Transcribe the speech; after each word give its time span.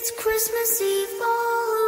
It's 0.00 0.10
Christmas 0.12 0.80
Eve. 0.80 1.20
All 1.20 1.79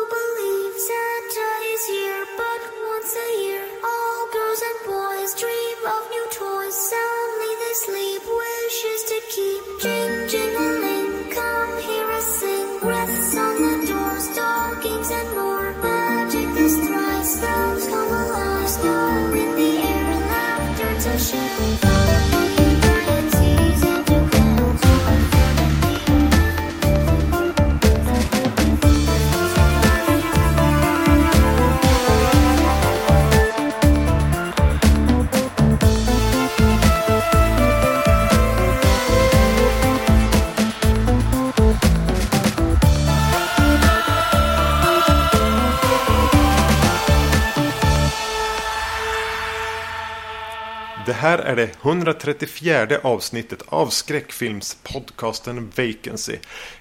här 51.23 51.39
är 51.39 51.57
det 51.57 51.71
134 51.83 52.99
avsnittet 53.03 53.63
av 53.69 53.89
skräckfilmspodcasten 53.89 55.73
Vacancy. 55.77 56.37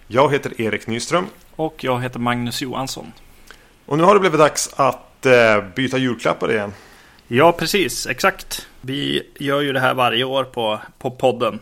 Jag 0.08 0.32
heter 0.32 0.62
Erik 0.62 0.88
Nyström 0.88 1.26
Och 1.56 1.84
jag 1.84 2.02
heter 2.02 2.20
Magnus 2.20 2.62
Johansson. 2.62 3.12
och 3.86 3.98
nu 3.98 4.04
har 4.04 4.14
det 4.14 4.20
blivit 4.20 4.40
dags 4.40 4.74
att 4.76 5.26
eh, 5.26 5.62
byta 5.76 5.98
julklappar 5.98 6.52
igen. 6.52 6.74
Ja, 7.28 7.52
precis. 7.52 8.08
Exakt. 8.08 8.68
Vi 8.82 9.28
gör 9.40 9.62
ju 9.62 9.74
det 9.74 9.80
här 9.80 9.94
varje 9.94 10.24
år 10.24 10.44
på, 10.44 10.80
på 10.98 11.12
podden. 11.12 11.60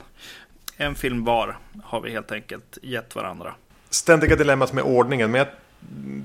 En 0.78 0.96
film 0.96 1.26
var 1.26 1.58
har 1.84 2.02
vi 2.02 2.12
helt 2.12 2.32
enkelt 2.32 2.78
gett 2.82 3.16
varandra. 3.16 3.54
Ständiga 3.90 4.36
dilemmat 4.36 4.74
med 4.74 4.84
ordningen, 4.84 5.32
men 5.32 5.40
jag, 5.40 5.48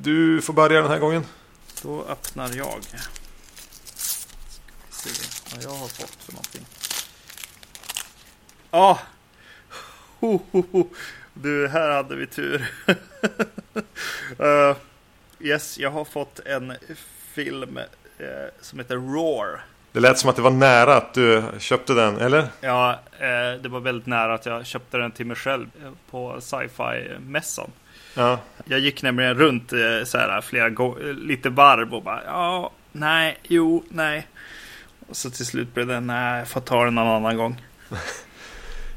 du 0.03 0.41
får 0.41 0.53
börja 0.53 0.81
den 0.81 0.91
här 0.91 0.99
gången. 0.99 1.25
Då 1.83 2.05
öppnar 2.09 2.51
jag. 2.57 2.79
Se 5.05 5.55
vad 5.55 5.65
jag 5.65 5.71
har 5.71 5.89
fått 5.89 6.17
för 6.23 6.33
någonting. 6.33 6.67
Ja! 8.71 8.99
Ho, 10.21 10.41
ho, 10.51 10.65
ho. 10.73 10.87
Du, 11.35 11.69
här 11.69 11.91
hade 11.91 12.17
vi 12.17 12.27
tur. 12.27 12.71
Eh, 14.39 14.77
yes, 15.41 15.79
jag 15.79 15.91
har 15.91 16.05
fått 16.05 16.41
en 16.47 16.73
film 17.33 17.79
eh, 18.19 18.27
som 18.61 18.79
heter 18.79 18.97
Roar. 18.97 19.65
Det 19.93 20.01
lät 20.01 20.19
som 20.19 20.31
att 20.31 20.37
det 20.37 20.43
var 20.43 20.51
nära 20.51 20.97
att 20.97 21.15
du 21.15 21.43
köpte 21.59 21.95
den, 21.95 22.21
eller? 22.21 22.47
Ja, 22.61 23.01
eh, 23.19 23.61
det 23.63 23.69
var 23.69 23.81
väldigt 23.81 24.07
nära 24.07 24.35
att 24.35 24.47
jag 24.47 24.67
köpte 24.67 24.99
den 24.99 25.11
till 25.11 25.27
mig 25.27 25.37
själv 25.37 25.67
på 26.11 26.41
sci-fi-mässan. 26.41 27.71
Ja. 28.15 28.39
Jag 28.65 28.81
gick 28.81 29.03
nämligen 29.03 29.35
runt 29.35 29.71
så 30.05 30.19
här 30.19 30.41
flera 30.41 30.69
lite 31.13 31.51
varv 31.51 31.95
och 31.95 32.03
bara 32.03 32.25
ja, 32.25 32.71
nej, 32.93 33.39
jo, 33.43 33.85
nej. 33.89 34.27
Och 35.15 35.19
så 35.19 35.31
till 35.31 35.47
slut 35.47 35.75
blev 35.75 35.87
det 35.87 36.01
nej, 36.01 36.39
jag 36.39 36.49
får 36.49 36.61
ta 36.61 36.85
den 36.85 36.95
någon 36.95 37.07
annan 37.07 37.37
gång. 37.37 37.63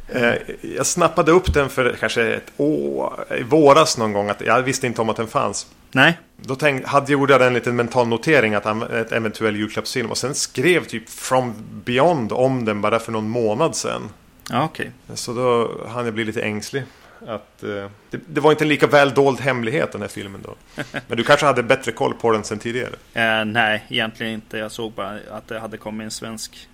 Eh, 0.10 0.34
jag 0.62 0.86
snappade 0.86 1.32
upp 1.32 1.54
den 1.54 1.70
för 1.70 1.96
kanske 2.00 2.34
ett 2.34 2.52
år, 2.58 3.26
i 3.40 3.44
våras 3.44 3.98
någon 3.98 4.14
gång. 4.14 4.30
Att 4.30 4.42
jag 4.42 4.62
visste 4.62 4.88
inte 4.88 5.02
om 5.02 5.10
att 5.10 5.16
den 5.16 5.28
fanns. 5.28 5.68
Nej, 5.92 6.20
Då 6.38 6.56
tänk, 6.56 6.86
hade, 6.86 7.12
gjorde 7.12 7.34
jag 7.34 7.48
en 7.48 7.54
liten 7.54 7.76
mental 7.76 8.08
notering 8.08 8.54
att 8.54 8.92
ett 8.92 9.12
eventuell 9.12 9.56
julklappsfilm. 9.56 10.12
Och 10.12 10.18
sen 10.18 10.36
skrev 10.36 10.86
typ 10.86 11.10
From 11.10 11.54
Beyond 11.86 12.32
om 12.32 12.66
den 12.66 12.82
bara 12.82 13.00
för 13.00 13.12
någon 13.12 13.30
månad 13.30 13.76
sedan. 13.76 14.10
ja 14.50 14.64
okej. 14.64 14.92
Så 15.14 15.34
då 15.34 15.72
hann 15.88 16.06
jag 16.06 16.14
bli 16.14 16.26
lite 16.26 16.42
ängslig. 16.42 16.84
Att, 17.28 17.64
eh, 17.64 17.90
det, 18.10 18.20
det 18.28 18.42
var 18.42 18.52
inte 18.52 18.64
en 18.64 18.68
lika 18.68 18.88
väl 18.88 19.14
dold 19.14 19.40
hemlighet 19.40 19.92
den 19.92 20.02
här 20.02 20.08
filmen 20.08 20.42
då. 20.44 20.56
Men 21.08 21.18
du 21.18 21.24
kanske 21.24 21.46
hade 21.46 21.64
bättre 21.64 21.92
koll 21.92 22.14
på 22.14 22.32
den 22.32 22.44
sen 22.44 22.60
tidigare? 22.60 22.94
Eh, 23.14 23.46
nej, 23.46 23.86
egentligen 23.90 24.34
inte. 24.34 24.58
Jag 24.58 24.72
såg 24.72 24.92
bara 24.94 25.20
att 25.32 25.48
det 25.48 25.60
hade 25.60 25.78
kommit 25.78 26.06
en 26.06 26.12
svensk 26.12 26.68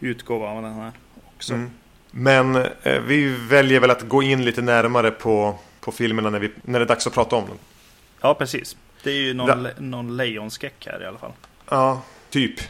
utgåva 0.00 0.48
av 0.48 0.62
den 0.62 0.74
här 0.74 0.92
också. 1.36 1.52
Mm. 1.54 1.70
Men 2.10 2.56
eh, 2.56 3.00
vi 3.06 3.28
väljer 3.48 3.80
väl 3.80 3.90
att 3.90 4.02
gå 4.08 4.22
in 4.22 4.44
lite 4.44 4.62
närmare 4.62 5.10
på, 5.10 5.58
på 5.80 5.92
filmerna 5.92 6.30
när, 6.30 6.38
vi, 6.38 6.50
när 6.62 6.78
det 6.78 6.84
är 6.84 6.88
dags 6.88 7.06
att 7.06 7.14
prata 7.14 7.36
om 7.36 7.46
dem. 7.48 7.58
Ja, 8.20 8.34
precis. 8.34 8.76
Det 9.02 9.10
är 9.10 9.14
ju 9.14 9.34
någon, 9.34 9.62
le- 9.62 9.74
någon 9.78 10.16
lejonskräck 10.16 10.86
här 10.90 11.02
i 11.02 11.06
alla 11.06 11.18
fall. 11.18 11.32
Ja, 11.68 12.02
typ. 12.30 12.60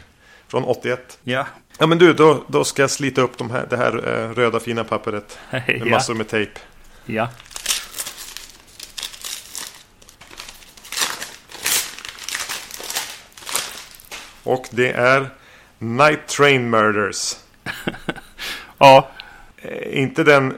Från 0.48 0.64
81. 0.64 1.18
Ja, 1.22 1.46
Ja 1.78 1.86
men 1.86 1.98
du, 1.98 2.12
då, 2.12 2.44
då 2.46 2.64
ska 2.64 2.82
jag 2.82 2.90
slita 2.90 3.20
upp 3.20 3.38
de 3.38 3.50
här, 3.50 3.66
det 3.70 3.76
här 3.76 3.92
eh, 4.08 4.30
röda 4.34 4.60
fina 4.60 4.84
pappret. 4.84 5.38
Med 5.50 5.86
massor 5.86 6.14
med 6.14 6.28
tejp. 6.28 6.60
Ja. 7.06 7.28
Och 14.42 14.66
det 14.70 14.92
är 14.92 15.28
Night 15.78 16.26
Train 16.26 16.70
Murders. 16.70 17.36
Ja, 18.78 19.10
Eh, 19.66 20.00
inte 20.00 20.24
den 20.24 20.54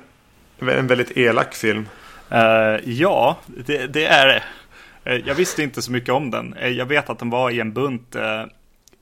en 0.58 0.86
väldigt 0.86 1.16
elak 1.16 1.54
film. 1.54 1.88
Eh, 2.30 2.76
ja, 2.84 3.38
det, 3.46 3.86
det 3.86 4.04
är 4.04 4.26
det. 4.26 4.42
Eh, 5.04 5.22
jag 5.26 5.34
visste 5.34 5.62
inte 5.62 5.82
så 5.82 5.92
mycket 5.92 6.14
om 6.14 6.30
den. 6.30 6.54
Jag 6.60 6.86
vet 6.86 7.10
att 7.10 7.18
den 7.18 7.30
var 7.30 7.50
i 7.50 7.60
en 7.60 7.72
bunt 7.72 8.14
eh, 8.14 8.42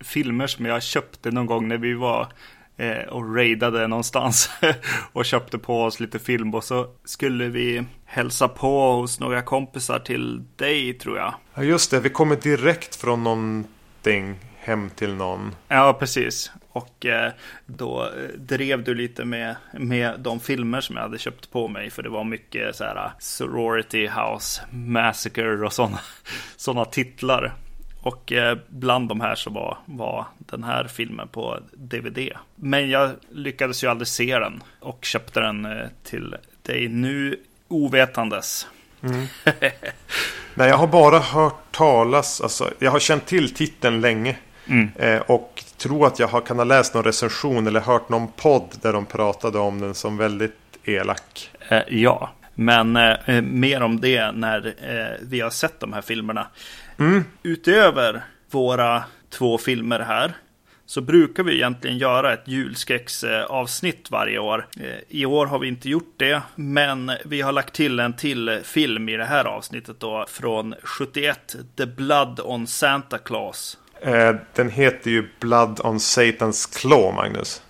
filmer 0.01 0.47
som 0.47 0.67
jag 0.67 0.83
köpte 0.83 1.31
någon 1.31 1.47
gång 1.47 1.69
när 1.69 1.77
vi 1.79 1.95
var 1.95 2.27
och 3.09 3.37
raidade 3.37 3.87
någonstans 3.87 4.51
och 5.13 5.25
köpte 5.25 5.59
på 5.59 5.83
oss 5.83 6.01
lite 6.01 6.19
film 6.19 6.55
och 6.55 6.65
så 6.65 6.87
skulle 7.05 7.49
vi 7.49 7.85
hälsa 8.05 8.49
på 8.49 8.93
hos 8.93 9.21
några 9.21 9.43
kompisar 9.43 9.99
till 9.99 10.45
dig 10.57 10.93
tror 10.95 11.19
jag. 11.19 11.35
Ja 11.55 11.63
just 11.63 11.91
det, 11.91 12.01
vi 12.01 12.09
kommer 12.09 12.37
direkt 12.37 12.97
från 12.97 13.25
någonting 13.25 14.37
hem 14.67 14.91
till 14.91 15.15
någon. 15.15 15.55
Ja, 15.69 15.97
precis. 15.99 16.51
Och 16.69 17.07
eh, 17.07 17.33
då 17.67 18.05
eh, 18.05 18.39
drev 18.39 18.85
du 18.85 18.95
lite 18.95 19.25
med, 19.25 19.57
med 19.73 20.21
de 20.21 20.41
filmer 20.41 20.81
som 20.81 20.97
jag 20.97 21.03
hade 21.03 21.19
köpt 21.19 21.51
på 21.51 21.69
mig. 21.69 21.91
För 21.91 22.03
det 22.03 22.09
var 22.09 22.25
mycket 22.25 22.77
så 22.77 22.85
här 22.85 22.97
eh, 22.97 23.11
Sorority 23.19 24.09
House 24.09 24.63
Massacre 24.71 25.67
och 25.67 25.73
sådana 25.73 26.01
såna 26.57 26.85
titlar. 26.85 27.55
Och 28.07 28.33
eh, 28.33 28.59
bland 28.69 29.09
de 29.09 29.21
här 29.21 29.35
så 29.35 29.51
var, 29.51 29.79
var 29.85 30.27
den 30.39 30.65
här 30.65 30.85
filmen 30.85 31.29
på 31.29 31.59
DVD. 31.73 32.19
Men 32.55 32.91
jag 32.91 33.11
lyckades 33.31 33.85
ju 33.85 33.89
aldrig 33.89 34.09
se 34.09 34.39
den 34.39 34.63
och 34.81 35.05
köpte 35.05 35.41
den 35.41 35.65
eh, 35.65 35.87
till 36.05 36.37
dig 36.63 36.89
nu 36.89 37.41
ovetandes. 37.69 38.67
Nej, 40.55 40.69
jag 40.69 40.77
har 40.77 40.87
bara 40.87 41.19
hört 41.19 41.73
talas, 41.73 42.41
alltså 42.41 42.71
jag 42.79 42.91
har 42.91 42.99
känt 42.99 43.27
till 43.27 43.55
titeln 43.55 44.01
länge. 44.01 44.37
Mm. 44.67 44.89
Eh, 44.97 45.21
och 45.21 45.65
tror 45.77 46.07
att 46.07 46.19
jag 46.19 46.29
har, 46.29 46.41
kan 46.41 46.57
ha 46.57 46.65
läst 46.65 46.95
någon 46.95 47.05
recension 47.05 47.67
eller 47.67 47.81
hört 47.81 48.09
någon 48.09 48.29
podd 48.29 48.79
där 48.83 48.93
de 48.93 49.07
pratade 49.07 49.59
om 49.59 49.81
den 49.81 49.95
som 49.95 50.17
väldigt 50.17 50.79
elak. 50.85 51.51
Eh, 51.69 51.83
ja, 51.89 52.31
men 52.55 52.97
eh, 52.97 53.43
mer 53.43 53.83
om 53.83 54.01
det 54.01 54.33
när 54.33 54.75
vi 55.23 55.41
har 55.41 55.51
sett 55.51 55.81
de 55.81 55.93
här 55.93 56.03
filmerna. 56.03 56.47
Utöver 57.43 58.25
våra 58.51 59.05
två 59.31 59.59
filmer 59.59 60.01
här 60.01 60.35
så 60.87 61.01
brukar 61.01 61.43
vi 61.43 61.55
egentligen 61.55 61.99
göra 61.99 62.33
ett 62.33 62.49
julskräcksavsnitt 62.49 64.11
varje 64.11 64.39
år. 64.39 64.67
Eh, 64.81 64.95
I 65.09 65.27
år 65.27 65.47
har 65.47 65.59
vi 65.59 65.69
inte 65.69 65.89
gjort 65.89 66.15
det, 66.17 66.43
men 66.55 67.13
vi 67.25 67.41
har 67.41 67.53
lagt 67.53 67.75
till 67.75 68.01
en 68.01 68.17
till 68.17 68.61
film 68.65 69.09
i 69.09 69.17
det 69.17 69.25
här 69.25 69.45
avsnittet 69.45 70.01
då 70.01 70.27
från 70.29 70.75
71, 70.83 71.57
The 71.77 71.87
Blood 71.87 72.41
on 72.45 72.67
Santa 72.67 73.19
Claus. 73.19 73.79
Eh, 74.01 74.35
den 74.55 74.71
heter 74.71 75.11
ju 75.11 75.29
Blood 75.41 75.81
on 75.85 75.99
Satan's 75.99 76.79
Claw, 76.81 77.15
Magnus. 77.15 77.63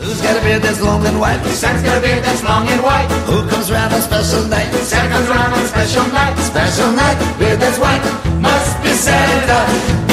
Who's 0.00 0.20
got 0.22 0.36
a 0.36 0.42
beard 0.42 0.62
that's 0.62 0.80
long 0.80 1.06
and 1.06 1.20
white? 1.20 1.40
Santa's 1.60 1.82
got 1.82 1.98
a 1.98 2.00
beard 2.00 2.24
that's 2.24 2.42
long 2.42 2.66
and 2.68 2.82
white. 2.82 3.08
Who 3.28 3.48
comes 3.48 3.70
round 3.70 3.92
on 3.94 4.00
special 4.00 4.42
night? 4.48 4.72
Santa 4.90 5.08
comes 5.14 5.28
around 5.28 5.52
on 5.52 5.60
a 5.60 5.68
special 5.68 6.04
night. 6.18 6.34
Special 6.38 6.90
night, 6.92 7.18
Beard 7.38 7.60
that's 7.60 7.78
white. 7.78 8.04
Must 8.40 8.82
be 8.82 8.92
Santa. 9.06 9.60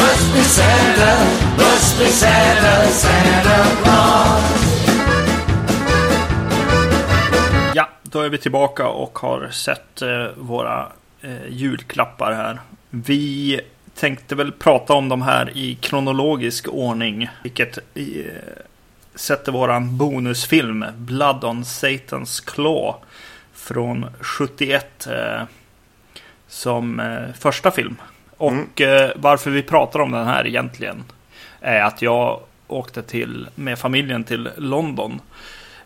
must 0.07 0.34
be 0.34 0.44
Santa, 0.44 1.12
must 1.57 2.00
be 2.00 2.06
Santa, 2.06 2.88
Santa 2.92 3.57
Claus. 3.84 4.44
Ja, 7.75 7.90
då 8.04 8.22
är 8.22 8.30
vi 8.30 8.38
tillbaka 8.38 8.88
och 8.88 9.19
har 9.19 9.50
sett 9.50 10.01
eh, 10.01 10.28
våra 10.38 10.92
eh, 11.22 11.48
julklappar 11.50 12.31
här. 12.31 12.60
Vi 12.90 13.62
tänkte 13.95 14.36
väl 14.36 14.51
prata 14.51 14.94
om 14.94 15.10
de 15.10 15.22
här 15.22 15.57
i 15.57 15.75
kronologisk 15.75 16.68
ordning, 16.68 17.30
vilket 17.44 17.78
eh, 17.78 18.04
sätter 19.18 19.52
våran 19.52 19.98
bonusfilm 19.98 20.86
Blood 20.98 21.44
on 21.44 21.64
Satan's 21.64 22.46
Claw 22.46 22.96
från 23.54 24.06
71 24.22 25.08
eh, 25.08 25.42
som 26.48 27.00
eh, 27.00 27.34
första 27.40 27.72
film. 27.72 27.96
Och 28.38 28.81
eh, 28.81 29.12
varför 29.16 29.52
vi 29.52 29.64
pratar 29.64 30.00
om 30.00 30.12
den 30.12 30.25
här 30.25 30.48
egentligen 30.48 31.04
är 31.62 31.81
att 31.81 32.02
jag 32.02 32.40
åkte 32.68 33.04
till 33.04 33.50
med 33.56 33.80
familjen 33.80 34.24
till 34.24 34.50
London 34.58 35.22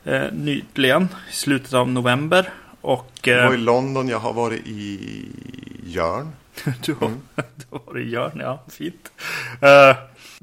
eh, 0.04 0.24
nyligen 0.32 1.08
i 1.30 1.34
slutet 1.34 1.74
av 1.74 1.90
november. 1.90 2.50
Och 2.82 3.12
Det 3.24 3.36
var 3.36 3.54
i 3.54 3.56
eh, 3.56 3.60
London, 3.62 4.08
jag 4.10 4.20
har 4.20 4.34
varit 4.34 4.68
i 4.68 5.28
Jörn. 5.84 6.32
du, 6.86 6.94
har, 6.94 7.12
du 7.36 7.66
har 7.70 8.00
i 8.00 8.10
Jörn, 8.10 8.40
ja, 8.40 8.64
fint. 8.70 9.12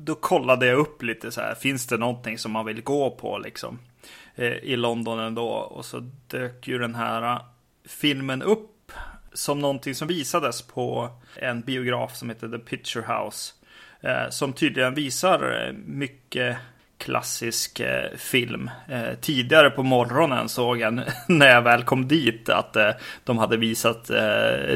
Då 0.00 0.14
kollade 0.14 0.66
jag 0.66 0.78
upp 0.78 1.02
lite 1.02 1.30
så 1.32 1.40
här, 1.40 1.54
finns 1.54 1.86
det 1.86 1.96
någonting 1.96 2.38
som 2.38 2.52
man 2.52 2.66
vill 2.66 2.82
gå 2.82 3.10
på 3.10 3.38
liksom 3.38 3.78
eh, 4.34 4.52
i 4.52 4.76
London 4.76 5.18
ändå? 5.18 5.48
Och 5.48 5.84
så 5.84 6.10
dök 6.26 6.68
ju 6.68 6.78
den 6.78 6.94
här 6.94 7.22
eh, 7.22 7.40
filmen 7.88 8.42
upp 8.42 8.92
som 9.32 9.58
någonting 9.58 9.94
som 9.94 10.08
visades 10.08 10.62
på 10.62 11.10
en 11.34 11.60
biograf 11.60 12.16
som 12.16 12.28
heter 12.28 12.48
The 12.48 12.58
Picture 12.58 13.04
House. 13.06 13.52
Eh, 14.00 14.30
som 14.30 14.52
tydligen 14.52 14.94
visar 14.94 15.72
mycket 15.86 16.56
klassisk 16.98 17.80
eh, 17.80 18.16
film. 18.16 18.70
Eh, 18.88 19.14
tidigare 19.20 19.70
på 19.70 19.82
morgonen 19.82 20.48
såg 20.48 20.80
jag 20.80 21.00
när 21.28 21.50
jag 21.50 21.62
väl 21.62 21.84
kom 21.84 22.08
dit 22.08 22.48
att 22.48 22.76
eh, 22.76 22.90
de 23.24 23.38
hade 23.38 23.56
visat 23.56 24.04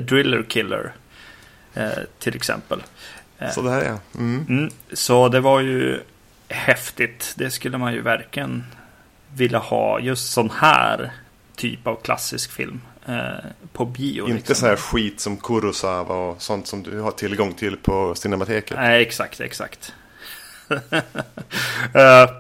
Driller 0.01 0.43
Killer. 0.49 0.93
Till 2.19 2.37
exempel. 2.37 2.83
Så 3.51 3.63
där 3.63 3.85
ja. 3.85 4.21
Mm. 4.21 4.47
Mm, 4.49 4.71
så 4.93 5.29
det 5.29 5.41
var 5.41 5.61
ju 5.61 6.01
häftigt. 6.49 7.35
Det 7.37 7.51
skulle 7.51 7.79
man 7.79 7.93
ju 7.93 8.01
verkligen 8.01 8.65
vilja 9.35 9.59
ha. 9.59 10.01
Just 10.01 10.33
sån 10.33 10.51
här 10.51 11.13
typ 11.57 11.87
av 11.87 11.97
klassisk 12.03 12.53
film 12.53 12.81
eh, 13.07 13.15
på 13.73 13.85
bio. 13.85 14.23
Inte 14.23 14.35
liksom. 14.35 14.55
så 14.55 14.67
här 14.67 14.77
skit 14.77 15.21
som 15.21 15.37
Kurosawa 15.37 16.15
och 16.15 16.43
sånt 16.43 16.67
som 16.67 16.83
du 16.83 17.01
har 17.01 17.11
tillgång 17.11 17.53
till 17.55 17.77
på 17.77 18.15
Cinemateket. 18.15 18.77
Nej, 18.77 19.03
exakt, 19.03 19.41
exakt. 19.41 19.95
Eh, 21.95 22.31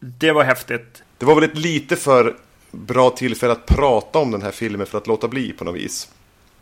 det 0.00 0.32
var 0.32 0.44
häftigt. 0.44 1.02
Det 1.18 1.26
var 1.26 1.34
väl 1.34 1.44
ett 1.44 1.58
lite 1.58 1.96
för 1.96 2.36
bra 2.70 3.10
tillfälle 3.10 3.52
att 3.52 3.66
prata 3.66 4.18
om 4.18 4.30
den 4.30 4.42
här 4.42 4.50
filmen 4.50 4.86
för 4.86 4.98
att 4.98 5.06
låta 5.06 5.28
bli 5.28 5.52
på 5.52 5.64
något 5.64 5.74
vis. 5.74 6.10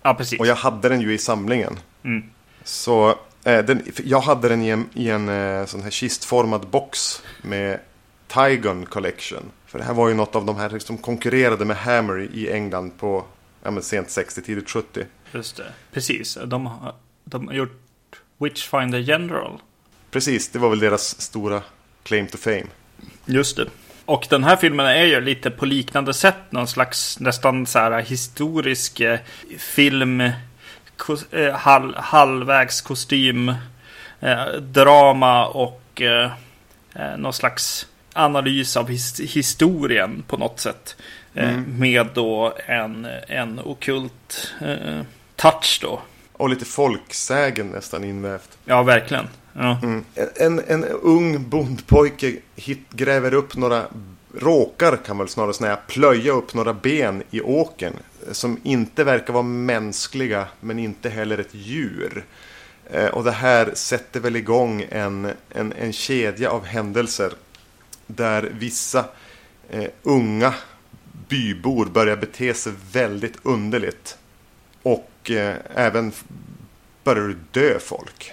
Ja, 0.02 0.14
precis. 0.14 0.41
Och 0.41 0.46
jag 0.46 0.55
hade 0.55 0.88
den 0.88 1.00
ju 1.00 1.14
i 1.14 1.19
samlingen. 1.19 1.79
Mm. 2.05 2.23
Så 2.64 3.08
eh, 3.08 3.17
den, 3.52 3.82
jag 4.04 4.20
hade 4.20 4.48
den 4.48 4.62
i 4.62 4.68
en, 4.68 4.88
i 4.94 5.08
en 5.10 5.28
eh, 5.28 5.66
sån 5.66 5.82
här 5.82 5.90
kistformad 5.90 6.66
box 6.68 7.22
med 7.42 7.80
Tygon 8.28 8.86
Collection. 8.86 9.42
För 9.66 9.78
det 9.78 9.84
här 9.84 9.94
var 9.94 10.08
ju 10.08 10.14
något 10.14 10.36
av 10.36 10.44
de 10.44 10.56
här 10.56 10.78
som 10.78 10.98
konkurrerade 10.98 11.64
med 11.64 11.76
Hammer 11.76 12.28
i 12.34 12.50
England 12.52 12.90
på 12.98 13.24
ja, 13.62 13.80
sent 13.80 14.10
60, 14.10 14.42
tidigt 14.42 14.70
70. 14.70 15.04
Just 15.32 15.56
det. 15.56 15.64
Precis. 15.92 16.38
De, 16.46 16.66
har- 16.66 16.94
de 17.24 17.46
har 17.48 17.54
gjort 17.54 17.80
Witchfinder 18.38 18.98
General. 18.98 19.60
Precis, 20.10 20.48
det 20.48 20.58
var 20.58 20.70
väl 20.70 20.78
deras 20.78 21.20
stora 21.20 21.62
claim 22.02 22.26
to 22.26 22.38
fame. 22.38 22.66
Just 23.26 23.56
det. 23.56 23.66
Och 24.04 24.26
den 24.30 24.44
här 24.44 24.56
filmen 24.56 24.86
är 24.86 25.04
ju 25.04 25.20
lite 25.20 25.50
på 25.50 25.66
liknande 25.66 26.14
sätt 26.14 26.36
någon 26.50 26.68
slags 26.68 27.20
nästan 27.20 27.66
så 27.66 27.78
här 27.78 28.00
historisk 28.02 29.00
eh, 29.00 29.18
film. 29.58 30.30
Eh, 31.30 31.52
hal, 31.52 31.94
halvvägs 31.94 32.80
kostym. 32.80 33.48
Eh, 34.20 34.46
drama 34.60 35.46
och 35.46 36.02
eh, 36.02 36.30
eh, 36.94 37.16
någon 37.16 37.32
slags 37.32 37.86
analys 38.12 38.76
av 38.76 38.88
his, 38.88 39.20
historien 39.20 40.24
på 40.28 40.36
något 40.36 40.60
sätt. 40.60 40.96
Eh, 41.34 41.56
Med 41.56 42.06
då 42.14 42.54
en, 42.66 43.06
en 43.28 43.60
okult 43.64 44.54
eh, 44.60 45.00
touch 45.36 45.78
då. 45.82 46.00
Och 46.32 46.48
lite 46.48 46.64
folksägen 46.64 47.68
nästan 47.68 48.04
invävt. 48.04 48.58
Ja, 48.64 48.82
verkligen. 48.82 49.28
Ja. 49.52 49.78
Mm. 49.82 50.04
En, 50.34 50.62
en 50.66 50.84
ung 50.84 51.48
bondpojke 51.48 52.36
hit, 52.56 52.90
gräver 52.90 53.34
upp 53.34 53.56
några, 53.56 53.82
råkar 54.38 54.96
kan 54.96 55.16
man 55.16 55.26
väl 55.26 55.32
snarare 55.32 55.54
säga, 55.54 55.76
plöja 55.76 56.32
upp 56.32 56.54
några 56.54 56.74
ben 56.74 57.22
i 57.30 57.40
åkern. 57.40 57.92
Som 58.32 58.60
inte 58.62 59.04
verkar 59.04 59.32
vara 59.32 59.42
mänskliga, 59.42 60.48
men 60.60 60.78
inte 60.78 61.08
heller 61.08 61.38
ett 61.38 61.54
djur. 61.54 62.25
Eh, 62.90 63.06
och 63.06 63.25
det 63.25 63.32
här 63.32 63.70
sätter 63.75 64.20
väl 64.20 64.36
igång 64.36 64.86
en, 64.90 65.32
en, 65.50 65.72
en 65.72 65.92
kedja 65.92 66.50
av 66.50 66.64
händelser. 66.64 67.32
Där 68.06 68.50
vissa 68.58 69.04
eh, 69.70 69.90
unga 70.02 70.54
bybor 71.28 71.86
börjar 71.86 72.16
bete 72.16 72.54
sig 72.54 72.72
väldigt 72.92 73.36
underligt. 73.42 74.19
Och 74.82 75.31
eh, 75.31 75.56
även 75.74 76.12
börjar 77.04 77.36
dö 77.50 77.78
folk. 77.78 78.32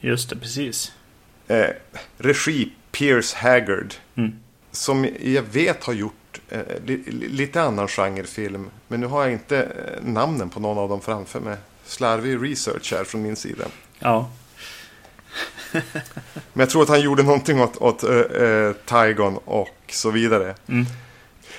Just 0.00 0.30
det, 0.30 0.36
precis. 0.36 0.92
Eh, 1.48 1.70
regi 2.18 2.72
Piers 2.92 3.34
Haggard. 3.34 3.94
Mm. 4.14 4.32
Som 4.70 5.08
jag 5.22 5.42
vet 5.42 5.84
har 5.84 5.92
gjort 5.92 6.14
eh, 6.48 6.60
li, 6.86 7.02
li, 7.06 7.28
lite 7.28 7.62
annan 7.62 7.88
genrefilm. 7.88 8.70
Men 8.88 9.00
nu 9.00 9.06
har 9.06 9.22
jag 9.22 9.32
inte 9.32 9.62
eh, 9.62 10.04
namnen 10.04 10.50
på 10.50 10.60
någon 10.60 10.78
av 10.78 10.88
dem 10.88 11.00
framför 11.00 11.40
mig. 11.40 11.56
Slarvig 11.86 12.42
research 12.42 12.92
här 12.92 13.04
från 13.04 13.22
min 13.22 13.36
sida. 13.36 13.64
Ja. 13.98 14.30
Men 16.32 16.60
jag 16.60 16.70
tror 16.70 16.82
att 16.82 16.88
han 16.88 17.00
gjorde 17.00 17.22
någonting 17.22 17.60
åt, 17.60 17.76
åt 17.76 18.04
eh, 18.04 18.18
eh, 18.18 18.72
Tygon 18.72 19.38
och 19.44 19.76
så 19.88 20.10
vidare. 20.10 20.54
Mm. 20.68 20.86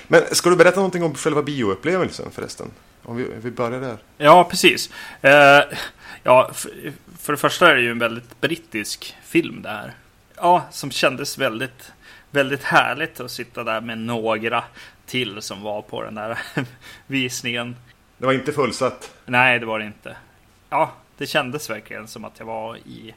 Men 0.07 0.21
ska 0.31 0.49
du 0.49 0.55
berätta 0.55 0.75
någonting 0.75 1.03
om 1.03 1.15
själva 1.15 1.41
bioupplevelsen 1.41 2.31
förresten? 2.31 2.71
Om 3.03 3.15
vi, 3.15 3.27
vi 3.41 3.51
börjar 3.51 3.81
där. 3.81 3.97
Ja, 4.17 4.43
precis. 4.43 4.89
Eh, 5.21 5.61
ja, 6.23 6.51
för, 6.53 6.93
för 7.19 7.33
det 7.33 7.37
första 7.37 7.71
är 7.71 7.75
det 7.75 7.81
ju 7.81 7.91
en 7.91 7.99
väldigt 7.99 8.41
brittisk 8.41 9.15
film 9.23 9.61
det 9.61 9.69
här. 9.69 9.93
Ja, 10.35 10.65
som 10.71 10.91
kändes 10.91 11.37
väldigt, 11.37 11.91
väldigt 12.31 12.63
härligt 12.63 13.19
att 13.19 13.31
sitta 13.31 13.63
där 13.63 13.81
med 13.81 13.97
några 13.97 14.63
till 15.05 15.41
som 15.41 15.61
var 15.61 15.81
på 15.81 16.01
den 16.03 16.15
där 16.15 16.39
visningen. 17.07 17.75
Det 18.17 18.25
var 18.25 18.33
inte 18.33 18.51
fullsatt. 18.51 19.15
Nej, 19.25 19.59
det 19.59 19.65
var 19.65 19.79
det 19.79 19.85
inte. 19.85 20.17
Ja, 20.69 20.91
det 21.17 21.27
kändes 21.27 21.69
verkligen 21.69 22.07
som 22.07 22.25
att 22.25 22.39
jag 22.39 22.45
var 22.45 22.77
i 22.77 23.13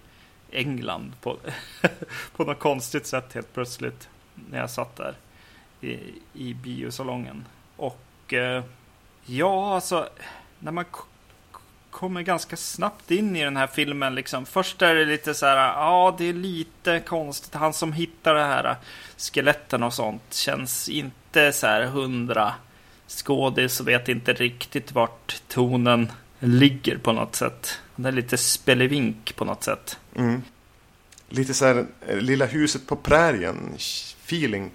England 0.51 1.13
på, 1.21 1.37
på 2.37 2.45
något 2.45 2.59
konstigt 2.59 3.07
sätt 3.07 3.33
helt 3.33 3.55
plötsligt. 3.55 4.09
När 4.51 4.59
jag 4.59 4.71
satt 4.71 4.97
där 4.97 5.15
i, 5.81 5.99
i 6.33 6.55
biosalongen. 6.55 7.45
Och 7.77 8.33
eh, 8.33 8.65
ja, 9.27 9.75
alltså 9.75 10.09
när 10.59 10.73
man 10.73 10.85
kommer 11.99 12.23
ganska 12.23 12.57
snabbt 12.57 13.11
in 13.11 13.37
i 13.37 13.45
den 13.45 13.57
här 13.57 13.67
filmen 13.67 14.15
liksom. 14.15 14.47
Först 14.47 14.83
är 14.83 14.95
det 14.95 15.05
lite 15.05 15.35
så 15.35 15.47
här, 15.47 15.57
ja 15.57 16.15
det 16.19 16.25
är 16.25 16.33
lite 16.33 17.01
konstigt. 17.01 17.55
Han 17.55 17.73
som 17.73 17.93
hittar 17.93 18.35
det 18.35 18.45
här 18.45 18.77
skeletten 19.17 19.83
och 19.83 19.95
sånt 19.95 20.35
känns 20.35 20.89
inte 20.89 21.53
så 21.53 21.67
här 21.67 21.85
hundra 21.85 22.55
skådis 23.07 23.81
och 23.81 23.89
vet 23.89 24.09
inte 24.09 24.33
riktigt 24.33 24.93
vart 24.93 25.43
tonen 25.49 26.13
ligger 26.39 26.99
på 26.99 27.13
något 27.13 27.37
sätt. 27.37 27.81
Det 27.97 28.09
är 28.09 28.13
lite 28.13 28.37
spelevink 28.37 29.37
på 29.37 29.45
något 29.45 29.65
sätt. 29.65 29.99
Mm. 30.17 30.43
Lite 31.29 31.55
så 31.55 31.67
här, 31.67 31.87
eh, 32.09 32.17
lilla 32.17 32.47
huset 32.47 32.87
på 32.87 32.97
prärien 32.97 33.75
feeling. 34.25 34.71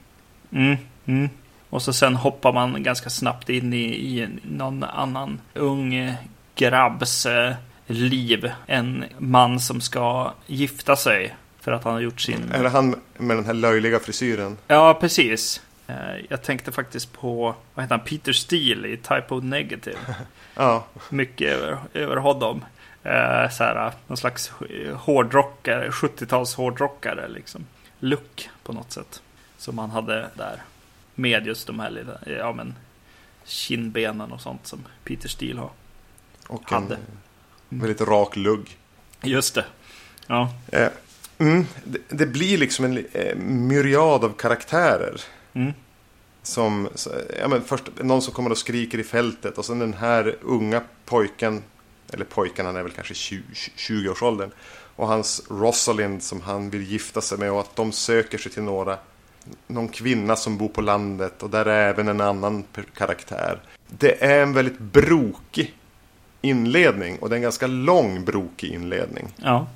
Mm, 0.52 0.78
mm. 1.06 1.30
Och 1.70 1.82
så 1.82 1.94
sen 1.94 2.16
hoppar 2.16 2.54
man 2.54 2.84
ganska 2.84 3.10
snabbt 3.10 3.50
in 3.50 3.74
i, 3.74 3.86
i 3.86 4.28
någon 4.44 4.84
annan 4.84 5.42
ung 5.54 6.16
grabbs 6.56 7.26
eh, 7.26 7.54
liv. 7.88 8.52
En 8.68 9.06
man 9.18 9.60
som 9.60 9.82
ska 9.82 10.34
gifta 10.48 10.96
sig 10.96 11.36
för 11.60 11.72
att 11.72 11.84
han 11.84 11.94
har 11.94 12.00
gjort 12.02 12.22
sin... 12.22 12.52
Är 12.52 12.64
det 12.64 12.70
han 12.70 12.96
med 13.18 13.38
den 13.38 13.46
här 13.46 13.54
löjliga 13.54 14.00
frisyren? 14.00 14.58
Ja, 14.68 14.94
precis. 14.94 15.62
Eh, 15.88 15.96
Jag 16.30 16.44
tänkte 16.44 16.72
faktiskt 16.72 17.14
på, 17.14 17.56
vad 17.74 17.86
heter 17.86 17.96
han, 17.98 18.06
Peter 18.06 18.34
Steele 18.34 18.88
i 18.88 18.98
Type 18.98 19.26
of 19.30 19.44
Negative. 19.44 19.98
Ja, 20.56 20.86
Mycket 21.10 21.48
över, 21.54 21.78
över 21.94 22.16
honom. 22.16 22.66
Eh, 23.04 23.50
så 23.50 23.64
här, 23.64 23.92
någon 24.08 24.18
slags 24.18 24.52
hårdrockare, 24.96 25.90
70-tals 25.90 26.56
hårdrockare 26.56 27.28
liksom. 27.28 27.66
Look 28.00 28.50
på 28.64 28.74
något 28.74 28.92
sätt. 28.92 29.22
Som 29.58 29.78
han 29.78 29.90
hade 29.90 30.30
där. 30.34 30.62
Med 31.16 31.48
just 31.48 31.68
de 31.68 31.80
här 31.80 31.90
lilla, 31.90 32.18
ja 32.40 32.54
men 32.54 32.76
kindbenen 33.46 34.32
och 34.32 34.42
sånt 34.42 34.68
som 34.68 34.80
Peter 35.04 35.30
Steele 35.30 35.60
har. 35.60 35.70
Och 36.54 36.72
Hade. 36.72 36.96
en 37.70 37.80
väldigt 37.80 38.02
rak 38.02 38.36
lugg. 38.36 38.78
Just 39.22 39.56
det. 39.56 39.66
Ja, 40.28 40.54
Eh, 40.72 40.90
mm, 41.38 41.66
det, 41.84 42.00
det 42.10 42.26
blir 42.26 42.58
liksom 42.58 42.86
en 42.86 43.06
eh, 43.12 43.36
myriad 43.36 44.24
av 44.24 44.34
karaktärer. 44.38 45.22
Mm. 45.54 45.74
Som, 46.44 46.90
ja, 47.40 47.48
men 47.48 47.62
först 47.62 47.84
någon 48.02 48.22
som 48.22 48.34
kommer 48.34 48.50
och 48.50 48.58
skriker 48.58 48.98
i 48.98 49.04
fältet 49.04 49.58
och 49.58 49.66
sen 49.66 49.80
den 49.80 49.94
här 49.94 50.36
unga 50.42 50.82
pojken, 51.06 51.64
eller 52.12 52.26
pojken 52.26 52.66
han 52.66 52.76
är 52.76 52.84
väl 52.84 52.92
kanske 52.92 53.14
20, 53.14 53.44
20-årsåldern. 53.78 54.52
Och 54.96 55.08
hans 55.08 55.44
Rosalind 55.50 56.24
som 56.24 56.42
han 56.42 56.70
vill 56.70 56.84
gifta 56.92 57.22
sig 57.22 57.38
med 57.38 57.52
och 57.52 57.60
att 57.60 57.76
de 57.76 57.92
söker 57.92 58.38
sig 58.38 58.52
till 58.52 58.64
några, 58.64 58.98
någon 59.68 59.88
kvinna 59.88 60.36
som 60.36 60.58
bor 60.58 60.70
på 60.70 60.82
landet 60.82 61.44
och 61.44 61.50
där 61.50 61.66
är 61.66 61.90
även 61.90 62.08
en 62.08 62.22
annan 62.22 62.64
karaktär. 62.98 63.60
Det 63.88 64.24
är 64.24 64.42
en 64.44 64.54
väldigt 64.54 64.80
brokig 64.80 65.76
inledning. 66.44 67.18
Och 67.20 67.30
det 67.30 67.36
är 67.36 67.38
en 67.38 67.44
ganska 67.44 67.68
lång 67.68 68.26
brokig 68.26 68.74
inledning. 68.74 69.28
Ja. 69.36 69.68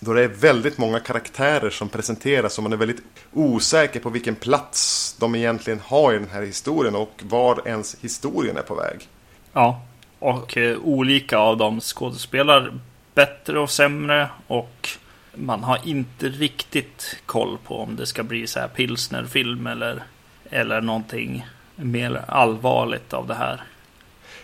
Då 0.00 0.12
det 0.12 0.24
är 0.24 0.28
väldigt 0.28 0.78
många 0.78 1.00
karaktärer 1.00 1.70
som 1.70 1.88
presenteras 1.88 2.58
och 2.58 2.62
man 2.62 2.72
är 2.72 2.76
väldigt 2.76 3.02
osäker 3.32 4.00
på 4.00 4.10
vilken 4.10 4.34
plats 4.34 5.16
de 5.20 5.34
egentligen 5.34 5.80
har 5.84 6.12
i 6.12 6.18
den 6.18 6.28
här 6.32 6.42
historien 6.42 6.94
och 6.94 7.22
var 7.22 7.68
ens 7.68 7.96
historien 8.00 8.56
är 8.56 8.62
på 8.62 8.74
väg. 8.74 9.08
Ja. 9.52 9.82
Och 10.18 10.56
eh, 10.56 10.78
olika 10.78 11.38
av 11.38 11.56
dem 11.56 11.80
skådespelar 11.80 12.72
bättre 13.14 13.58
och 13.58 13.70
sämre. 13.70 14.28
Och 14.46 14.88
man 15.34 15.64
har 15.64 15.78
inte 15.84 16.28
riktigt 16.28 17.16
koll 17.26 17.58
på 17.64 17.78
om 17.78 17.96
det 17.96 18.06
ska 18.06 18.22
bli 18.22 18.46
så 18.46 18.60
här 18.60 18.68
pilsnerfilm 18.68 19.66
eller, 19.66 20.02
eller 20.50 20.80
någonting 20.80 21.46
mer 21.76 22.24
allvarligt 22.28 23.12
av 23.12 23.26
det 23.26 23.34
här. 23.34 23.62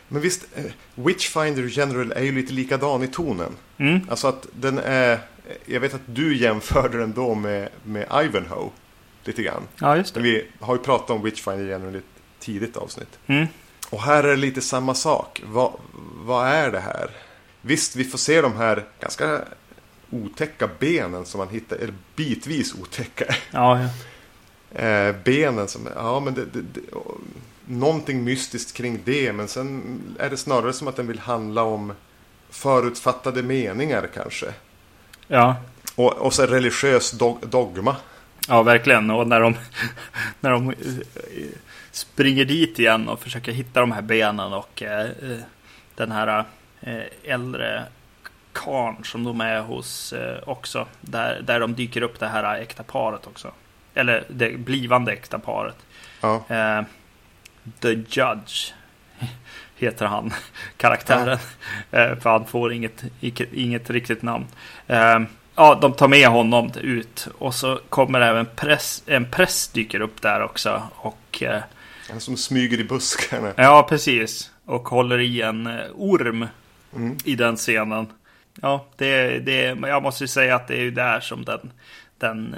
Men 0.09 0.23
visst, 0.23 0.47
eh, 0.55 0.65
Witchfinder 0.95 1.63
General 1.63 2.13
är 2.13 2.23
ju 2.23 2.33
lite 2.33 2.53
likadan 2.53 3.03
i 3.03 3.09
tonen. 3.09 3.53
Mm. 3.79 4.01
Alltså 4.11 4.29
att 4.29 4.47
den 4.53 4.79
är... 4.79 5.19
Jag 5.67 5.81
vet 5.81 5.95
att 5.95 6.01
du 6.07 6.37
jämförde 6.37 6.99
den 6.99 7.13
då 7.13 7.35
med, 7.35 7.69
med 7.83 8.07
Ivanhoe. 8.25 8.71
Lite 9.25 9.43
grann. 9.43 9.63
Ja, 9.81 9.97
just 9.97 10.15
det. 10.15 10.21
Vi 10.21 10.47
har 10.61 10.75
ju 10.75 10.83
pratat 10.83 11.11
om 11.11 11.23
Witchfinder 11.23 11.65
General 11.65 11.95
i 11.95 11.99
ett 11.99 12.05
tidigt 12.41 12.77
avsnitt. 12.77 13.19
Mm. 13.27 13.47
Och 13.91 14.03
här 14.03 14.25
är 14.25 14.29
det 14.29 14.37
lite 14.37 14.61
samma 14.61 14.95
sak. 14.95 15.43
Vad, 15.47 15.73
vad 16.25 16.47
är 16.47 16.71
det 16.71 16.81
här? 16.81 17.11
Visst, 17.61 17.97
vi 17.97 18.05
får 18.05 18.19
se 18.19 18.41
de 18.41 18.57
här 18.57 18.85
ganska 19.01 19.41
otäcka 20.11 20.69
benen 20.79 21.27
som 21.27 21.39
man 21.39 21.49
hittar, 21.49 21.77
eller 21.77 21.95
bitvis 22.17 22.75
otäcka. 22.75 23.35
Ja, 23.51 23.81
ja. 23.83 23.89
Eh, 24.83 25.15
benen 25.25 25.69
som, 25.69 25.89
ja 25.95 26.21
men 26.21 26.35
det, 26.35 26.45
det, 26.45 26.61
det, 26.75 26.81
någonting 27.67 28.25
mystiskt 28.25 28.77
kring 28.77 29.01
det. 29.05 29.33
Men 29.33 29.49
sen 29.49 30.01
är 30.19 30.31
det 30.31 30.37
snarare 30.37 30.73
som 30.73 30.89
att 30.89 30.97
den 30.97 31.07
vill 31.07 31.19
handla 31.19 31.63
om 31.63 31.93
förutfattade 32.51 33.43
meningar 33.43 34.09
kanske. 34.15 34.47
ja. 35.27 35.57
Och, 35.95 36.13
och 36.13 36.33
så 36.33 36.47
religiös 36.47 37.11
dog, 37.11 37.49
dogma. 37.49 37.97
Ja, 38.49 38.63
verkligen. 38.63 39.11
Och 39.11 39.29
när 39.29 39.41
de, 39.41 39.55
när 40.41 40.51
de 40.51 40.71
eh, 40.71 40.75
springer 41.91 42.45
dit 42.45 42.79
igen 42.79 43.09
och 43.09 43.21
försöker 43.21 43.53
hitta 43.53 43.81
de 43.81 43.93
här 43.93 44.03
benen 44.03 44.53
och 44.53 44.83
eh, 44.83 45.01
eh, 45.01 45.39
den 45.95 46.13
här 46.13 46.45
eh, 46.81 47.03
äldre 47.25 47.85
karn 48.53 49.05
som 49.05 49.25
de 49.25 49.41
är 49.41 49.61
hos 49.61 50.13
eh, 50.13 50.39
också. 50.47 50.87
Där, 51.01 51.41
där 51.43 51.61
de 51.61 51.75
dyker 51.75 52.03
upp 52.03 52.21
det 52.21 52.29
här 52.29 52.61
äkta 52.61 52.83
paret 52.83 53.27
också. 53.27 53.51
Eller 53.95 54.25
det 54.29 54.59
blivande 54.59 55.13
äkta 55.13 55.39
paret. 55.39 55.77
Ja. 56.21 56.45
Eh, 57.67 57.73
The 57.81 57.89
Judge 57.93 58.73
heter 59.77 60.07
han, 60.07 60.33
karaktären. 60.77 61.39
Eh, 61.91 62.17
för 62.19 62.31
han 62.31 62.47
får 62.47 62.73
inget, 62.73 63.05
inget, 63.53 63.91
riktigt 63.91 64.23
namn. 64.23 64.47
Eh, 64.87 65.19
ja, 65.55 65.79
de 65.83 65.93
tar 65.93 66.09
med 66.09 66.29
honom 66.29 66.71
ut 66.81 67.29
och 67.39 67.55
så 67.55 67.81
kommer 67.89 68.21
även 68.21 68.47
press, 68.57 69.03
en 69.07 69.31
press 69.31 69.69
dyker 69.69 70.01
upp 70.01 70.23
där 70.23 70.43
också. 70.43 70.83
Och 70.97 71.43
eh, 71.43 71.63
En 72.11 72.21
som 72.21 72.37
smyger 72.37 72.81
i 72.81 72.85
buskarna. 72.85 73.53
ja, 73.57 73.87
precis. 73.89 74.51
Och 74.65 74.89
håller 74.89 75.19
i 75.19 75.43
en 75.43 75.67
eh, 75.67 75.85
orm 75.95 76.47
Mm. 76.97 77.17
i 77.25 77.35
den 77.35 77.57
scenen. 77.57 78.07
Ja, 78.63 78.87
det, 78.97 79.39
det, 79.39 79.63
jag 79.83 80.03
måste 80.03 80.25
ju 80.25 80.29
säga 80.29 80.57
att 80.57 80.69
det 80.69 80.75
är 80.75 80.83
ju 80.83 80.91
där 80.91 81.21
som 81.21 81.45
den, 81.45 81.73
den 82.19 82.57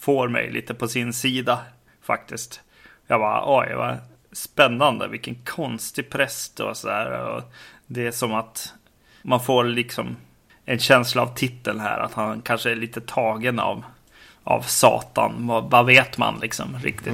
får 0.00 0.28
mig 0.28 0.50
lite 0.50 0.74
på 0.74 0.88
sin 0.88 1.12
sida 1.12 1.58
faktiskt. 2.02 2.60
Jag 3.06 3.20
bara, 3.20 3.42
oj, 3.60 3.74
vad 3.74 3.96
spännande, 4.32 5.08
vilken 5.08 5.34
konstig 5.34 6.10
präst 6.10 6.60
och 6.60 6.76
så 6.76 6.88
här. 6.88 7.28
Och 7.28 7.42
det 7.86 8.06
är 8.06 8.10
som 8.10 8.34
att 8.34 8.74
man 9.22 9.40
får 9.40 9.64
liksom 9.64 10.16
en 10.64 10.78
känsla 10.78 11.22
av 11.22 11.34
titeln 11.34 11.80
här, 11.80 11.98
att 11.98 12.14
han 12.14 12.42
kanske 12.42 12.70
är 12.70 12.76
lite 12.76 13.00
tagen 13.00 13.58
av, 13.58 13.84
av 14.44 14.62
Satan. 14.62 15.46
Vad, 15.46 15.70
vad 15.70 15.86
vet 15.86 16.18
man 16.18 16.38
liksom 16.42 16.78
riktigt? 16.82 17.12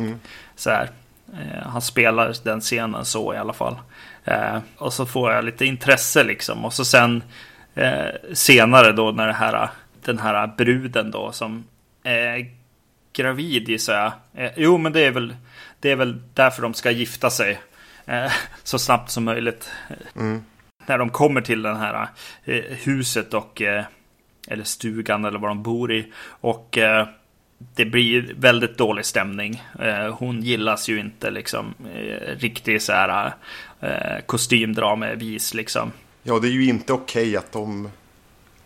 Så 0.57 0.71
här. 0.71 0.91
Eh, 1.33 1.69
han 1.69 1.83
spelar 1.83 2.35
den 2.45 2.61
scenen 2.61 3.05
så 3.05 3.35
i 3.35 3.37
alla 3.37 3.53
fall. 3.53 3.77
Eh, 4.25 4.59
och 4.77 4.93
så 4.93 5.07
får 5.07 5.33
jag 5.33 5.45
lite 5.45 5.67
intresse 5.67 6.25
liksom. 6.25 6.65
Och 6.65 6.73
så 6.73 6.85
sen 6.85 7.23
eh, 7.75 8.09
senare 8.33 8.93
då 8.93 9.11
när 9.11 9.27
det 9.27 9.33
här, 9.33 9.69
den 10.05 10.19
här 10.19 10.47
bruden 10.47 11.11
då 11.11 11.33
som 11.33 11.65
är 12.03 12.51
gravid 13.13 13.69
gissar 13.69 13.95
jag. 13.95 14.13
Eh, 14.45 14.53
jo 14.57 14.79
men 14.79 14.93
det 14.93 15.01
är 15.01 15.11
väl, 15.11 15.37
det 15.87 15.93
är 15.93 15.97
väl 15.97 16.21
därför 16.35 16.63
de 16.63 16.75
ska 16.75 16.91
gifta 16.91 17.31
sig. 17.31 17.61
Eh, 18.07 18.33
så 18.63 18.79
snabbt 18.79 19.11
som 19.11 19.25
möjligt. 19.25 19.71
När 20.87 20.99
de 20.99 21.11
kommer 21.11 21.41
till 21.41 21.63
den 21.63 21.77
här 21.77 22.09
eh, 22.45 22.65
huset 22.71 23.35
och 23.35 23.63
eh, 23.63 23.85
eller 24.49 24.65
stugan 24.65 25.25
eller 25.25 25.39
vad 25.39 25.51
de 25.51 25.63
bor 25.63 25.93
i. 25.93 26.13
Och 26.29 26.79
det 27.75 27.85
blir 27.85 28.35
väldigt 28.37 28.79
dålig 28.79 29.05
stämning. 29.05 29.63
Hon 30.13 30.43
gillas 30.43 30.89
ju 30.89 31.01
inte 31.01 31.31
liksom 31.31 31.75
eh, 31.95 32.37
riktigt 32.39 32.83
så 32.83 32.93
här 32.93 33.33
kostymdramavis 34.27 35.55
liksom. 35.55 35.93
Ja, 36.23 36.39
det 36.39 36.49
är 36.49 36.53
ju 36.53 36.69
inte 36.69 36.93
okej 36.93 37.37
att 37.37 37.53
de 37.53 37.91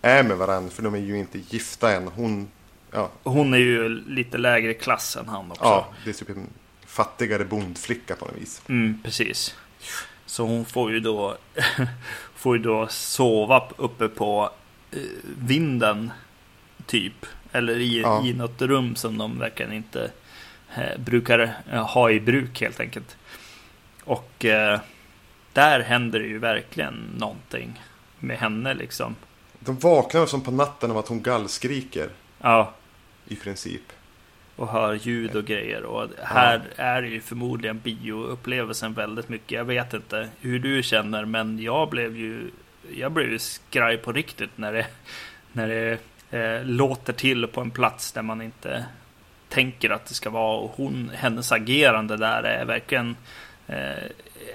är 0.02 0.22
med 0.22 0.36
varandra. 0.36 0.70
För 0.70 0.82
de 0.82 0.94
är 0.94 0.98
ju 0.98 1.18
inte 1.18 1.38
gifta 1.38 1.92
än. 1.92 2.08
Hon, 2.08 2.48
ja, 2.90 3.10
Hon 3.22 3.54
är 3.54 3.58
ju 3.58 3.88
lite 3.88 4.38
lägre 4.38 4.74
klass 4.74 5.16
än 5.16 5.28
han 5.28 5.50
också. 5.50 5.64
ja 5.64 5.88
det 6.04 6.10
är 6.10 6.14
typ 6.14 6.28
en 6.28 6.46
fattigare 7.04 7.44
bondflicka 7.44 8.16
på 8.16 8.24
något 8.26 8.36
vis. 8.36 8.62
Mm, 8.68 8.98
precis. 9.04 9.54
Så 10.26 10.46
hon 10.46 10.64
får 10.64 10.92
ju 10.92 11.00
då, 11.00 11.36
får 12.34 12.56
ju 12.56 12.62
då 12.62 12.86
sova 12.88 13.68
uppe 13.76 14.08
på 14.08 14.50
eh, 14.90 14.98
vinden, 15.38 16.10
typ. 16.86 17.26
Eller 17.52 17.78
i, 17.78 18.00
Ja. 18.00 18.24
i 18.26 18.32
något 18.34 18.62
rum 18.62 18.96
som 18.96 19.18
de 19.18 19.38
verkligen 19.38 19.72
inte 19.72 20.10
eh, 20.76 20.98
brukar 20.98 21.54
eh, 21.72 21.86
ha 21.86 22.10
i 22.10 22.20
bruk 22.20 22.60
helt 22.60 22.80
enkelt. 22.80 23.16
Och 24.04 24.44
eh, 24.44 24.80
där 25.52 25.80
händer 25.80 26.18
det 26.20 26.26
ju 26.26 26.38
verkligen 26.38 26.94
någonting 27.18 27.80
med 28.18 28.38
henne 28.38 28.74
liksom. 28.74 29.16
De 29.60 29.78
vaknar 29.78 30.26
som 30.26 30.40
på 30.40 30.50
natten 30.50 30.90
av 30.90 30.98
att 30.98 31.08
hon 31.08 31.22
gallskriker. 31.22 32.08
Ja, 32.40 32.74
I 33.28 33.36
princip. 33.36 33.82
Och 34.60 34.68
hör 34.68 34.94
ljud 34.94 35.36
och 35.36 35.44
grejer. 35.44 35.82
Och 35.82 36.08
här 36.22 36.60
är 36.76 37.02
det 37.02 37.08
ju 37.08 37.20
förmodligen 37.20 37.78
bioupplevelsen 37.78 38.92
väldigt 38.92 39.28
mycket. 39.28 39.52
Jag 39.52 39.64
vet 39.64 39.94
inte 39.94 40.28
hur 40.40 40.58
du 40.58 40.82
känner, 40.82 41.24
men 41.24 41.58
jag 41.58 41.88
blev 41.88 42.16
ju, 42.16 42.50
jag 42.94 43.12
blev 43.12 43.30
ju 43.30 43.38
skraj 43.38 43.96
på 43.96 44.12
riktigt 44.12 44.50
när 44.56 44.72
det, 44.72 44.86
när 45.52 45.68
det 45.68 45.98
eh, 46.38 46.64
låter 46.64 47.12
till 47.12 47.46
på 47.46 47.60
en 47.60 47.70
plats 47.70 48.12
där 48.12 48.22
man 48.22 48.42
inte 48.42 48.84
tänker 49.48 49.90
att 49.90 50.06
det 50.06 50.14
ska 50.14 50.30
vara. 50.30 50.58
Och 50.58 50.72
hon, 50.76 51.10
hennes 51.14 51.52
agerande 51.52 52.16
där 52.16 52.42
är 52.42 52.64
verkligen 52.64 53.16
eh, 53.66 54.04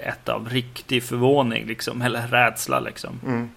ett 0.02 0.28
av 0.28 0.48
riktig 0.48 1.02
förvåning, 1.02 1.66
liksom, 1.66 2.02
eller 2.02 2.26
rädsla. 2.26 2.80
Liksom. 2.80 3.20
Mm. 3.26 3.50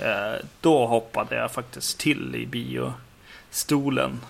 Eh, 0.00 0.40
då 0.60 0.86
hoppade 0.86 1.36
jag 1.36 1.52
faktiskt 1.52 1.98
till 1.98 2.34
i 2.34 2.46
biostolen. 2.46 4.20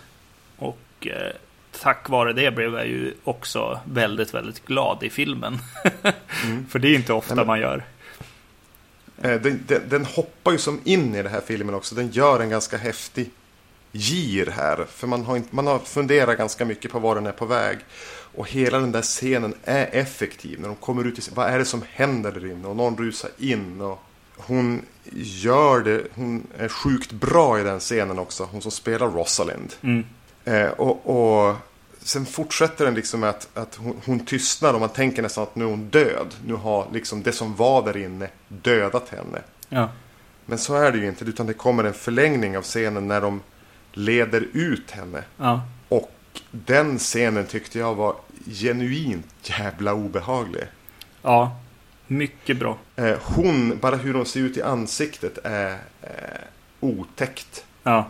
Och 0.57 1.07
eh, 1.07 1.33
tack 1.83 2.09
vare 2.09 2.33
det 2.33 2.51
blev 2.51 2.75
jag 2.75 2.87
ju 2.87 3.15
också 3.25 3.81
väldigt, 3.85 4.35
väldigt 4.35 4.67
glad 4.67 5.03
i 5.03 5.11
filmen. 5.11 5.59
För 6.69 6.79
det 6.79 6.89
är 6.89 6.95
inte 6.95 7.13
ofta 7.13 7.35
Nej, 7.35 7.41
men- 7.43 7.47
man 7.47 7.61
gör. 7.61 7.85
Eh, 9.23 9.41
Den, 9.41 9.65
den, 9.67 9.83
den 9.89 10.05
hoppar 10.05 10.53
ju 10.53 10.59
som 10.59 10.81
in 10.85 11.15
i 11.15 11.23
den 11.23 11.33
här 11.33 11.41
filmen 11.47 11.75
också. 11.75 11.95
Den 11.95 12.11
gör 12.11 12.41
en 12.41 12.51
ganska 12.51 12.77
häftig 12.77 13.31
gir 13.93 14.47
här. 14.47 14.87
För 14.91 15.07
man 15.07 15.25
har, 15.25 15.37
inte, 15.37 15.55
man 15.57 15.67
har 15.67 15.79
funderat 15.79 16.39
ganska 16.39 16.65
mycket 16.65 16.91
på 16.93 16.99
var 16.99 17.15
den 17.15 17.27
är 17.27 17.33
på 17.33 17.47
väg. 17.47 17.79
Och 18.35 18.49
hela 18.51 18.79
den 18.79 18.93
där 18.93 19.03
scenen 19.03 19.55
är 19.65 19.89
effektiv. 19.93 20.61
När 20.61 20.69
de 20.69 20.77
kommer 20.77 21.05
ut 21.05 21.19
i... 21.19 21.23
Vad 21.35 21.47
är 21.47 21.59
det 21.59 21.65
som 21.65 21.83
händer 21.93 22.33
där 22.33 22.51
inne? 22.51 22.69
Och 22.69 22.77
någon 22.77 22.97
rusar 22.97 23.31
in. 23.39 23.81
Och 23.81 24.03
hon 24.37 24.83
gör 25.15 25.81
det. 25.81 26.03
Hon 26.15 26.47
är 26.59 26.69
sjukt 26.69 27.13
bra 27.13 27.61
i 27.61 27.63
den 27.63 27.81
scenen 27.81 28.19
också. 28.19 28.49
Hon 28.53 28.63
som 28.63 28.71
spelar 28.71 29.09
Rosalind. 29.09 29.75
Mm. 29.83 30.05
Eh, 30.45 30.69
och, 30.71 31.07
och 31.49 31.57
sen 32.09 32.27
fortsätter 32.27 32.85
den 32.85 32.95
liksom 32.95 33.21
med 33.21 33.31
att, 33.31 33.49
att 33.55 33.75
hon, 33.77 34.01
hon 34.07 34.21
tystnar 34.21 34.75
och 34.75 34.81
man 34.81 34.89
tänker 34.89 35.23
nästan 35.23 35.43
att 35.43 35.57
nu 35.57 35.65
är 35.65 35.69
hon 35.69 35.89
död. 35.89 36.35
Nu 36.47 36.55
har 36.55 36.87
liksom 36.93 37.23
det 37.23 37.33
som 37.33 37.55
var 37.55 37.83
där 37.83 37.97
inne 37.97 38.29
dödat 38.49 39.09
henne. 39.09 39.43
Ja. 39.69 39.89
Men 40.47 40.59
så 40.59 40.75
är 40.75 40.93
det 40.93 40.99
ju 40.99 41.09
inte, 41.09 41.25
utan 41.25 41.47
det 41.47 41.55
kommer 41.55 41.85
en 41.85 41.95
förlängning 41.95 42.57
av 42.57 42.63
scenen 42.63 43.09
när 43.09 43.21
de 43.21 43.41
leder 43.93 44.47
ut 44.53 44.91
henne. 44.91 45.23
Ja. 45.37 45.61
Och 45.89 46.11
den 46.51 46.99
scenen 46.99 47.47
tyckte 47.47 47.79
jag 47.79 47.95
var 47.95 48.15
genuint 48.47 49.27
jävla 49.43 49.95
obehaglig. 49.95 50.65
ja. 51.23 51.61
Mycket 52.11 52.59
bra. 52.59 52.79
Eh, 52.97 53.17
hon, 53.23 53.79
bara 53.81 53.97
hur 53.97 54.15
hon 54.15 54.27
ser 54.27 54.41
ut 54.41 54.57
i 54.57 54.63
ansiktet 54.63 55.39
är 55.45 55.79
eh, 56.03 56.09
otäckt. 56.81 57.65
Ja. 57.83 58.07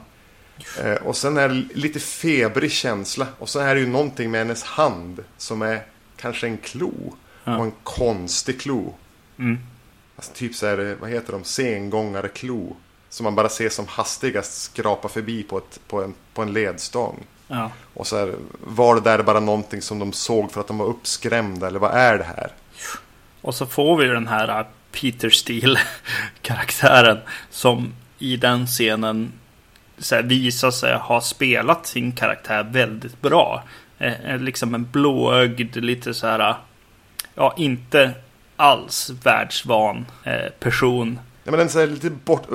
Eh, 0.83 0.95
och 0.95 1.17
sen 1.17 1.37
är 1.37 1.49
det 1.49 1.55
lite 1.75 2.01
febrig 2.01 2.73
känsla. 2.73 3.27
Och 3.39 3.49
så 3.49 3.59
är 3.59 3.75
det 3.75 3.81
ju 3.81 3.87
någonting 3.87 4.31
med 4.31 4.41
hennes 4.41 4.63
hand 4.63 5.25
som 5.37 5.63
är 5.63 5.83
kanske 6.17 6.47
en 6.47 6.59
klo. 6.59 6.93
Ja. 7.45 7.57
Och 7.57 7.65
en 7.65 7.73
konstig 7.83 8.61
klo. 8.61 8.95
Mm. 9.39 9.59
Alltså 10.17 10.33
typ 10.33 10.55
så 10.55 10.67
här, 10.67 10.97
vad 11.01 11.11
heter 11.11 11.33
de, 11.33 11.45
sengångare 11.45 12.29
klo. 12.29 12.77
Som 13.09 13.25
man 13.25 13.35
bara 13.35 13.49
ser 13.49 13.69
som 13.69 13.87
hastigast 13.87 14.63
skrapa 14.63 15.09
förbi 15.09 15.43
på, 15.43 15.59
ett, 15.59 15.81
på, 15.89 16.03
en, 16.03 16.15
på 16.35 16.43
en 16.43 16.53
ledstång. 16.53 17.25
Ja. 17.49 17.71
Och 17.95 18.07
så 18.07 18.19
här, 18.19 18.35
var 18.61 18.95
det 18.95 19.01
där 19.01 19.23
bara 19.23 19.41
någonting 19.41 19.83
som 19.83 19.99
de 19.99 20.13
såg 20.13 20.53
för 20.53 20.61
att 20.61 20.67
de 20.67 20.79
var 20.79 20.87
uppskrämda? 20.87 21.67
Eller 21.67 21.79
vad 21.79 21.95
är 21.95 22.19
det 22.19 22.25
här? 22.25 22.53
Och 23.41 23.55
så 23.55 23.67
får 23.67 23.97
vi 23.97 24.07
den 24.07 24.29
här 24.29 24.61
äh, 24.61 24.67
Peter 24.93 25.31
Steele-karaktären 25.31 27.19
som 27.51 27.93
i 28.19 28.37
den 28.37 28.67
scenen 28.67 29.33
så 29.99 30.15
här, 30.15 30.23
visar 30.23 30.71
sig 30.71 30.97
ha 30.97 31.21
spelat 31.21 31.87
sin 31.87 32.13
karaktär 32.13 32.63
väldigt 32.63 33.23
bra. 33.23 33.65
Eh, 33.99 34.31
eh, 34.31 34.39
liksom 34.39 34.75
en 34.75 34.91
blåögd, 34.91 35.77
lite 35.77 36.15
så 36.15 36.27
här, 36.27 36.55
ja, 37.35 37.55
inte 37.57 38.13
alls 38.57 39.11
världsvan 39.23 40.07
eh, 40.25 40.49
person. 40.61 41.21
Ja, 41.45 41.51
men 41.51 41.61
en 41.61 41.69
så 41.69 41.81
här 41.81 41.87
lite 41.87 42.11
bort, 42.11 42.47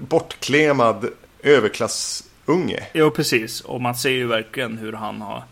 bortklemad 0.00 1.08
överklassunge. 1.42 2.82
Jo, 2.92 3.10
precis. 3.10 3.60
Och 3.60 3.80
man 3.80 3.94
ser 3.94 4.10
ju 4.10 4.26
verkligen 4.26 4.78
hur 4.78 4.92
han 4.92 5.20
har... 5.20 5.42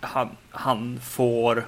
Han, 0.00 0.28
han 0.50 1.00
får 1.04 1.66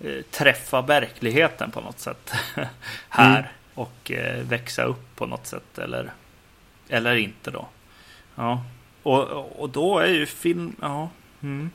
eh, 0.00 0.22
träffa 0.30 0.82
verkligheten 0.82 1.70
på 1.70 1.80
något 1.80 1.98
sätt 1.98 2.32
här. 3.08 3.38
Mm. 3.38 3.44
Och 3.74 4.10
eh, 4.10 4.44
växa 4.44 4.82
upp 4.82 5.16
på 5.16 5.26
något 5.26 5.46
sätt. 5.46 5.78
Eller, 5.78 6.12
eller 6.88 7.16
inte 7.16 7.50
då. 7.50 7.68
Ja. 8.34 8.62
Och, 9.04 9.60
och 9.60 9.68
då 9.70 9.98
är 9.98 10.06
ju 10.06 10.26
film... 10.26 10.76
Ja. 10.80 11.08
Mm. 11.42 11.70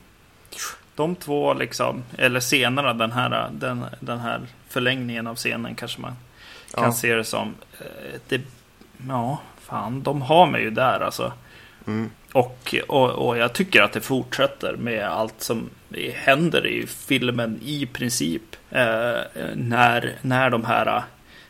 De 0.94 1.14
två 1.16 1.54
liksom, 1.54 2.02
eller 2.18 2.40
scenerna, 2.40 2.94
den 2.94 3.12
här, 3.12 3.48
den, 3.52 3.84
den 4.00 4.18
här 4.18 4.40
förlängningen 4.68 5.26
av 5.26 5.36
scenen 5.36 5.74
kanske 5.74 6.00
man 6.00 6.16
kan 6.74 6.84
Ja. 6.84 6.92
se 6.92 7.14
det 7.14 7.24
som. 7.24 7.54
eh, 7.80 8.20
Det, 8.28 8.40
ja, 9.08 9.38
fan, 9.60 10.02
de 10.02 10.22
har 10.22 10.46
mig 10.46 10.62
ju 10.62 10.70
där 10.70 11.00
alltså. 11.00 11.32
Mm. 11.86 12.10
Och, 12.32 12.74
och, 12.88 13.10
och 13.10 13.38
jag 13.38 13.52
tycker 13.52 13.82
att 13.82 13.92
det 13.92 14.00
fortsätter 14.00 14.76
med 14.76 15.06
allt 15.08 15.40
som 15.42 15.70
händer 16.14 16.66
i 16.66 16.86
filmen 16.86 17.60
i 17.64 17.86
princip. 17.86 18.56
Eh, 18.70 19.18
när, 19.54 20.14
när 20.22 20.50
de 20.50 20.64
här 20.64 21.02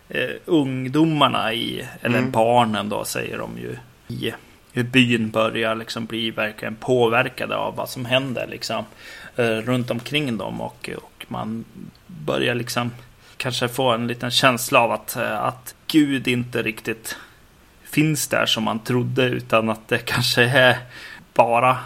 eh, 0.09 0.31
ungdomarna 0.45 1.53
i, 1.53 1.89
eller 2.03 2.19
Mm. 2.19 2.31
barnen 2.31 2.89
då 2.89 3.05
säger 3.05 3.39
de 3.39 3.59
ju, 3.59 3.77
i, 4.09 4.33
hur 4.73 4.83
byn 4.83 5.31
börjar 5.31 5.75
liksom 5.75 6.07
bli 6.07 6.31
verkligen 6.31 6.77
påverkade 6.77 7.57
av 7.57 7.77
vad 7.77 7.89
som 7.89 8.05
händer 8.05 8.47
liksom 8.47 8.85
eh, 9.37 9.45
runt 9.45 9.91
omkring 9.91 10.37
dem 10.37 10.61
och, 10.61 10.91
och 10.97 11.27
man 11.29 11.65
börjar 12.07 12.55
liksom 12.55 12.91
kanske 13.37 13.69
få 13.69 13.91
en 13.91 14.07
liten 14.07 14.31
känsla 14.31 14.81
av 14.81 14.93
att, 14.93 15.17
eh, 15.17 15.41
att 15.41 15.75
Gud 15.87 16.29
inte 16.29 16.63
riktigt 16.63 17.17
finns 17.85 18.29
där 18.29 18.47
som 18.47 18.65
man 18.65 18.79
trodde 18.79 19.25
utan 19.25 19.69
att 19.69 19.89
det 19.89 19.99
kanske 19.99 20.43
är 20.43 20.79
bara 21.35 21.79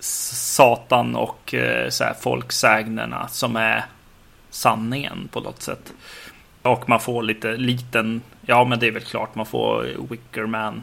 Satan 0.00 1.16
och 1.16 1.54
eh, 1.54 1.88
så 1.88 2.04
här, 2.04 2.14
folksägnerna 2.14 3.28
som 3.28 3.56
är 3.56 3.84
sanningen 4.50 5.28
på 5.32 5.40
något 5.40 5.62
sätt. 5.62 5.92
Och 6.62 6.88
man 6.88 7.00
får 7.00 7.22
lite 7.22 7.56
liten, 7.56 8.22
ja 8.40 8.64
men 8.64 8.78
det 8.78 8.86
är 8.86 8.92
väl 8.92 9.02
klart 9.02 9.34
man 9.34 9.46
får 9.46 9.86
Wickerman 10.10 10.82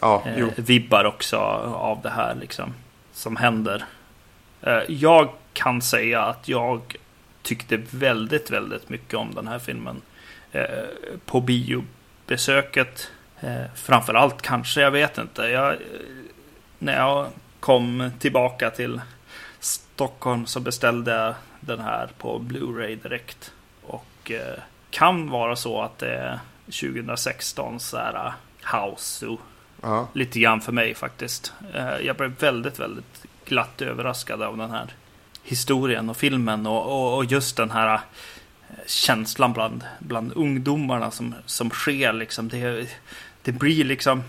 Ja, 0.00 0.22
eh, 0.26 0.48
vibbar 0.56 1.04
också 1.04 1.36
av 1.36 2.02
det 2.02 2.10
här 2.10 2.34
liksom 2.34 2.74
som 3.12 3.36
händer. 3.36 3.84
Eh, 4.62 4.82
jag 4.88 5.28
kan 5.52 5.82
säga 5.82 6.22
att 6.22 6.48
jag 6.48 6.96
tyckte 7.42 7.76
väldigt, 7.90 8.50
väldigt 8.50 8.88
mycket 8.88 9.14
om 9.14 9.34
den 9.34 9.48
här 9.48 9.58
filmen 9.58 10.02
eh, 10.52 10.84
på 11.26 11.40
biobesöket. 11.40 13.10
Eh, 13.40 13.64
framförallt 13.74 14.42
kanske, 14.42 14.80
jag 14.80 14.90
vet 14.90 15.18
inte. 15.18 15.42
Jag, 15.42 15.72
eh, 15.72 15.78
när 16.78 16.96
jag 16.96 17.26
kom 17.60 18.10
tillbaka 18.18 18.70
till 18.70 19.00
Stockholm 19.60 20.46
så 20.46 20.60
beställde 20.60 21.14
jag 21.14 21.34
den 21.60 21.80
här 21.80 22.08
på 22.18 22.38
Blu-ray 22.38 23.02
direkt. 23.02 23.52
Och 23.82 24.30
eh, 24.30 24.58
kan 24.90 25.30
vara 25.30 25.56
så 25.56 25.82
att 25.82 25.98
det 25.98 26.14
är 26.14 26.38
2016 26.66 27.80
så 27.80 27.96
här 27.96 28.32
House 28.72 29.02
Zoo 29.02 29.38
Ja. 29.86 30.08
lite 30.12 30.40
grann 30.40 30.60
för 30.60 30.72
mig 30.72 30.94
faktiskt. 30.94 31.52
Eh, 31.74 31.96
Jag 32.06 32.16
blev 32.16 32.38
väldigt, 32.38 32.78
väldigt 32.78 33.24
glatt 33.44 33.82
överraskad 33.82 34.42
av 34.42 34.56
den 34.56 34.70
här 34.70 34.94
historien 35.42 36.10
och 36.10 36.16
filmen 36.16 36.66
och, 36.66 36.86
och, 36.86 37.16
och 37.16 37.24
just 37.24 37.56
den 37.56 37.70
här 37.70 37.94
eh, 37.94 38.00
känslan 38.86 39.52
bland, 39.52 39.84
bland 39.98 40.32
ungdomarna 40.36 41.10
som, 41.10 41.34
som 41.46 41.70
sker. 41.70 42.12
Liksom. 42.12 42.48
Det, 42.48 42.88
det 43.42 43.52
blir 43.52 43.84
liksom 43.84 44.22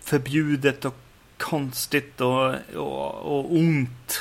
förbjudet 0.00 0.84
och 0.84 0.96
konstigt 1.38 2.20
och, 2.20 2.54
och, 2.76 3.14
och 3.14 3.52
ont 3.52 4.20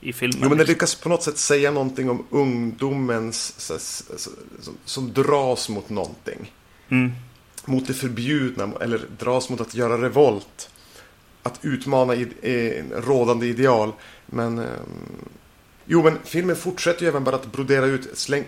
i 0.00 0.12
filmen. 0.12 0.38
Jo, 0.42 0.48
men 0.48 0.58
det 0.58 0.64
lyckas 0.64 0.94
på 0.94 1.08
något 1.08 1.22
sätt 1.22 1.38
säga 1.38 1.70
någonting 1.70 2.10
om 2.10 2.26
ungdomens 2.30 3.54
så, 3.60 3.78
så, 3.78 4.30
som, 4.60 4.76
som 4.84 5.12
dras 5.12 5.68
mot 5.68 5.88
någonting. 5.88 6.52
Mm. 6.88 7.12
Mot 7.66 7.86
det 7.86 7.94
förbjudna 7.94 8.72
eller 8.80 9.00
dras 9.18 9.48
mot 9.48 9.60
att 9.60 9.74
göra 9.74 10.02
revolt. 10.02 10.70
Att 11.42 11.58
utmana 11.62 12.14
i, 12.14 12.82
rådande 12.94 13.46
ideal. 13.46 13.92
Men 14.26 14.58
eh, 14.58 14.64
jo, 15.84 16.02
men 16.02 16.18
filmen 16.24 16.56
fortsätter 16.56 17.02
ju 17.02 17.08
även 17.08 17.24
bara 17.24 17.36
att 17.36 17.52
brodera 17.52 17.86
ut 17.86 18.18
släng, 18.18 18.44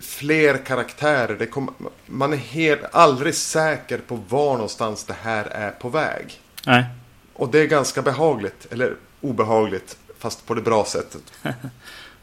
fler 0.00 0.58
karaktärer. 0.58 1.36
Det 1.38 1.46
kom, 1.46 1.74
man 2.06 2.32
är 2.32 2.36
helt, 2.36 2.80
aldrig 2.92 3.34
säker 3.34 3.98
på 3.98 4.18
var 4.28 4.52
någonstans 4.52 5.04
det 5.04 5.16
här 5.22 5.44
är 5.44 5.70
på 5.70 5.88
väg. 5.88 6.40
Nej. 6.66 6.84
Och 7.32 7.50
det 7.50 7.58
är 7.58 7.66
ganska 7.66 8.02
behagligt, 8.02 8.66
eller 8.70 8.96
obehagligt, 9.20 9.98
fast 10.18 10.46
på 10.46 10.54
det 10.54 10.62
bra 10.62 10.84
sättet. 10.84 11.22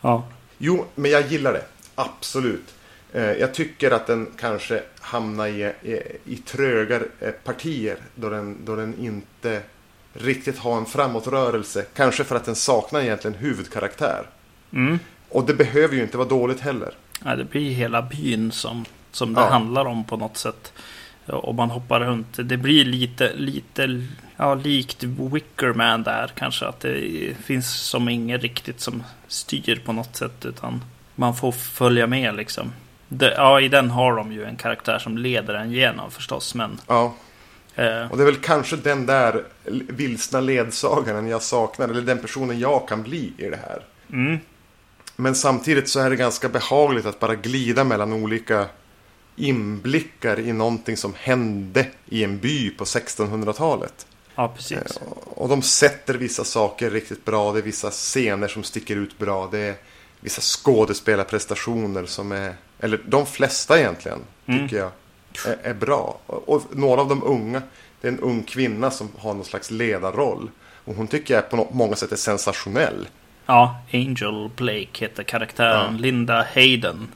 Ja. 0.02 0.28
Jo, 0.58 0.86
men 0.96 1.12
jag 1.12 1.28
gillar 1.28 1.54
det. 1.54 1.66
Absolut. 1.96 2.74
Eh, 3.14 3.32
Jag 3.32 3.54
tycker 3.54 3.92
att 3.92 4.08
den 4.08 4.28
kanske 4.40 4.84
hamnar 5.00 5.48
i, 5.48 5.64
i, 5.84 6.02
i 6.26 6.36
trögare 6.38 7.04
eh, 7.20 7.32
partier 7.32 7.98
då 8.16 8.30
den, 8.30 8.58
då 8.66 8.76
den 8.76 9.00
inte 9.00 9.62
riktigt 10.14 10.58
har 10.58 10.78
en 10.78 10.86
framåtrörelse. 10.86 11.86
Kanske 11.96 12.24
för 12.24 12.36
att 12.36 12.46
den 12.46 12.56
saknar 12.56 13.02
egentligen 13.02 13.38
huvudkaraktär. 13.38 14.26
Mm. 14.74 15.00
Och 15.30 15.46
det 15.46 15.54
behöver 15.54 15.96
ju 15.96 16.02
inte 16.02 16.18
vara 16.18 16.28
dåligt 16.28 16.60
heller. 16.60 16.92
Ja, 17.26 17.36
det 17.36 17.44
blir 17.46 17.72
hela 17.72 18.02
byn 18.02 18.52
som, 18.52 18.86
som 19.12 19.34
det 19.34 19.42
Ja. 19.42 19.50
handlar 19.50 19.86
om 19.86 20.04
på 20.04 20.18
något 20.18 20.38
sätt. 20.38 20.74
Och 21.26 21.56
man 21.56 21.70
hoppar 21.70 22.00
runt. 22.00 22.38
Det 22.44 22.58
blir 22.58 22.86
lite, 22.86 23.34
lite 23.36 24.02
ja, 24.38 24.56
likt 24.56 25.04
Wickerman 25.04 26.04
där 26.04 26.32
kanske. 26.36 26.66
Att 26.66 26.80
det 26.80 27.34
finns 27.46 27.74
som 27.82 28.10
inget 28.10 28.42
riktigt 28.42 28.80
som 28.80 29.04
styr 29.28 29.82
på 29.86 29.94
något 29.94 30.16
sätt. 30.16 30.46
Utan 30.46 30.84
man 31.16 31.36
får 31.36 31.52
följa 31.52 32.08
med 32.08 32.36
liksom. 32.36 32.72
Det, 33.10 33.34
ja, 33.38 33.62
i 33.62 33.68
den 33.70 33.90
har 33.90 34.16
de 34.16 34.32
ju 34.32 34.44
en 34.46 34.56
karaktär 34.56 35.00
som 35.00 35.18
leder 35.18 35.54
en 35.54 35.72
igenom 35.72 36.12
förstås. 36.12 36.56
Men 36.56 36.80
Ja, 36.88 37.14
eh, 37.76 38.12
och 38.12 38.18
det 38.18 38.24
är 38.24 38.26
väl 38.26 38.36
kanske 38.36 38.76
den 38.76 39.06
där 39.06 39.44
vilsna 39.90 40.40
ledsagaren 40.40 41.28
jag 41.28 41.42
saknar. 41.42 41.90
Eller 41.90 42.02
den 42.02 42.20
personen 42.20 42.60
jag 42.60 42.88
kan 42.88 43.04
bli 43.04 43.34
i 43.38 43.50
det 43.50 43.60
här. 43.68 43.82
mm, 44.12 44.38
Men 45.16 45.36
samtidigt 45.36 45.90
så 45.90 46.00
är 46.00 46.10
det 46.10 46.16
ganska 46.16 46.50
behagligt 46.50 47.06
att 47.06 47.20
bara 47.20 47.36
glida 47.36 47.84
mellan 47.84 48.14
olika 48.14 48.66
inblickar 49.36 50.40
i 50.40 50.54
någonting 50.54 50.98
som 50.98 51.14
hände 51.20 51.86
i 52.06 52.24
en 52.24 52.38
by 52.40 52.70
på 52.70 52.84
1600-talet. 52.84 54.08
ja, 54.36 54.54
precis. 54.56 54.78
Eh, 54.78 55.08
Och 55.26 55.50
de 55.50 55.62
sätter 55.62 56.14
vissa 56.14 56.44
saker 56.44 56.90
riktigt 56.90 57.26
bra. 57.26 57.54
Det 57.54 57.60
är 57.60 57.64
vissa 57.64 57.92
scener 57.92 58.48
som 58.48 58.64
sticker 58.64 58.96
ut 58.96 59.18
bra. 59.18 59.48
Det 59.52 59.60
är 59.60 59.76
vissa 60.20 60.42
skådespelarprestationer 60.42 62.06
som 62.06 62.32
är, 62.32 62.54
eller 62.80 63.00
de 63.06 63.26
flesta 63.26 63.80
egentligen, 63.80 64.20
Mm. 64.46 64.62
tycker 64.68 64.78
jag 64.78 64.92
är, 65.48 65.70
är 65.70 65.74
bra. 65.74 66.20
Och, 66.26 66.50
och 66.50 66.62
några 66.72 67.02
av 67.02 67.08
de 67.10 67.24
unga, 67.24 67.62
det 68.02 68.08
är 68.08 68.12
en 68.12 68.20
ung 68.20 68.44
kvinna 68.44 68.92
som 68.92 69.10
har 69.20 69.34
någon 69.34 69.46
slags 69.46 69.72
ledarroll. 69.72 70.50
Och 70.86 70.96
hon 70.96 71.08
tycker 71.08 71.34
jag 71.34 71.50
på 71.50 71.68
många 71.72 71.96
sätt 71.96 72.12
är 72.12 72.16
sensationell. 72.16 73.08
Ja, 73.46 73.80
Angel 73.94 74.50
Blake 74.56 74.88
heter 74.94 75.24
karaktären. 75.24 75.94
Ja. 75.96 76.00
Linda 76.02 76.46
Hayden 76.56 77.08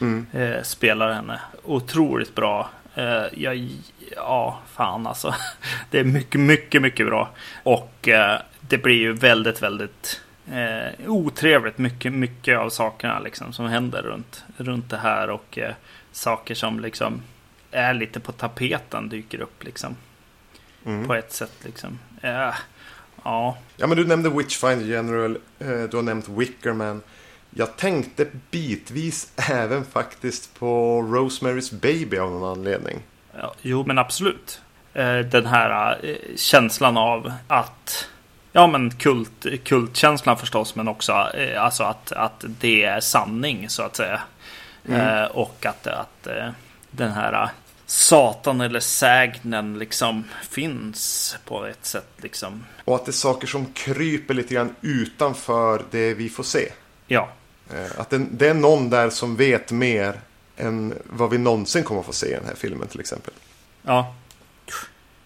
Mm. 0.00 0.26
eh, 0.32 0.62
spelar 0.62 1.12
henne. 1.12 1.40
Otroligt 1.64 2.34
bra. 2.34 2.70
Eh, 2.94 3.24
jag, 3.34 3.68
ja, 4.16 4.58
fan 4.72 5.06
alltså. 5.06 5.34
Det 5.90 5.98
är 6.00 6.04
mycket, 6.04 6.40
mycket, 6.40 6.82
mycket 6.82 7.06
bra. 7.06 7.30
Och 7.62 8.08
eh, 8.08 8.38
det 8.60 8.78
blir 8.78 8.94
ju 8.96 9.12
väldigt, 9.12 9.62
väldigt 9.62 10.20
eh, 10.52 11.10
otrevligt. 11.10 11.78
Mycket, 11.78 12.12
mycket 12.12 12.58
av 12.58 12.70
sakerna 12.70 13.18
liksom, 13.18 13.52
som 13.52 13.66
händer 13.66 14.02
runt, 14.02 14.44
runt 14.56 14.90
det 14.90 14.96
här. 14.96 15.30
Och 15.30 15.58
eh, 15.58 15.74
saker 16.12 16.54
som 16.54 16.80
liksom 16.80 17.22
är 17.70 17.94
lite 17.94 18.20
på 18.20 18.32
tapeten 18.32 19.08
dyker 19.08 19.40
upp 19.40 19.64
liksom. 19.64 19.96
Mm. 20.86 21.06
På 21.06 21.14
ett 21.14 21.32
sätt 21.32 21.52
liksom. 21.64 21.98
Eh, 22.22 22.54
ja, 23.24 23.56
Ja, 23.76 23.86
men 23.86 23.96
du 23.96 24.06
nämnde 24.06 24.30
Witchfinder 24.30 24.86
General. 24.86 25.38
eh, 25.58 25.68
Du 25.82 25.96
har 25.96 26.02
nämnt 26.02 26.28
Wickerman. 26.28 27.02
Jag 27.56 27.76
tänkte 27.76 28.26
bitvis 28.50 29.32
även 29.50 29.84
faktiskt 29.84 30.58
på 30.58 31.02
Rosemary's 31.02 31.74
Baby 31.80 32.18
av 32.18 32.30
någon 32.30 32.58
anledning. 32.58 32.98
Ja, 33.36 33.54
jo, 33.62 33.84
men 33.86 33.98
absolut. 33.98 34.60
Eh, 34.94 35.18
Den 35.18 35.46
här 35.46 35.98
eh, 36.02 36.36
känslan 36.36 36.96
av 36.96 37.32
att 37.48 38.08
Ja 38.56 38.66
men 38.66 38.90
kult, 38.90 39.46
kultkänslan 39.64 40.38
förstås 40.38 40.74
men 40.74 40.88
också 40.88 41.12
eh, 41.12 41.62
alltså 41.62 41.82
att, 41.82 42.12
att 42.12 42.44
det 42.60 42.84
är 42.84 43.00
sanning 43.00 43.68
så 43.68 43.82
att 43.82 43.96
säga. 43.96 44.20
Eh, 44.88 45.24
och 45.24 45.66
att, 45.66 45.86
att 45.86 46.26
eh, 46.26 46.48
den 46.90 47.12
här 47.12 47.48
Satan 47.86 48.60
eller 48.60 48.80
sägnen 48.80 49.78
liksom 49.78 50.24
finns 50.50 51.36
på 51.44 51.66
ett 51.66 51.86
sätt 51.86 52.08
liksom. 52.16 52.64
Och 52.84 52.94
att 52.94 53.04
det 53.04 53.10
är 53.10 53.12
saker 53.12 53.46
som 53.46 53.66
kryper 53.66 54.34
lite 54.34 54.54
grann 54.54 54.74
utanför 54.80 55.82
det 55.90 56.14
vi 56.14 56.28
får 56.28 56.44
se. 56.44 56.72
Ja, 57.06 57.28
Eh, 57.72 58.00
Att 58.00 58.10
det, 58.10 58.18
det 58.18 58.48
är 58.48 58.54
någon 58.54 58.90
där 58.90 59.10
som 59.10 59.36
vet 59.36 59.72
mer 59.72 60.20
än 60.56 60.94
vad 61.04 61.30
vi 61.30 61.38
någonsin 61.38 61.84
kommer 61.84 62.00
att 62.00 62.06
få 62.06 62.12
se 62.12 62.26
i 62.26 62.34
den 62.34 62.46
här 62.46 62.54
filmen 62.54 62.88
till 62.88 63.00
exempel. 63.00 63.34
ja. 63.82 64.14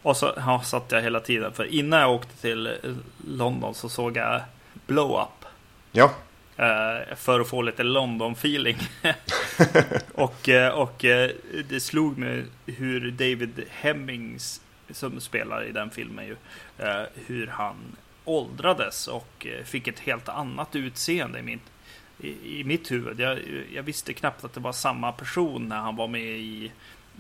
Och 0.03 0.17
så 0.17 0.33
ja, 0.37 0.63
satt 0.65 0.93
jag 0.93 1.03
hela 1.03 1.21
tiden 1.21 1.53
för 1.53 1.65
innan 1.65 2.01
jag 2.01 2.15
åkte 2.15 2.37
till 2.37 2.77
London 3.29 3.75
så 3.75 3.89
såg 3.89 4.17
jag 4.17 4.41
Blow 4.87 5.21
Up. 5.21 5.49
Ja, 5.93 6.11
Eh, 6.59 7.15
för 7.17 7.41
att 7.41 7.49
få 7.49 7.63
lite 7.63 7.83
London-feeling. 7.83 8.77
och 10.15 10.49
eh, 10.49 10.73
och 10.73 11.05
eh, 11.05 11.31
det 11.69 11.81
slog 11.81 12.19
mig 12.19 12.45
hur 12.67 13.11
David 13.11 13.65
Hemmings, 13.71 14.61
som 14.91 15.21
spelar 15.21 15.65
i 15.65 15.73
den 15.73 15.91
filmen, 15.91 16.27
ju, 16.27 16.37
hur 17.27 17.47
han 17.47 17.77
åldrades 18.25 19.09
och 19.09 19.47
fick 19.65 19.89
ett 19.89 19.99
helt 19.99 20.29
annat 20.29 20.77
utseende 20.77 21.39
i 21.39 21.43
mitt, 21.43 21.71
i, 22.21 22.61
i 22.61 22.65
mitt 22.65 22.91
huvud. 22.91 23.21
Jag, 23.21 23.39
jag 23.75 23.83
visste 23.83 24.13
knappt 24.13 24.45
att 24.45 24.55
det 24.55 24.61
var 24.61 24.73
samma 24.73 25.13
person 25.13 25.69
när 25.69 25.77
han 25.77 25.97
var 25.97 26.09
med 26.09 26.39
i 26.39 26.73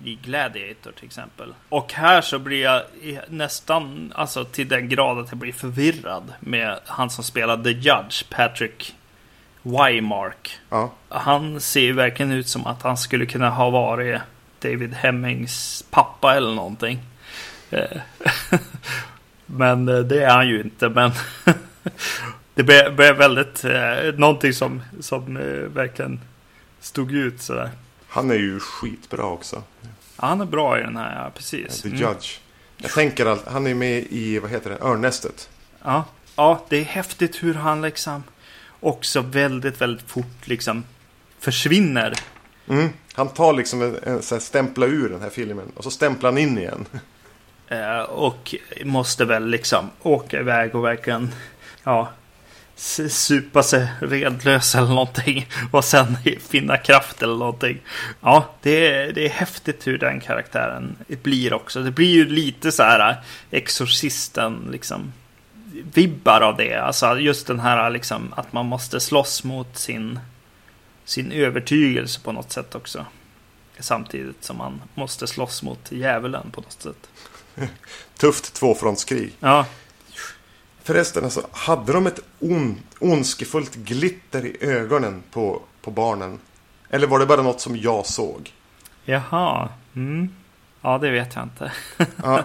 i 0.05 0.19
Gladiator 0.23 0.93
till 0.93 1.05
exempel. 1.05 1.55
Och 1.69 1.93
här 1.93 2.21
så 2.21 2.39
blir 2.39 2.63
jag 2.63 2.83
nästan 3.29 4.13
alltså 4.17 4.45
till 4.45 4.69
den 4.69 4.89
grad 4.89 5.19
att 5.19 5.29
jag 5.29 5.39
blir 5.39 5.53
förvirrad 5.53 6.33
med 6.41 6.79
han 6.87 7.11
som 7.11 7.25
spelar 7.25 7.65
The 7.65 7.71
Judge, 7.71 8.31
Patrick 8.31 8.95
Wymark. 9.63 10.59
ja. 10.71 10.93
Han 11.09 11.61
ser 11.61 11.81
ju 11.81 11.93
verkligen 11.93 12.33
ut 12.33 12.49
som 12.49 12.67
att 12.67 12.83
han 12.83 12.97
skulle 12.97 13.27
kunna 13.27 13.51
ha 13.51 13.71
varit 13.71 14.21
David 14.61 14.95
Hemmings 14.95 15.85
pappa 15.91 16.37
eller 16.37 16.55
någonting. 16.55 16.99
Eh, 17.71 18.01
Men 19.47 19.89
eh, 19.89 19.99
det 19.99 20.25
är 20.25 20.31
han 20.31 20.49
ju 20.49 20.61
inte. 20.61 20.89
Men 20.89 21.11
det 22.55 22.63
blev 22.63 23.17
väldigt 23.17 23.65
eh, 23.65 24.15
någonting 24.15 24.53
som, 24.53 24.83
som 25.01 25.35
verkligen 25.75 26.21
stod 26.81 27.13
ut 27.13 27.41
sådär. 27.43 27.71
Han 28.09 28.31
är 28.31 28.35
ju 28.35 28.61
skitbra 28.61 29.25
också. 29.25 29.63
Ja, 29.83 30.27
han 30.27 30.41
är 30.41 30.45
bra 30.45 30.79
i 30.79 30.83
den 30.83 30.97
här, 30.97 31.25
ja, 31.25 31.31
precis. 31.35 31.83
The 31.83 31.89
Mm. 31.89 32.01
Judge. 32.01 32.41
Jag 32.77 32.91
tänker 32.91 33.27
att 33.27 33.47
han 33.47 33.67
är 33.67 33.75
med 33.75 34.05
i, 34.11 34.39
vad 34.39 34.51
heter 34.51 34.71
det, 34.71 34.79
Örnästet. 34.81 35.49
Ja. 35.85 36.05
ja, 36.37 36.65
det 36.69 36.77
är 36.77 36.85
häftigt 36.85 37.43
hur 37.43 37.55
han 37.55 37.83
liksom 37.83 38.23
också 38.81 39.21
väldigt, 39.21 39.81
väldigt 39.81 40.11
fort 40.11 40.47
liksom 40.49 40.85
försvinner. 41.39 42.15
Mm. 42.69 42.89
Han 43.15 43.29
tar 43.29 43.53
liksom 43.53 43.83
en, 43.83 43.97
en 44.03 44.23
här 44.31 44.39
stämpla 44.39 44.87
ur 44.87 45.09
den 45.09 45.21
här 45.21 45.31
filmen 45.31 45.73
och 45.77 45.85
så 45.85 45.91
stämplar 45.91 46.31
han 46.31 46.39
in 46.39 46.59
igen. 46.59 46.87
Eh, 47.69 48.01
och 48.01 48.55
måste 48.85 49.25
väl 49.25 49.47
liksom 49.47 49.91
åka 50.03 50.41
iväg 50.41 50.75
och 50.75 50.85
verkligen 50.85 51.35
ja, 51.85 52.09
supa 53.09 53.63
sig 53.63 53.89
redlös 54.01 54.75
eller 54.75 54.89
någonting. 54.89 55.49
Och 55.71 55.85
sen 55.85 56.17
finna 56.49 56.77
kraft 56.77 57.23
eller 57.23 57.37
någonting. 57.37 57.81
Ja, 58.21 58.55
det 58.63 58.87
är, 58.87 59.13
det 59.13 59.27
är 59.27 59.31
häftigt 59.31 59.87
hur 59.87 59.99
den 59.99 60.21
karaktären 60.21 60.97
blir 61.23 61.53
också. 61.53 61.83
Det 61.83 61.91
blir 61.91 62.13
ju 62.13 62.29
lite 62.29 62.73
så 62.73 62.83
här 62.83 63.17
Exorcisten 63.51 64.69
liksom 64.73 65.13
vibbar 65.95 66.41
av 66.41 66.57
det. 66.57 66.75
Alltså 66.75 67.19
just 67.19 67.47
den 67.47 67.61
här 67.61 67.91
liksom 67.91 68.35
att 68.37 68.53
man 68.53 68.67
måste 68.67 69.01
slåss 69.01 69.45
mot 69.45 69.79
sin, 69.79 70.21
sin 71.05 71.33
övertygelse 71.33 72.21
på 72.21 72.33
något 72.33 72.53
sätt 72.53 72.75
också. 72.75 73.07
Samtidigt 73.79 74.45
som 74.45 74.57
man 74.57 74.83
måste 74.95 75.27
slåss 75.27 75.63
mot 75.63 75.93
djävulen 75.93 76.51
på 76.51 76.61
något 76.61 76.83
sätt. 76.83 77.09
Tufft 78.19 78.55
tvåfrontskrig. 78.55 79.33
Ja, 79.41 79.67
Förresten, 80.89 81.25
alltså, 81.25 81.47
hade 81.53 81.93
de 81.93 82.07
ett 82.07 82.21
on, 82.39 82.81
ondskefullt 82.99 83.75
glitter 83.75 84.47
i 84.47 84.57
ögonen 84.61 85.23
på, 85.31 85.63
på 85.83 85.91
barnen? 85.91 86.39
Eller 86.91 87.07
var 87.07 87.19
det 87.19 87.27
bara 87.27 87.43
något 87.43 87.61
som 87.61 87.77
jag 87.77 88.07
såg? 88.07 88.53
jaha. 89.05 89.69
Mm. 89.97 90.29
Ja, 90.83 90.99
det 90.99 91.11
vet 91.11 91.35
jag 91.35 91.45
inte. 91.45 91.73
Ja, 92.23 92.45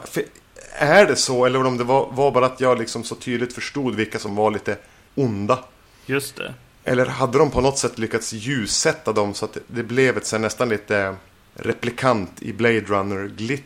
är 0.77 1.05
det 1.05 1.15
så, 1.15 1.45
eller 1.45 1.65
om 1.65 1.77
det 1.77 1.83
var, 1.83 2.11
var 2.11 2.31
bara 2.31 2.45
att 2.45 2.59
jag 2.61 2.79
liksom 2.79 3.03
så 3.03 3.15
tydligt 3.15 3.53
förstod 3.53 3.95
vilka 3.95 4.19
som 4.19 4.35
var 4.35 4.51
lite 4.51 4.77
onda? 5.15 5.59
Just 6.05 6.35
det. 6.35 6.53
Eller 6.83 7.05
hade 7.05 7.37
de 7.37 7.51
på 7.51 7.61
något 7.61 7.77
sätt 7.77 7.99
lyckats 7.99 8.33
ljussätta 8.33 9.13
dem 9.13 9.33
så 9.33 9.45
att 9.45 9.57
det- 9.67 9.83
blev 9.83 10.17
ett 10.17 10.25
så 10.25 10.37
nästan 10.37 10.69
lite 10.69 11.15
replikant 11.55 12.41
i 12.41 12.53
Blade 12.53 12.79
Runner 12.81 13.27
glitt, 13.27 13.63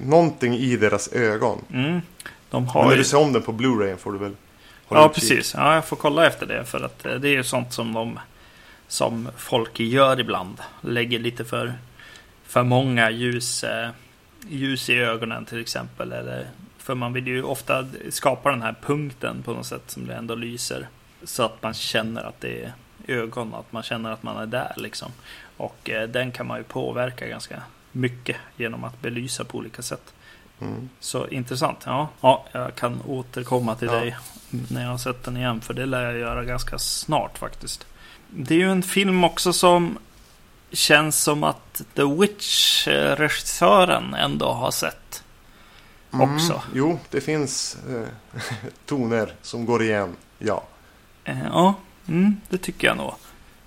Någonting 0.00 0.54
i 0.54 0.76
deras 0.76 1.08
ögon. 1.12 1.64
Mm. 1.72 2.00
De 2.50 2.62
Men 2.62 2.68
har 2.70 2.84
när 2.84 2.90
ju... 2.90 2.96
du 2.96 3.04
ser 3.04 3.18
om 3.18 3.32
den 3.32 3.42
på 3.42 3.52
Blu-ray 3.52 3.96
får 3.96 4.12
du 4.12 4.18
väl 4.18 4.32
Ja, 4.88 5.08
precis. 5.08 5.54
Ja, 5.54 5.74
jag 5.74 5.84
får 5.84 5.96
kolla 5.96 6.26
efter 6.26 6.46
det. 6.46 6.64
För 6.64 6.84
att 6.84 7.06
eh, 7.06 7.14
det 7.14 7.28
är 7.28 7.32
ju 7.32 7.44
sånt 7.44 7.72
som 7.72 7.92
de 7.92 8.18
som 8.88 9.28
folk 9.36 9.80
gör 9.80 10.20
ibland. 10.20 10.60
Lägger 10.80 11.18
lite 11.18 11.44
för, 11.44 11.74
för 12.44 12.62
många 12.62 13.10
ljus, 13.10 13.64
eh, 13.64 13.90
ljus 14.48 14.90
i 14.90 14.94
ögonen 14.94 15.44
till 15.44 15.60
exempel. 15.60 16.12
Eller, 16.12 16.46
för 16.78 16.94
man 16.94 17.12
vill 17.12 17.26
ju 17.26 17.42
ofta 17.42 17.86
skapa 18.10 18.50
den 18.50 18.62
här 18.62 18.74
punkten 18.82 19.42
på 19.42 19.52
något 19.52 19.66
sätt 19.66 19.82
som 19.86 20.06
det 20.06 20.14
ändå 20.14 20.34
lyser. 20.34 20.88
Så 21.24 21.42
att 21.42 21.62
man 21.62 21.74
känner 21.74 22.24
att 22.24 22.40
det 22.40 22.64
är 22.64 22.72
ögon, 23.06 23.54
att 23.54 23.72
man 23.72 23.82
känner 23.82 24.10
att 24.10 24.22
man 24.22 24.36
är 24.36 24.46
där 24.46 24.72
liksom. 24.76 25.12
Och 25.56 25.90
eh, 25.90 26.08
den 26.08 26.32
kan 26.32 26.46
man 26.46 26.58
ju 26.58 26.64
påverka 26.64 27.26
ganska 27.26 27.62
mycket 27.92 28.36
genom 28.56 28.84
att 28.84 29.00
belysa 29.02 29.44
på 29.44 29.58
olika 29.58 29.82
sätt. 29.82 30.14
Mm. 30.60 30.88
Så 31.00 31.28
intressant. 31.28 31.78
Ja, 31.84 32.08
ja 32.20 32.44
jag 32.52 32.74
kan 32.74 33.02
återkomma 33.06 33.74
till 33.74 33.88
Ja. 33.88 33.94
dig 33.94 34.16
när 34.50 34.82
jag 34.82 34.90
har 34.90 34.98
sett 34.98 35.24
den 35.24 35.36
igen. 35.36 35.60
För 35.60 35.74
det 35.74 35.86
lär 35.86 36.02
jag 36.02 36.18
göra 36.18 36.44
ganska 36.44 36.78
snart 36.78 37.38
faktiskt. 37.38 37.86
Det 38.30 38.54
är 38.54 38.58
ju 38.58 38.70
en 38.70 38.82
film 38.82 39.24
också 39.24 39.52
som 39.52 39.98
känns 40.72 41.22
som 41.22 41.44
att 41.44 41.82
The 41.94 42.02
Witch-regissören 42.04 44.14
ändå 44.14 44.52
har 44.52 44.70
sett. 44.70 45.22
Också. 46.10 46.52
Mm, 46.52 46.64
jo, 46.74 46.98
det 47.10 47.20
finns 47.20 47.76
eh, 47.90 48.02
toner 48.86 49.32
som 49.42 49.66
går 49.66 49.82
igen. 49.82 50.16
Ja. 50.38 50.62
Eh, 51.24 51.38
Ja, 51.52 51.74
mm, 52.08 52.36
det 52.48 52.58
tycker 52.58 52.86
jag 52.86 52.96
nog. 52.96 53.14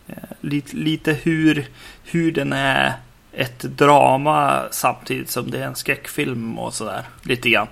Eh, 0.07 0.15
Lite, 0.41 0.75
lite 0.75 1.13
hur, 1.13 1.67
hur 2.03 2.31
den 2.31 2.53
är 2.53 2.93
ett 3.33 3.59
drama 3.59 4.63
samtidigt 4.71 5.29
som 5.29 5.51
det 5.51 5.59
är 5.59 5.65
en 5.65 5.75
skräckfilm 5.75 6.59
och 6.59 6.73
sådär. 6.73 7.03
Lite 7.21 7.49
grann. 7.49 7.67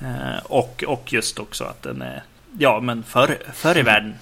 Eh, 0.00 0.44
Och, 0.44 0.84
och 0.86 1.12
just 1.12 1.38
också 1.38 1.64
att 1.64 1.82
den 1.82 2.02
är, 2.02 2.22
ja 2.58 2.80
men 2.80 3.02
förr, 3.02 3.38
förr 3.54 3.78
i 3.78 3.82
världen. 3.82 4.14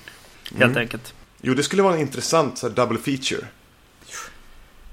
Helt 0.50 0.62
Mm. 0.62 0.76
enkelt. 0.78 1.14
Jo, 1.42 1.54
det 1.54 1.62
skulle 1.62 1.82
vara 1.82 1.94
en 1.94 2.00
intressant 2.00 2.58
så 2.58 2.68
här, 2.68 2.74
double 2.74 2.98
feature. 2.98 3.46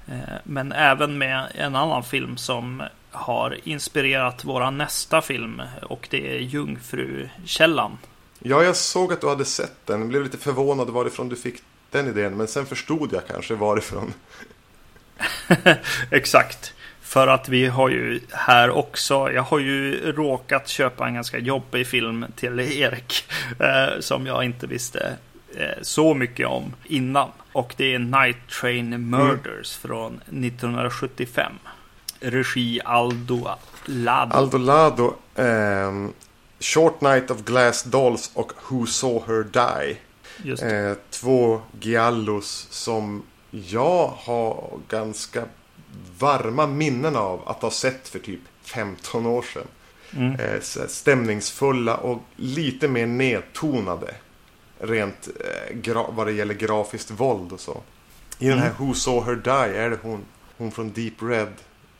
Eh, 0.08 0.14
Men 0.44 0.72
även 0.72 1.18
med 1.18 1.52
en 1.54 1.76
annan 1.76 2.04
film 2.04 2.36
som 2.36 2.82
har 3.10 3.58
inspirerat 3.64 4.44
våra 4.44 4.70
nästa 4.70 5.22
film. 5.22 5.62
Och 5.82 6.06
det 6.10 6.36
är 6.36 6.40
Jungfrukällan. 6.40 7.98
Ja, 8.38 8.62
jag 8.62 8.76
såg 8.76 9.12
att 9.12 9.20
du 9.20 9.28
hade 9.28 9.44
sett 9.44 9.86
den. 9.86 10.00
Jag 10.00 10.08
blev 10.08 10.22
lite 10.22 10.38
förvånad 10.38 10.90
varifrån 10.90 11.28
du 11.28 11.36
fick 11.36 11.54
den 11.90 12.06
idén. 12.08 12.36
Men 12.36 12.48
sen 12.48 12.66
förstod 12.66 13.12
jag 13.12 13.26
kanske 13.28 13.54
varifrån. 13.54 14.12
Exakt. 16.10 16.74
För 17.00 17.26
att 17.26 17.48
vi 17.48 17.66
har 17.66 17.88
ju 17.88 18.20
här 18.30 18.70
också, 18.70 19.32
jag 19.32 19.42
har 19.42 19.58
ju 19.58 20.12
råkat 20.12 20.68
köpa 20.68 21.06
en 21.06 21.14
ganska 21.14 21.38
jobbig 21.38 21.86
film 21.86 22.24
till 22.36 22.60
Erik. 22.60 23.24
Eh, 23.60 24.00
som 24.00 24.26
jag 24.26 24.44
inte 24.44 24.66
visste 24.66 25.16
eh, 25.56 25.82
så 25.82 26.14
mycket 26.14 26.46
om 26.46 26.74
innan. 26.84 27.28
Och 27.52 27.74
det 27.76 27.94
är 27.94 27.98
Night 27.98 28.36
Train 28.60 29.10
Murders 29.10 29.76
från 29.76 30.14
1975. 30.14 31.52
Regi 32.20 32.80
Aldo 32.84 33.48
Lado. 33.84 34.34
Aldo 34.34 34.58
Lado, 34.58 35.14
ehm, 35.34 36.12
Short 36.60 37.00
Night 37.00 37.30
of 37.30 37.44
Glass 37.44 37.82
Dolls 37.82 38.30
och 38.34 38.52
Who 38.68 38.86
Saw 38.86 39.20
Her 39.26 39.44
Die. 39.44 39.96
Eh, 40.62 40.96
två 41.10 41.60
giallos 41.80 42.66
som 42.70 43.22
jag 43.52 44.06
har 44.06 44.78
ganska 44.88 45.44
varma 46.18 46.66
minnen 46.66 47.16
av 47.16 47.48
att 47.48 47.62
ha 47.62 47.70
sett 47.70 48.08
för 48.08 48.18
typ 48.18 48.40
15 48.62 49.26
år 49.26 49.42
sedan. 49.42 49.66
Mm. 50.16 50.40
Eh, 50.40 50.60
här 50.60 50.86
stämningsfulla 50.88 51.96
och 51.96 52.22
lite 52.36 52.88
mer 52.88 53.06
nedtonade. 53.06 54.14
rent 54.78 55.28
eh, 55.84 55.94
vad 56.08 56.26
det 56.26 56.32
gäller 56.32 56.54
grafiskt 56.54 57.10
våld 57.10 57.52
och 57.52 57.60
så. 57.60 57.80
I 58.38 58.48
den 58.48 58.58
här 58.58 58.70
Mm. 58.70 58.86
Who 58.86 58.94
Saw 58.94 59.30
Her 59.30 59.36
Die 59.36 59.78
är 59.78 59.90
det 59.90 59.98
hon, 60.02 60.24
hon 60.56 60.72
från 60.72 60.92
Deep 60.92 61.22
Red, 61.22 61.52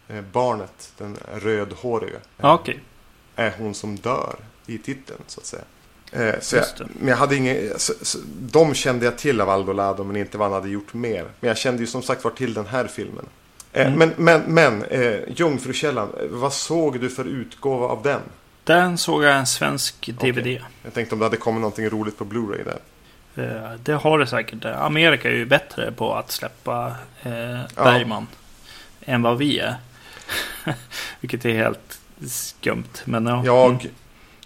eh, 0.09 0.21
barnet, 0.33 0.93
den 0.99 1.17
rödhåriga. 1.35 2.19
Ja, 2.37 2.55
okej. 2.55 2.81
Är 3.37 3.55
hon 3.59 3.75
som 3.75 3.97
dör 3.97 4.37
i 4.67 4.79
titeln 4.79 5.23
så 5.27 5.41
att 5.41 5.47
säga. 5.47 5.65
Eh, 6.13 6.35
så 6.41 6.57
jag, 6.57 6.65
men 6.99 7.09
jag 7.09 7.17
hade 7.17 7.37
inget, 7.37 7.81
så, 7.81 7.93
så, 8.03 8.19
de 8.41 8.75
kände 8.75 9.05
jag 9.05 9.19
till 9.19 9.41
av 9.41 9.51
Aldo 9.51 9.73
Lado 9.73 10.05
men 10.05 10.17
inte 10.17 10.39
vad 10.39 10.47
han 10.51 10.55
hade 10.61 10.69
gjort 10.73 10.95
mer. 10.95 11.25
Men 11.41 11.49
jag 11.49 11.57
kände 11.59 11.81
ju 11.83 11.87
som 11.87 12.03
sagt 12.03 12.25
var 12.25 12.31
till 12.31 12.55
den 12.55 12.67
här 12.67 12.87
filmen. 12.87 13.25
Eh, 13.73 13.87
Mm. 13.87 13.99
Men, 13.99 14.13
men, 14.17 14.55
men 14.55 14.85
eh, 14.85 15.21
Jungfrukällan, 15.37 16.09
vad 16.31 16.53
såg 16.53 17.01
du 17.01 17.11
för 17.11 17.25
utgåva 17.25 17.87
av 17.87 18.03
den? 18.03 18.21
Den 18.65 18.99
såg 18.99 19.25
jag 19.25 19.37
en 19.37 19.47
svensk 19.47 20.11
DVD. 20.21 20.47
Jag 20.83 20.95
tänkte 20.95 21.15
om 21.15 21.19
det 21.19 21.25
hade 21.27 21.37
kommit 21.37 21.61
någonting 21.61 21.89
roligt 21.89 22.19
på 22.19 22.25
Blu-ray 22.25 22.65
där. 22.65 22.79
Eh, 23.45 23.79
Det 23.83 23.93
har 23.93 24.19
det 24.19 24.27
säkert. 24.27 24.65
Amerika 24.65 25.29
är 25.29 25.33
ju 25.35 25.47
bättre 25.47 25.93
på 25.93 26.15
att 26.15 26.31
släppa 26.31 26.87
eh, 27.23 27.31
Bergman 27.77 28.27
än 29.01 29.23
vad 29.23 29.39
vi 29.39 29.59
är. 29.59 29.75
Vilket 31.21 31.45
är 31.45 31.53
helt 31.53 32.01
skumt. 32.29 32.85
Men 33.05 33.27
ja. 33.27 33.43
Jag 33.45 33.71
Mm. 33.71 33.87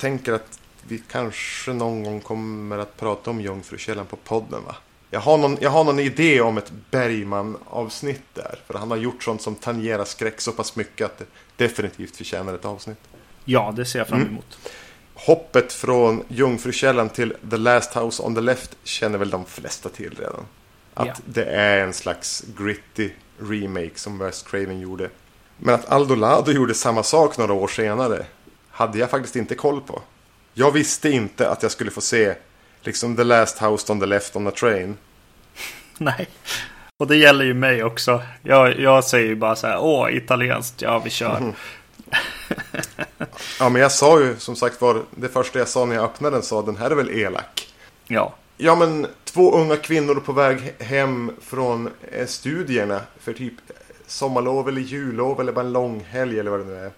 tänker 0.01 0.33
att 0.33 0.59
vi 0.89 1.03
kanske 1.11 1.73
någon 1.73 2.05
gång 2.05 2.21
kommer 2.21 2.79
att 2.79 2.97
prata 2.97 3.31
om 3.31 3.41
Jungfrukällan 3.41 4.07
på 4.07 4.17
podden 4.17 4.65
va? 4.67 4.77
Jag 5.11 5.21
har 5.21 5.39
någon, 5.39 5.57
jag 5.61 5.71
har 5.71 5.85
någon 5.85 5.99
idé 5.99 6.41
om 6.41 6.59
ett 6.59 6.73
Bergman-avsnitt 6.91 8.23
där. 8.35 8.59
För 8.67 8.75
han 8.79 8.91
har 8.91 8.99
gjort 8.99 9.23
sånt 9.23 9.43
som 9.43 9.55
tangerar 9.55 10.05
skräck 10.05 10.41
så 10.41 10.53
pass 10.53 10.77
mycket 10.77 11.05
att 11.07 11.19
det 11.19 11.25
definitivt 11.57 12.17
förtjänar 12.17 12.55
ett 12.55 12.65
avsnitt. 12.65 12.99
ja, 13.45 13.73
det 13.77 13.85
ser 13.85 13.99
jag 13.99 14.09
fram 14.09 14.21
Mm. 14.21 14.33
emot. 14.33 14.59
Hoppet 15.15 15.73
från 15.73 16.25
Jungfrukällan 16.29 17.09
till 17.09 17.35
The 17.51 17.57
Last 17.57 17.95
House 17.97 18.23
on 18.23 18.35
the 18.35 18.41
Left 18.41 18.77
känner 18.85 19.19
väl 19.19 19.31
de 19.31 19.45
flesta 19.45 19.89
till 19.89 20.15
redan. 20.19 20.47
Att 20.95 21.07
Ja. 21.07 21.15
det 21.25 21.45
är 21.45 21.79
en 21.85 21.93
slags 21.93 22.45
gritty 22.59 23.11
remake 23.41 23.91
som 23.95 24.19
Wes 24.19 24.43
Craven 24.43 24.81
gjorde. 24.81 25.11
Men 25.59 25.75
att 25.75 25.87
Aldo 25.89 26.15
Lado 26.15 26.53
gjorde 26.53 26.75
samma 26.75 27.03
sak 27.03 27.39
några 27.39 27.53
år 27.53 27.69
senare 27.69 28.27
hade 28.71 28.99
jag 28.99 29.11
faktiskt 29.11 29.37
inte 29.37 29.55
koll 29.55 29.81
på. 29.81 30.03
Jag 30.59 30.71
visste 30.73 31.11
inte 31.11 31.51
att 31.51 31.63
jag 31.63 31.73
skulle 31.73 31.91
få 31.91 32.01
se 32.01 32.35
liksom 32.83 33.17
The 33.17 33.25
Last 33.25 33.59
House 33.63 33.93
on 33.93 34.01
the 34.01 34.07
Left 34.07 34.37
on 34.37 34.47
a 34.47 34.51
Train. 34.51 34.97
Nej. 35.99 36.29
Och 36.99 37.07
det 37.07 37.17
gäller 37.17 37.45
ju 37.45 37.55
mig 37.55 37.85
också. 37.85 38.23
Jag, 38.43 38.81
jag 38.81 39.05
säger 39.05 39.27
ju 39.27 39.35
bara 39.37 39.57
så 39.57 39.67
här, 39.67 39.79
åh, 39.81 40.17
italienskt, 40.17 40.83
ja 40.83 40.99
vi 40.99 41.11
kör. 41.11 41.37
Mm. 41.37 41.53
Ja 43.59 43.69
men 43.69 43.83
jag 43.83 43.93
sa 43.93 44.21
ju 44.21 44.37
som 44.39 44.57
sagt 44.57 44.81
var 44.81 45.03
det 45.11 45.29
första 45.29 45.59
jag 45.59 45.69
sa 45.69 45.85
när 45.85 45.95
jag 45.95 46.05
öppnade 46.05 46.37
den 46.37 46.43
sa 46.43 46.63
den 46.63 46.77
här 46.77 46.91
är 46.91 46.95
väl 46.95 47.11
elak. 47.11 47.69
Ja, 48.07 48.35
Ja 48.57 48.75
men 48.75 49.07
två 49.25 49.55
unga 49.59 49.77
kvinnor 49.77 50.15
på 50.15 50.33
väg 50.33 50.59
he- 50.59 50.85
hem 50.85 51.33
från 51.43 51.91
eh, 52.13 52.27
studierna 52.27 53.01
för 53.21 53.33
typ 53.33 53.55
sommarlov 54.07 54.69
eller 54.69 54.81
jullov 54.81 55.41
eller 55.41 55.53
bara 55.53 55.65
en 55.65 55.73
lång 55.73 56.05
helg 56.11 56.41
eller 56.41 56.51
vad 56.51 56.61
det 56.61 56.67
nu 56.67 56.77
är. 56.85 56.91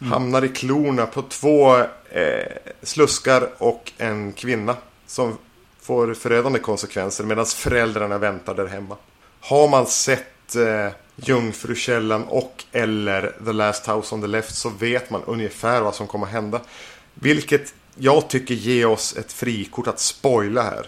Hamnar 0.00 0.44
i 0.44 0.48
klorna 0.48 1.06
på 1.06 1.22
två 1.22 1.76
eh, 2.10 2.52
sluskar 2.82 3.48
och 3.58 3.92
en 3.98 4.32
kvinna 4.32 4.76
som 5.06 5.38
får 5.80 6.14
förödande 6.14 6.58
konsekvenser 6.58 7.24
medan 7.24 7.46
föräldrarna 7.46 8.18
väntar 8.18 8.54
där 8.54 8.66
hemma. 8.66 8.96
Har 9.40 9.68
man 9.68 9.86
sett 9.86 10.56
eh, 10.56 10.88
Jungfrukällan 11.16 12.24
och 12.24 12.64
eller 12.72 13.36
The 13.44 13.52
Last 13.52 13.86
House 13.88 14.14
on 14.14 14.20
the 14.20 14.26
Left 14.26 14.54
så 14.54 14.68
vet 14.68 15.10
man 15.10 15.22
ungefär 15.26 15.80
vad 15.80 15.94
som 15.94 16.06
kommer 16.06 16.26
hända. 16.26 16.60
Vilket 17.14 17.74
jag 17.94 18.28
tycker 18.28 18.54
ger 18.54 18.86
oss 18.86 19.16
ett 19.16 19.32
frikort 19.32 19.86
att 19.86 20.00
spoila 20.00 20.62
här. 20.62 20.86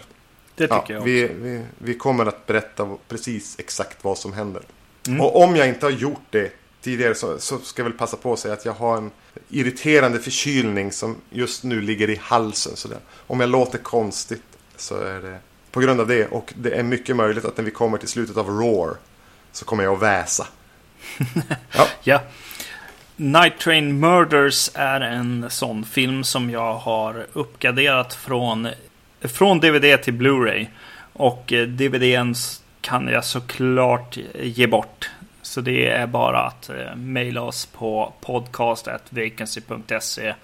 det 0.55 0.63
tycker 0.67 0.75
Ja, 0.75 0.83
jag 0.87 0.97
också. 0.97 1.05
vi, 1.05 1.27
vi, 1.27 1.63
vi 1.77 1.93
kommer 1.93 2.25
att 2.25 2.45
berätta 2.47 2.97
precis 3.07 3.55
exakt 3.59 4.03
vad 4.03 4.17
som 4.17 4.33
händer. 4.33 4.61
Mm. 5.07 5.21
Och 5.21 5.41
om 5.43 5.55
jag 5.55 5.67
inte 5.67 5.85
har 5.85 5.91
gjort 5.91 6.21
det 6.29 6.51
tidigare 6.81 7.15
så, 7.15 7.39
så 7.39 7.57
ska 7.57 7.81
jag 7.81 7.89
väl 7.89 7.97
passa 7.97 8.17
på 8.17 8.33
att 8.33 8.39
säga 8.39 8.53
att 8.53 8.65
jag 8.65 8.73
har 8.73 8.97
en 8.97 9.11
irriterande 9.49 10.19
förkylning 10.19 10.91
som 10.91 11.15
just 11.29 11.63
nu 11.63 11.81
ligger 11.81 12.09
i 12.09 12.19
halsen. 12.21 12.75
Så 12.75 12.87
där. 12.87 12.99
Om 13.27 13.39
jag 13.39 13.49
låter 13.49 13.77
konstigt 13.77 14.43
så 14.75 14.95
är 15.01 15.21
det 15.21 15.39
på 15.71 15.79
grund 15.79 16.01
av 16.01 16.07
det. 16.07 16.27
Och 16.27 16.53
det 16.57 16.71
är 16.71 16.83
mycket 16.83 17.15
möjligt 17.15 17.45
att 17.45 17.57
när 17.57 17.63
vi 17.63 17.71
kommer 17.71 17.97
till 17.97 18.07
slutet 18.07 18.37
av 18.37 18.47
Roar 18.47 18.95
så 19.51 19.65
kommer 19.65 19.83
jag 19.83 19.93
att 19.93 20.01
väsa. 20.01 20.47
Ja, 21.71 21.87
Ja. 22.03 22.21
Night 23.15 23.59
Train 23.59 23.99
Murders 23.99 24.69
är 24.73 25.01
en 25.01 25.45
sån 25.49 25.85
film 25.85 26.23
som 26.23 26.49
jag 26.49 26.73
har 26.73 27.25
uppgraderat 27.33 28.13
från, 28.13 28.67
från 29.21 29.59
DVD 29.59 30.03
till 30.03 30.13
Blu-ray. 30.13 30.67
Och 31.13 31.53
eh, 31.53 31.67
DVDn 31.67 32.35
kan 32.81 33.07
jag 33.07 33.25
såklart 33.25 34.17
ge 34.33 34.67
bort. 34.67 35.09
Så 35.49 35.61
det 35.61 35.87
är 35.87 36.07
bara 36.07 36.39
att 36.39 36.69
eh, 36.69 36.95
mejla 36.95 37.41
oss 37.41 37.65
på 37.65 38.13
podcast.vacancy.se 38.21 40.35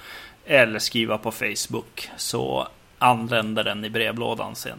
eller 0.45 0.79
skriva 0.79 1.17
på 1.17 1.31
Facebook 1.31 2.09
så 2.17 2.67
anländer 2.97 3.63
den 3.63 3.85
i 3.85 3.89
brevlådan 3.89 4.55
sen. 4.55 4.77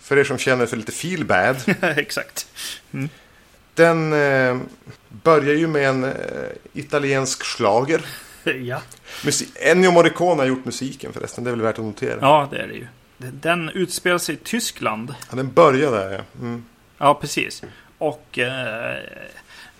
för 0.00 0.18
er 0.18 0.24
som 0.24 0.38
känner 0.38 0.66
för 0.66 0.76
lite 0.76 0.92
feel 0.92 1.24
bad. 1.24 1.56
Exakt. 1.98 2.48
Den 3.74 4.12
eh, 4.12 4.58
börjar 5.08 5.54
ju 5.54 5.66
med 5.66 5.88
en 5.88 6.04
eh, 6.04 6.12
italiensk 6.72 7.44
schlager. 7.44 8.00
ja. 8.62 8.80
Ennio 9.54 9.90
Morricone 9.90 10.42
har 10.42 10.46
gjort 10.46 10.64
musiken 10.64 11.12
förresten, 11.12 11.44
det 11.44 11.50
är 11.50 11.52
väl 11.52 11.62
värt 11.62 11.78
att 11.78 11.84
notera. 11.84 12.18
ja, 12.20 12.48
det 12.50 12.58
är 12.58 12.66
det 12.66 12.74
ju. 12.74 12.86
Den 13.18 13.68
utspelar 13.68 14.18
sig 14.18 14.34
i 14.34 14.38
Tyskland. 14.38 15.14
Ja, 15.30 15.36
den 15.36 15.52
börjar 15.52 15.92
där 15.92 16.12
ja. 16.12 16.20
Mm. 16.40 16.64
Ja, 16.98 17.14
precis. 17.14 17.62
Och 17.98 18.38
eh, 18.38 18.96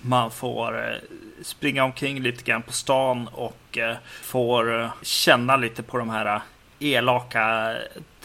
man 0.00 0.30
får 0.30 0.88
eh, 0.88 0.96
springa 1.42 1.84
omkring 1.84 2.22
lite 2.22 2.42
grann 2.44 2.62
på 2.62 2.72
stan 2.72 3.28
och 3.32 3.78
eh, 3.78 3.96
får 4.22 4.80
eh, 4.80 4.90
känna 5.02 5.56
lite 5.56 5.82
på 5.82 5.98
de 5.98 6.10
här 6.10 6.40
elaka 6.78 7.76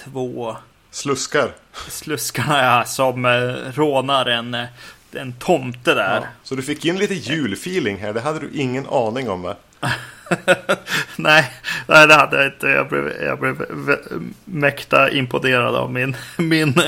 två 0.04 0.56
Sluskar. 0.92 1.52
sluskarna 1.74 2.64
ja, 2.64 2.86
som 2.86 3.26
eh, 3.26 3.32
rånar 3.74 4.26
en, 4.26 4.54
eh, 4.54 4.66
en 5.14 5.34
tomte 5.34 5.94
där. 5.94 6.16
Ja. 6.16 6.28
Så 6.44 6.56
du 6.56 6.62
fick 6.62 6.86
in 6.86 6.98
lite 6.98 7.14
julfeeling 7.14 7.98
här, 7.98 8.14
det 8.14 8.22
hade 8.22 8.40
du 8.40 8.50
ingen 8.54 8.88
aning 8.90 9.30
om 9.30 9.42
va? 9.42 9.56
nej, 11.16 11.52
nej, 11.88 12.08
det 12.08 12.14
hade 12.14 12.38
jag 12.38 12.54
inte. 12.54 12.68
Jag 12.68 12.90
blev, 12.90 13.14
jag 13.22 13.40
blev 13.40 13.68
mäkta 14.46 15.12
imponerad 15.12 15.76
av 15.76 15.92
min, 15.92 16.16
min 16.38 16.82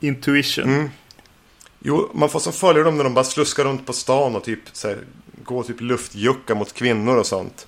intuition. 0.00 0.64
Mm. 0.64 0.90
Jo, 1.78 2.10
man 2.14 2.28
får 2.28 2.40
som 2.40 2.52
följa 2.52 2.82
dem 2.82 2.96
när 2.96 3.04
de 3.04 3.14
bara 3.14 3.24
sluskar 3.24 3.64
runt 3.64 3.86
på 3.86 3.92
stan 3.92 4.36
och 4.36 4.44
typ 4.44 4.60
så 4.72 4.88
här, 4.88 4.98
går 5.42 5.62
typ 5.62 5.80
luftjucka 5.80 6.54
mot 6.54 6.72
kvinnor 6.72 7.16
och 7.16 7.26
sånt. 7.26 7.66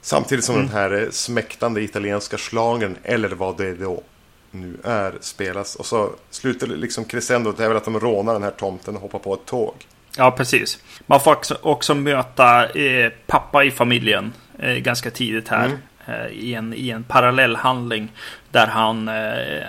Samtidigt 0.00 0.44
som 0.44 0.56
den 0.56 0.68
här 0.68 1.02
eh, 1.02 1.10
smäktande 1.10 1.82
italienska 1.82 2.38
schlagern, 2.38 2.96
eller 3.02 3.28
vad 3.28 3.56
det 3.56 3.74
då 3.74 4.02
nu 4.50 4.76
är, 4.84 5.14
spelas. 5.20 5.76
Och 5.76 5.86
så 5.86 6.10
slutar 6.30 6.66
det 6.66 6.76
liksom 6.76 7.04
crescendot 7.04 7.60
är 7.60 7.68
väl 7.68 7.76
att 7.76 7.84
de 7.84 8.00
rånar 8.00 8.32
den 8.32 8.42
här 8.42 8.50
tomten 8.50 8.96
och 8.96 9.02
hoppar 9.02 9.18
på 9.18 9.34
ett 9.34 9.46
tåg. 9.46 9.74
Ja, 10.16 10.30
precis. 10.30 10.78
Man 11.06 11.20
får 11.20 11.32
också, 11.32 11.58
också 11.62 11.94
möta 11.94 12.68
eh, 12.68 13.12
pappa 13.26 13.64
i 13.64 13.70
familjen 13.70 14.32
eh, 14.58 14.74
ganska 14.74 15.10
tidigt 15.10 15.48
här. 15.48 15.64
Mm. 15.66 15.78
Eh, 16.06 16.26
i, 16.26 16.54
en, 16.54 16.74
I 16.74 16.90
en 16.90 17.04
parallellhandling. 17.04 18.12
Där 18.50 18.66
han 18.66 19.08
eh, 19.08 19.64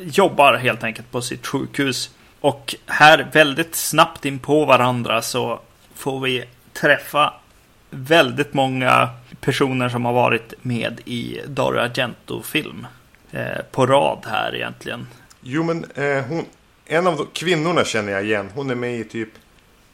jobbar 0.00 0.54
helt 0.54 0.84
enkelt 0.84 1.10
på 1.10 1.22
sitt 1.22 1.46
sjukhus. 1.46 2.10
Och 2.40 2.74
här 2.86 3.28
väldigt 3.32 3.74
snabbt 3.74 4.24
in 4.24 4.38
på 4.38 4.64
varandra 4.64 5.22
så 5.22 5.60
får 5.94 6.20
vi 6.20 6.44
träffa 6.72 7.34
väldigt 7.90 8.54
många 8.54 9.08
personer 9.40 9.88
som 9.88 10.04
har 10.04 10.12
varit 10.12 10.54
med 10.62 11.00
i 11.04 11.40
Dario 11.46 11.80
Argento-film. 11.80 12.86
Eh, 13.30 13.62
på 13.70 13.86
rad 13.86 14.26
här 14.26 14.54
egentligen. 14.54 15.06
Jo, 15.40 15.62
men 15.62 15.84
eh, 15.94 16.24
hon, 16.24 16.44
en 16.86 17.06
av 17.06 17.16
de, 17.16 17.26
kvinnorna 17.32 17.84
känner 17.84 18.12
jag 18.12 18.24
igen. 18.24 18.50
Hon 18.54 18.70
är 18.70 18.74
med 18.74 19.00
i 19.00 19.04
typ, 19.04 19.28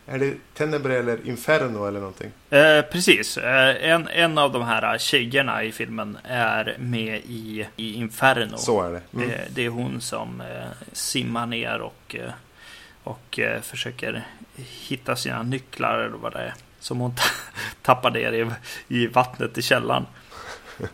är 0.06 0.18
det 0.18 0.34
Tenebre 0.54 0.98
eller 0.98 1.28
Inferno 1.28 1.86
eller 1.86 2.00
någonting? 2.00 2.30
Eh, 2.50 2.82
precis. 2.82 3.36
Eh, 3.38 3.90
en, 3.90 4.08
en 4.08 4.38
av 4.38 4.52
de 4.52 4.62
här 4.62 4.98
tjejerna 4.98 5.62
i 5.64 5.72
filmen 5.72 6.18
är 6.24 6.76
med 6.78 7.16
i, 7.26 7.66
i 7.76 7.94
Inferno. 7.94 8.56
Så 8.56 8.82
är 8.82 8.90
det. 8.92 9.00
Mm. 9.14 9.30
Eh, 9.30 9.40
det 9.50 9.64
är 9.64 9.68
hon 9.68 10.00
som 10.00 10.40
eh, 10.40 10.68
simmar 10.92 11.46
ner 11.46 11.78
och, 11.80 12.16
eh, 12.18 12.30
och 13.04 13.38
eh, 13.38 13.60
försöker 13.60 14.26
hitta 14.56 15.16
sina 15.16 15.42
nycklar 15.42 15.98
eller 15.98 16.16
vad 16.16 16.32
det 16.32 16.38
är. 16.38 16.54
Som 16.80 16.98
hon 17.00 17.14
ta- 17.14 17.22
tappar 17.82 18.10
ner 18.10 18.32
i, 18.32 18.50
i 18.88 19.06
vattnet 19.06 19.58
i 19.58 19.62
källaren. 19.62 20.06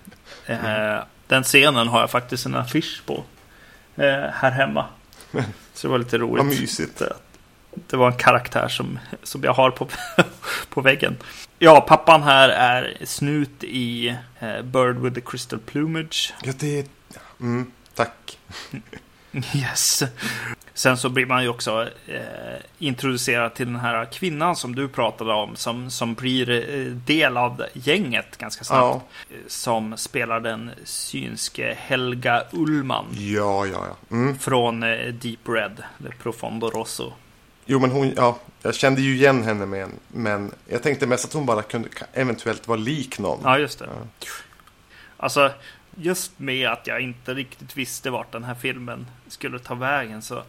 Eh, 0.46 0.98
den 1.26 1.42
scenen 1.42 1.88
har 1.88 2.00
jag 2.00 2.10
faktiskt 2.10 2.46
en 2.46 2.54
affisch 2.54 3.02
på. 3.06 3.24
Eh, 3.96 4.24
här 4.32 4.50
hemma. 4.50 4.86
Så 5.74 5.86
det 5.86 5.90
var 5.90 5.98
lite 5.98 6.18
roligt. 6.18 6.44
Vad 6.44 6.60
mysigt. 6.60 7.02
Det 7.86 7.96
var 7.96 8.06
en 8.06 8.18
karaktär 8.18 8.68
som, 8.68 8.98
som 9.22 9.44
jag 9.44 9.52
har 9.52 9.70
på, 9.70 9.88
på 10.68 10.80
väggen. 10.80 11.16
Ja, 11.58 11.80
pappan 11.80 12.22
här 12.22 12.48
är 12.48 12.96
snut 13.04 13.64
i 13.64 14.08
eh, 14.38 14.62
Bird 14.62 14.96
with 14.96 15.14
the 15.14 15.20
Crystal 15.20 15.58
Plumage. 15.58 16.34
Ja, 16.42 16.52
det 16.56 16.78
är... 16.78 16.84
Mm. 17.40 17.70
Tack. 17.94 18.38
Yes. 19.54 20.02
Sen 20.74 20.96
så 20.98 21.08
blir 21.08 21.26
man 21.26 21.42
ju 21.42 21.48
också 21.48 21.88
eh, 22.06 22.18
introducerad 22.78 23.54
till 23.54 23.66
den 23.66 23.76
här 23.80 24.04
kvinnan 24.04 24.56
som 24.56 24.74
du 24.74 24.88
pratade 24.88 25.32
om. 25.32 25.56
Som, 25.56 25.90
som 25.90 26.14
blir 26.14 26.50
eh, 26.50 26.84
del 26.86 27.36
av 27.36 27.64
gänget 27.72 28.36
ganska 28.38 28.64
snabbt. 28.64 28.80
Ja. 29.28 29.34
Eh, 29.36 29.40
Som 29.46 29.96
spelar 29.96 30.40
den 30.40 30.70
synske 30.84 31.76
Helga 31.80 32.42
Ullman. 32.52 33.06
Ja, 33.12 33.66
ja, 33.66 33.84
ja. 33.88 34.16
Mm. 34.16 34.38
Från 34.38 34.82
eh, 34.82 35.06
Deep 35.14 35.48
Red, 35.48 35.82
Profondo 36.22 36.70
Rosso. 36.70 37.12
Jo, 37.72 37.78
men 37.78 37.90
hon, 37.90 38.12
ja, 38.16 38.38
jag 38.62 38.74
kände 38.74 39.02
ju 39.02 39.14
igen 39.14 39.42
henne 39.42 39.66
med 39.66 39.82
en, 39.82 39.92
men 40.08 40.54
jag 40.66 40.82
tänkte 40.82 41.06
mest 41.06 41.24
att 41.24 41.32
hon 41.32 41.46
bara 41.46 41.62
kunde 41.62 41.88
eventuellt 42.12 42.68
vara 42.68 42.78
lik 42.78 43.18
någon. 43.18 43.40
Ja, 43.44 43.58
just 43.58 43.78
det. 43.78 43.88
Alltså, 45.16 45.52
just 45.94 46.38
med 46.38 46.68
att 46.68 46.86
jag 46.86 47.00
inte 47.00 47.34
riktigt 47.34 47.76
visste 47.76 48.10
vart 48.10 48.32
den 48.32 48.44
här 48.44 48.54
filmen 48.54 49.06
skulle 49.28 49.58
ta 49.58 49.74
vägen 49.74 50.22
så 50.22 50.42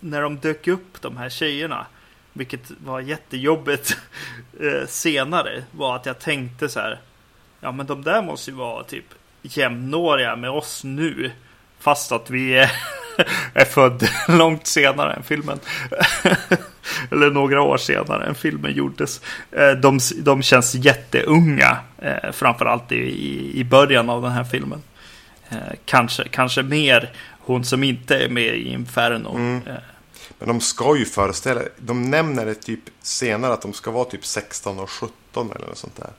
när 0.00 0.22
de 0.22 0.38
dök 0.38 0.68
upp 0.68 1.02
de 1.02 1.16
här 1.16 1.28
tjejerna, 1.28 1.86
vilket 2.32 2.70
var 2.84 3.00
jättejobbigt 3.00 3.96
eh, 4.60 4.86
senare, 4.88 5.64
var 5.70 5.96
att 5.96 6.06
jag 6.06 6.18
tänkte 6.18 6.68
så 6.68 6.80
här. 6.80 7.00
Ja, 7.60 7.72
men 7.72 7.86
de 7.86 8.02
där 8.02 8.22
måste 8.22 8.50
ju 8.50 8.56
vara 8.56 8.84
typ 8.84 9.14
jämnåriga 9.42 10.36
med 10.36 10.50
oss 10.50 10.84
nu, 10.84 11.32
fast 11.78 12.12
att 12.12 12.30
vi 12.30 12.54
är, 12.58 12.70
är 13.54 13.64
född 13.64 14.08
långt 14.28 14.66
senare 14.66 15.12
än 15.12 15.22
filmen. 15.22 15.58
Eller 17.10 17.30
några 17.30 17.62
år 17.62 17.76
senare 17.76 18.26
än 18.26 18.34
filmen 18.34 18.72
gjordes. 18.72 19.20
Eh, 19.52 19.70
De, 19.70 19.98
de 20.18 20.42
känns 20.42 20.74
jätteunga, 20.74 21.76
eh, 22.02 22.32
framförallt 22.32 22.92
i, 22.92 23.52
i, 23.60 23.64
början 23.64 24.10
av 24.10 24.22
den 24.22 24.32
här 24.32 24.44
filmen. 24.44 24.82
Eh, 25.48 25.56
Kanske, 25.84 26.28
kanske 26.28 26.62
mer 26.62 27.12
hon 27.40 27.64
som 27.64 27.84
inte 27.84 28.16
är 28.18 28.28
med 28.28 28.54
i 28.54 28.68
Inferno. 28.68 29.60
Eh, 29.66 29.74
Men 30.38 30.48
de 30.48 30.60
ska 30.60 30.96
ju 30.96 31.04
föreställa, 31.04 31.60
de 31.78 32.10
nämner 32.10 32.46
det 32.46 32.54
typ 32.54 32.80
senare 33.02 33.52
att 33.52 33.62
de 33.62 33.72
ska 33.72 33.90
vara 33.90 34.04
typ 34.04 34.24
16 34.26 34.78
och 34.78 34.90
17 34.90 35.50
eller 35.56 35.66
något 35.66 35.78
sånt 35.78 35.96
där. 35.96 36.10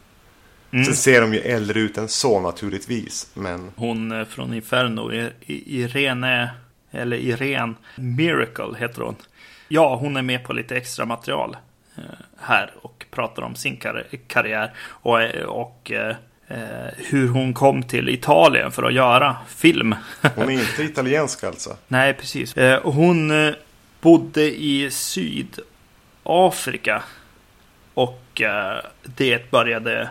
Mm. 0.71 0.85
Sen 0.85 0.95
ser 0.95 1.21
de 1.21 1.33
ju 1.33 1.39
äldre 1.39 1.79
ut 1.79 1.97
än 1.97 2.07
så 2.09 2.39
naturligtvis, 2.39 3.27
men 3.33 3.71
Hon 3.75 4.25
från 4.25 4.53
Inferno, 4.53 5.29
Irene, 5.45 6.49
eller 6.91 7.17
Irene 7.17 7.73
Miracle 7.95 8.77
heter 8.79 9.01
hon. 9.01 9.15
Ja, 9.67 9.95
hon 9.95 10.17
är 10.17 10.21
med 10.21 10.43
på 10.43 10.53
lite 10.53 10.77
extra 10.77 11.05
material 11.05 11.57
eh, 11.97 12.03
här 12.41 12.71
och 12.81 13.05
pratar 13.11 13.43
om 13.43 13.55
sin 13.55 13.77
kar- 13.77 14.05
karriär 14.27 14.71
och, 14.79 15.21
eh, 15.21 15.45
och 15.45 15.91
eh, 15.91 16.15
eh, 16.47 16.87
hur 16.97 17.27
hon 17.27 17.53
kom 17.53 17.83
till 17.83 18.09
Italien 18.09 18.71
för 18.71 18.83
att 18.83 18.93
göra 18.93 19.37
film. 19.47 19.95
hon 20.35 20.49
är 20.49 20.53
inte 20.53 20.83
italiensk 20.83 21.43
alltså. 21.43 21.75
Nej, 21.87 22.13
precis. 22.13 22.57
Eh, 22.57 22.79
hon 22.83 23.31
bodde 24.01 24.41
i 24.61 24.91
Sydafrika. 24.91 27.03
Och 27.93 28.41
eh, 28.41 28.77
det 29.03 29.51
började 29.51 30.09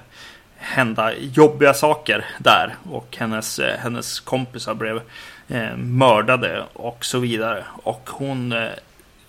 hända 0.56 1.14
jobbiga 1.16 1.74
saker 1.74 2.24
där. 2.38 2.74
Och 2.90 3.16
hennes, 3.18 3.60
hennes 3.78 4.20
kompisar 4.20 4.74
blev 4.74 5.00
eh, 5.48 5.76
mördade 5.76 6.64
och 6.72 7.04
så 7.04 7.18
vidare. 7.18 7.64
Och 7.82 8.10
hon 8.12 8.52
eh, 8.52 8.62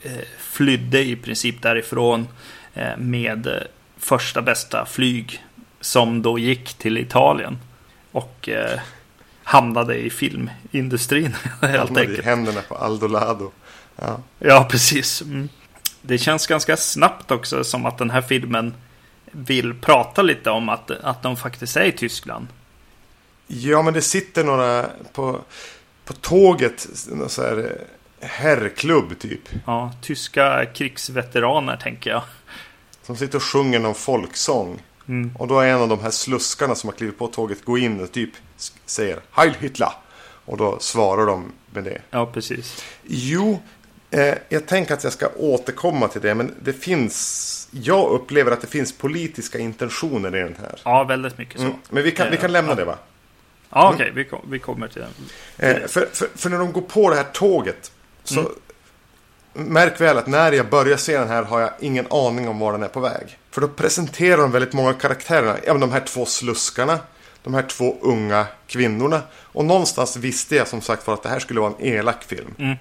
eh, 0.01 0.11
flydde 0.39 1.03
i 1.03 1.15
princip 1.15 1.61
därifrån 1.61 2.27
eh, 2.73 2.97
med 2.97 3.47
eh, 3.47 3.53
första 3.97 4.41
bästa 4.41 4.85
flyg 4.85 5.43
som 5.81 6.21
då 6.21 6.39
gick 6.39 6.73
till 6.73 6.97
Italien. 6.97 7.57
Och 8.11 8.49
eh, 8.49 8.79
hamnade 9.43 9.95
i 9.97 10.09
filmindustrin 10.09 11.35
helt 11.61 11.77
Hamnade 11.77 12.03
i 12.05 12.07
enkelt. 12.07 12.25
händerna 12.25 12.61
på 12.61 12.75
Aldo 12.75 13.07
Lado. 13.07 13.51
Ja. 13.95 14.19
Ja, 14.39 14.67
precis. 14.71 15.21
Mm. 15.21 15.49
Det 16.01 16.17
känns 16.17 16.47
ganska 16.47 16.77
snabbt 16.77 17.31
också 17.31 17.63
som 17.63 17.85
att 17.85 17.97
den 17.97 18.09
här 18.09 18.21
filmen 18.21 18.73
vill 19.31 19.73
prata 19.73 20.21
lite 20.21 20.49
om 20.49 20.69
att, 20.69 20.91
att 20.91 21.23
de 21.23 21.37
faktiskt 21.37 21.77
är 21.77 21.83
i 21.83 21.91
Tyskland. 21.91 22.47
ja, 23.47 23.81
men 23.81 23.93
det 23.93 24.01
sitter 24.01 24.43
några 24.43 24.89
på, 25.13 25.41
på 26.09 26.15
tåget, 26.15 26.87
så 27.27 27.41
här 27.41 27.57
eh, 27.57 28.27
herrklubb 28.27 29.19
typ. 29.19 29.41
Ja, 29.65 29.91
tyska 30.01 30.65
krigsveteraner 30.65 31.77
tänker 31.77 32.09
jag. 32.09 32.21
Som 33.03 33.15
sitter 33.15 33.35
och 33.35 33.43
sjunger 33.43 33.79
någon 33.79 33.95
folksång. 33.95 34.81
Mm. 35.07 35.31
Och 35.37 35.47
då 35.47 35.59
är 35.59 35.67
en 35.67 35.81
av 35.81 35.89
de 35.89 35.99
här 35.99 36.11
sluskarna 36.11 36.75
som 36.75 36.89
har 36.89 36.97
klivit 36.97 37.17
på 37.17 37.27
tåget 37.27 37.65
gå 37.65 37.77
in 37.77 37.99
och 37.99 38.11
typ 38.11 38.29
säger 38.85 39.19
Heil 39.31 39.53
Hitler. 39.59 39.91
Och 40.45 40.57
då 40.57 40.79
svarar 40.79 41.25
de 41.25 41.51
med 41.71 41.83
det. 41.83 42.01
Ja, 42.09 42.25
precis. 42.25 42.83
Jo, 43.03 43.59
eh, 44.11 44.35
jag 44.49 44.67
tänker 44.67 44.93
att 44.93 45.03
jag 45.03 45.13
ska 45.13 45.27
återkomma 45.37 46.07
till 46.07 46.21
det. 46.21 46.35
Men 46.35 46.55
det 46.63 46.73
finns, 46.73 47.67
jag 47.71 48.09
upplever 48.09 48.51
att 48.51 48.61
det 48.61 48.67
finns 48.67 48.97
politiska 48.97 49.59
intentioner 49.59 50.35
i 50.35 50.39
den 50.39 50.55
här. 50.59 50.79
Ja, 50.83 51.03
väldigt 51.03 51.37
mycket 51.37 51.59
så. 51.59 51.65
Mm. 51.65 51.77
Men 51.89 52.03
vi 52.03 52.11
kan, 52.11 52.31
vi 52.31 52.37
kan 52.37 52.51
lämna 52.51 52.75
det 52.75 52.85
va? 52.85 52.97
Ja, 53.69 53.91
okej, 53.93 54.11
vi, 54.15 54.25
kom, 54.25 54.39
vi 54.49 54.59
kommer 54.59 54.87
till 54.87 55.01
den. 55.01 55.11
Eh, 55.57 55.87
för, 55.87 56.09
för, 56.13 56.29
för 56.35 56.49
när 56.49 56.57
de 56.57 56.71
går 56.71 56.81
på 56.81 57.09
det 57.09 57.15
här 57.15 57.27
tåget 57.33 57.91
så 58.23 58.51
märk 59.53 60.01
väl 60.01 60.17
att 60.17 60.27
när 60.27 60.51
jag 60.51 60.69
börjar 60.69 60.97
se 60.97 61.17
den 61.17 61.27
här 61.27 61.43
har 61.43 61.59
jag 61.59 61.71
ingen 61.79 62.07
aning 62.09 62.49
om 62.49 62.59
var 62.59 62.71
den 62.71 62.83
är 62.83 62.87
på 62.87 62.99
väg. 62.99 63.37
För 63.51 63.61
då 63.61 63.67
presenterar 63.67 64.37
de 64.37 64.51
väldigt 64.51 64.73
många 64.73 64.93
karaktärerna. 64.93 65.57
Ja, 65.65 65.73
de 65.73 65.91
här 65.91 65.99
två 65.99 66.25
sluskarna, 66.25 66.99
de 67.43 67.53
här 67.53 67.61
två 67.61 67.97
unga 68.01 68.45
kvinnorna. 68.67 69.21
Och 69.35 69.65
någonstans 69.65 70.17
visste 70.17 70.55
jag 70.55 70.67
som 70.67 70.81
sagt 70.81 71.03
för 71.03 71.13
att 71.13 71.23
det 71.23 71.29
här 71.29 71.39
skulle 71.39 71.59
vara 71.59 71.73
en 71.79 71.85
elak 71.85 72.23
film. 72.23 72.55
Mm. 72.57 72.75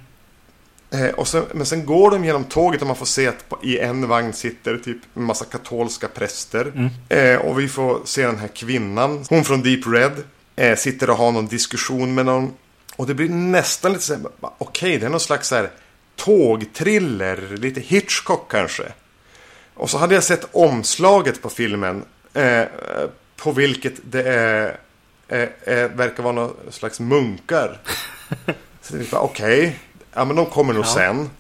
Eh, 0.91 1.15
och 1.15 1.29
sen, 1.29 1.45
men 1.53 1.67
sen 1.67 1.87
går 1.87 2.11
de 2.11 2.25
genom 2.25 2.45
tåget 2.45 2.81
och 2.81 2.87
man 2.87 2.97
får 2.97 3.07
se 3.07 3.27
att 3.27 3.49
på, 3.49 3.59
i 3.63 3.79
en 3.79 4.09
vagn 4.09 4.33
sitter 4.33 4.77
typ 4.77 4.99
en 5.15 5.25
massa 5.25 5.45
katolska 5.45 6.09
präster. 6.09 6.91
Eh, 7.09 7.37
och 7.37 7.61
vi 7.61 7.69
får 7.69 8.01
se 8.05 8.27
den 8.27 8.39
här 8.39 8.49
kvinnan, 8.49 9.25
hon 9.29 9.45
från 9.45 9.63
Deep 9.63 9.87
Red, 9.87 10.13
eh, 10.59 10.77
sitter 10.77 11.11
och 11.11 11.17
har 11.17 11.33
någon 11.33 11.47
diskussion 11.47 12.15
med 12.15 12.27
någon. 12.27 12.53
Och 12.97 13.07
det 13.07 13.15
blir 13.15 13.29
nästan 13.29 13.93
lite 13.93 14.05
så 14.05 14.15
här, 14.15 14.23
okej 14.41 14.99
det 14.99 15.07
är 15.07 15.11
någon 15.11 15.21
slags 15.21 15.49
så 15.49 15.55
här 15.57 15.71
tågthriller, 16.17 17.57
lite 17.57 17.81
Hitchcock 17.81 18.51
kanske. 18.51 18.93
Och 19.75 19.91
så 19.91 19.99
hade 19.99 20.15
jag 20.15 20.25
sett 20.25 20.49
omslaget 20.53 21.43
på 21.43 21.51
filmen. 21.51 22.05
Eh, 22.35 22.65
på 23.37 23.53
vilket 23.53 23.95
det 24.03 24.23
är, 24.23 24.79
är, 25.29 25.51
är, 25.65 25.89
verkar 25.89 26.23
vara 26.23 26.35
någon 26.35 26.57
slags 26.71 27.01
munkar. 27.01 27.81
Så 28.83 28.97
det 28.97 29.13
okej. 29.13 29.79
Ja 30.13 30.25
men 30.25 30.37
de 30.37 30.47
kommer 30.47 30.75
nog 30.75 30.85
Ja. 30.85 30.95
sen. 30.95 31.31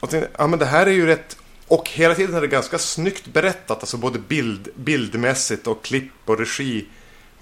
Och 0.00 0.10
tänkte, 0.10 0.30
ja 0.38 0.46
men 0.46 0.58
det 0.58 0.66
här 0.66 0.86
är 0.86 0.90
ju 0.90 1.06
rätt. 1.06 1.36
Och 1.68 1.90
hela 1.90 2.14
tiden 2.14 2.34
är 2.34 2.40
det 2.40 2.46
ganska 2.46 2.78
snyggt 2.78 3.26
berättat. 3.26 3.80
Alltså 3.80 3.96
både 3.96 4.18
bild, 4.18 4.68
bildmässigt 4.74 5.66
och 5.66 5.84
klipp 5.84 6.12
och 6.24 6.38
regi. 6.38 6.86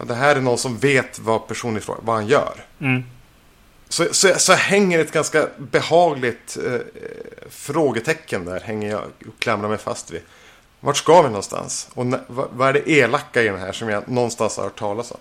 Men 0.00 0.08
det 0.08 0.14
här 0.14 0.36
är 0.36 0.40
någon 0.40 0.58
som 0.58 0.78
vet 0.78 1.18
vad 1.18 1.46
personen 1.48 1.76
ifrån, 1.76 1.96
vad 2.02 2.16
han 2.16 2.26
gör. 2.26 2.54
Mm. 2.80 3.04
Så, 3.88 4.06
så, 4.10 4.34
så 4.38 4.52
hänger 4.52 4.98
ett 4.98 5.12
ganska 5.12 5.48
behagligt 5.58 6.58
eh, 6.66 6.80
frågetecken 7.50 8.44
där. 8.44 8.60
Hänger 8.60 8.90
jag 8.90 9.00
och 9.00 9.38
klamrar 9.38 9.68
mig 9.68 9.78
fast 9.78 10.10
vid. 10.10 10.20
Vart 10.80 10.96
ska 10.96 11.22
vi 11.22 11.28
någonstans? 11.28 11.88
Och 11.94 12.06
när, 12.06 12.20
vad, 12.28 12.68
är 12.68 12.72
det 12.72 12.90
elaka 12.90 13.42
i 13.42 13.44
den 13.44 13.58
här 13.58 13.72
som 13.72 13.88
jag 13.88 14.08
någonstans 14.08 14.56
har 14.56 14.64
hört 14.64 14.78
talas 14.78 15.10
om? 15.10 15.18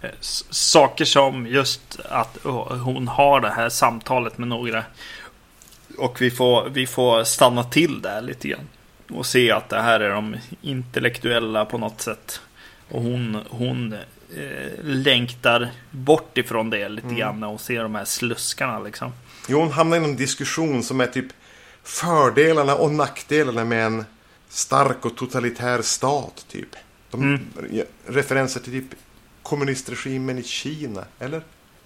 Eh, 0.00 0.10
Saker 0.50 1.04
som 1.04 1.46
just 1.46 2.00
att 2.08 2.46
oh, 2.46 2.76
hon 2.76 3.08
har 3.08 3.40
det 3.40 3.50
här 3.50 3.68
samtalet 3.68 4.38
med 4.38 4.48
några. 4.48 4.84
Och 5.98 6.22
vi 6.22 6.30
får, 6.30 6.68
vi 6.68 6.86
får 6.86 7.24
stanna 7.24 7.64
till 7.64 8.02
där 8.02 8.20
lite 8.20 8.48
grann. 8.48 8.68
Och 9.10 9.26
se 9.26 9.50
att 9.50 9.68
det 9.68 9.80
här 9.80 10.00
är 10.00 10.10
de 10.10 10.36
intellektuella 10.62 11.64
på 11.64 11.78
något 11.78 12.00
sätt. 12.00 12.40
Och 12.90 13.02
hon, 13.02 13.38
hon 13.48 13.92
eh, 14.36 14.84
längtar 14.84 15.70
bort 15.90 16.38
ifrån 16.38 16.70
det 16.70 16.88
lite 16.88 17.14
grann 17.14 17.40
när 17.40 17.46
hon 17.46 17.58
ser 17.58 17.82
de 17.82 17.94
här 17.94 18.04
sluskarna 18.04 18.78
liksom. 18.78 19.12
Jo, 19.48 19.60
hon 19.60 19.70
hamnar 19.70 19.96
i 19.96 20.04
en 20.04 20.16
diskussion 20.16 20.82
som 20.82 21.00
är 21.00 21.06
typ 21.06 21.26
fördelarna 21.82 22.74
och 22.74 22.90
nackdelarna 22.90 23.64
med 23.64 23.86
en 23.86 24.04
stark 24.48 25.04
och 25.04 25.16
totalitär 25.16 25.82
stat, 25.82 26.46
typ. 26.48 26.76
De, 27.10 27.40
ja, 27.70 27.84
Referenser 28.06 28.60
till 28.60 28.72
typ 28.72 28.98
kommunistregimen 29.42 30.38
i 30.38 30.42
Kina, 30.42 31.04
eller? 31.18 31.42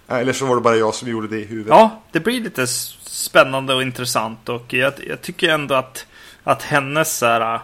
Eller 0.07 0.33
så 0.33 0.45
var 0.45 0.55
det 0.55 0.61
bara 0.61 0.75
jag 0.75 0.95
som 0.95 1.09
gjorde 1.09 1.27
det 1.27 1.39
i 1.39 1.45
huvudet. 1.45 1.69
Ja, 1.69 2.01
det 2.11 2.19
blir 2.19 2.41
lite 2.41 2.67
spännande 2.67 3.73
och 3.73 3.81
intressant. 3.81 4.49
Och 4.49 4.73
jag, 4.73 4.93
jag 5.07 5.21
tycker 5.21 5.49
ändå 5.49 5.75
att, 5.75 6.07
att 6.43 6.63
hennes 6.63 7.17
så 7.17 7.25
här, 7.25 7.59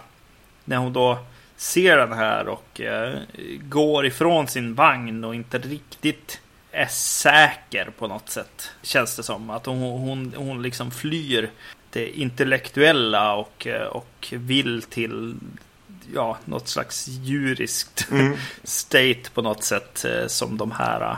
när 0.65 0.77
hon 0.77 0.93
då 0.93 1.19
ser 1.61 1.97
den 1.97 2.13
här 2.13 2.47
och 2.47 2.81
eh, 2.81 3.19
går 3.61 4.05
ifrån 4.05 4.47
sin 4.47 4.75
vagn 4.75 5.23
och 5.23 5.35
inte 5.35 5.57
riktigt 5.57 6.41
är 6.71 6.85
säker 6.87 7.89
på 7.97 8.07
något 8.07 8.29
sätt. 8.29 8.71
Känns 8.81 9.15
det 9.15 9.23
som. 9.23 9.49
Att 9.49 9.65
hon, 9.65 9.79
hon, 9.81 10.33
hon 10.37 10.61
liksom 10.61 10.91
flyr 10.91 11.51
det 11.89 12.19
intellektuella 12.19 13.33
och, 13.33 13.67
eh, 13.67 13.87
och 13.87 14.33
vill 14.37 14.81
till 14.81 15.35
ja, 16.13 16.37
något 16.45 16.67
slags 16.67 17.07
djuriskt 17.07 18.07
state 18.63 19.31
på 19.33 19.41
något 19.41 19.63
sätt. 19.63 20.05
eh, 20.05 20.27
Som 20.27 20.57
de 20.57 20.71
här 20.71 21.17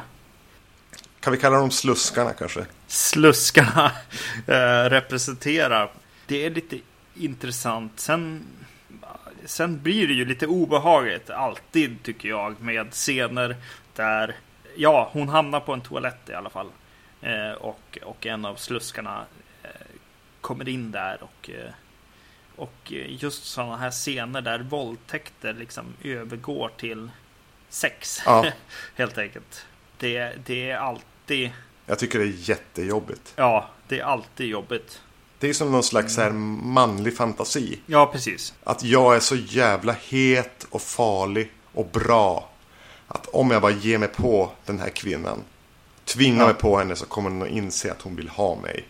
Kan 1.19 1.33
vi 1.33 1.39
kalla 1.39 1.57
dem 1.57 1.71
sluskarna 1.71 2.33
kanske? 2.33 2.65
Sluskarna 2.87 3.91
eh, 4.47 4.89
representerar. 4.89 5.91
Det 6.27 6.45
är 6.45 6.49
lite 6.49 6.77
intressant. 7.15 7.99
Sen, 7.99 8.45
sen 9.45 9.81
blir 9.81 10.07
det 10.07 10.13
ju 10.13 10.25
lite 10.25 10.47
obehagligt 10.47 11.29
alltid 11.29 12.03
tycker 12.03 12.29
jag 12.29 12.61
med 12.61 12.91
scener 12.91 13.55
där 13.95 14.35
ja, 14.75 15.09
hon 15.13 15.29
hamnar 15.29 15.59
på 15.59 15.73
en 15.73 15.81
toalett 15.81 16.29
i 16.29 16.33
alla 16.33 16.49
fall. 16.49 16.69
Eh, 17.21 17.51
och, 17.51 17.97
och 18.03 18.25
en 18.25 18.45
av 18.45 18.55
sluskarna 18.55 19.25
eh, 19.63 19.69
kommer 20.41 20.69
in 20.69 20.91
där 20.91 21.17
och 21.23 21.49
eh, 21.49 21.71
och 22.55 22.91
just 23.07 23.45
sådana 23.45 23.77
här 23.77 23.91
scener 23.91 24.41
där 24.41 24.59
våldtäkter 24.59 25.53
liksom 25.53 25.85
övergår 26.03 26.71
till 26.77 27.11
sex. 27.69 28.21
Ja. 28.25 28.45
Helt 28.95 29.17
enkelt. 29.17 29.65
Det, 29.97 30.33
det 30.45 30.69
är 30.69 30.77
alltid... 30.77 31.51
Jag 31.85 31.99
tycker 31.99 32.19
det 32.19 32.25
är 32.25 32.49
jättejobbigt. 32.49 33.33
Ja, 33.35 33.69
det 33.87 33.99
är 33.99 34.03
alltid 34.03 34.47
jobbigt. 34.47 35.01
Det 35.43 35.49
är 35.49 35.53
som 35.53 35.71
någon 35.71 35.83
slags 35.83 36.17
här 36.17 36.31
manlig 36.31 37.17
fantasi. 37.17 37.79
Ja, 37.85 38.05
precis. 38.13 38.53
Att 38.63 38.83
jag 38.83 39.15
är 39.15 39.19
så 39.19 39.35
jävla 39.35 39.95
het 40.09 40.65
och 40.69 40.81
farlig 40.81 41.51
och 41.73 41.85
bra. 41.93 42.49
Att 43.07 43.27
om 43.27 43.51
jag 43.51 43.61
bara 43.61 43.71
ger 43.71 43.97
mig 43.97 44.07
på 44.07 44.51
den 44.65 44.79
här 44.79 44.89
kvinnan. 44.89 45.37
Tvingar 46.05 46.39
Ja. 46.39 46.45
mig 46.45 46.55
på 46.55 46.77
henne 46.77 46.95
så 46.95 47.05
kommer 47.05 47.29
hon 47.29 47.41
att 47.41 47.47
inse 47.47 47.91
att 47.91 48.01
hon 48.01 48.15
vill 48.15 48.29
ha 48.29 48.55
mig. 48.55 48.85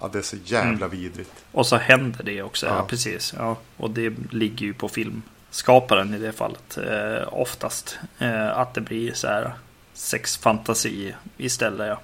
Ja, 0.00 0.08
det 0.12 0.18
är 0.18 0.22
så 0.22 0.36
jävla 0.44 0.88
vidrigt. 0.88 1.30
Och 1.52 1.66
så 1.66 1.76
händer 1.76 2.24
det 2.24 2.42
också. 2.42 2.66
Ja, 2.66 2.76
Ja. 2.76 2.84
precis. 2.88 3.34
Ja, 3.38 3.56
och 3.76 3.90
det 3.90 4.12
ligger 4.30 4.66
ju 4.66 4.74
på 4.74 4.88
filmskaparen 4.88 6.14
i 6.14 6.18
det 6.18 6.32
fallet. 6.32 6.78
Eh, 6.78 7.28
oftast. 7.34 7.98
Eh, 8.18 8.58
att 8.58 8.74
det 8.74 8.80
blir 8.80 9.12
så 9.12 9.26
här 9.26 9.52
sexfantasi 9.94 11.14
istället. 11.36 11.88
Ja. 11.88 12.00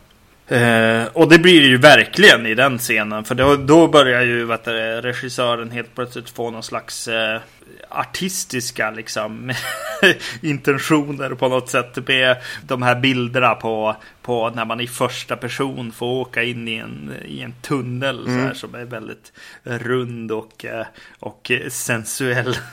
Eh, 0.49 1.05
och 1.13 1.29
det 1.29 1.39
blir 1.39 1.61
det 1.61 1.67
ju 1.67 1.77
verkligen 1.77 2.47
i 2.47 2.55
den 2.55 2.79
scenen. 2.79 3.25
För 3.25 3.35
då, 3.35 3.57
då 3.57 3.89
börjar 3.89 4.23
ju 4.23 4.45
vet 4.45 4.65
du, 4.65 4.73
regissören 5.01 5.71
helt 5.71 5.95
plötsligt 5.95 6.31
få 6.31 6.51
någon 6.51 6.63
slags 6.63 7.09
eh, 7.09 7.41
artistiska 7.89 8.91
liksom, 8.91 9.53
intentioner 10.41 11.31
på 11.31 11.49
något 11.49 11.69
sätt. 11.69 12.09
Med 12.09 12.37
de 12.67 12.83
här 12.83 13.01
bilderna 13.01 13.55
på, 13.55 13.97
på 14.23 14.51
när 14.51 14.65
man 14.65 14.81
i 14.81 14.87
första 14.87 15.37
person 15.37 15.93
får 15.93 16.07
åka 16.07 16.43
in 16.43 16.69
i 16.69 16.77
en, 16.77 17.13
i 17.25 17.41
en 17.41 17.55
tunnel 17.63 18.25
så 18.25 18.31
här, 18.31 18.55
som 18.55 18.75
är 18.75 18.85
väldigt 18.85 19.33
rund 19.63 20.33
och, 20.33 20.65
eh, 20.65 20.87
och 21.21 21.51
sensuell. 21.69 22.57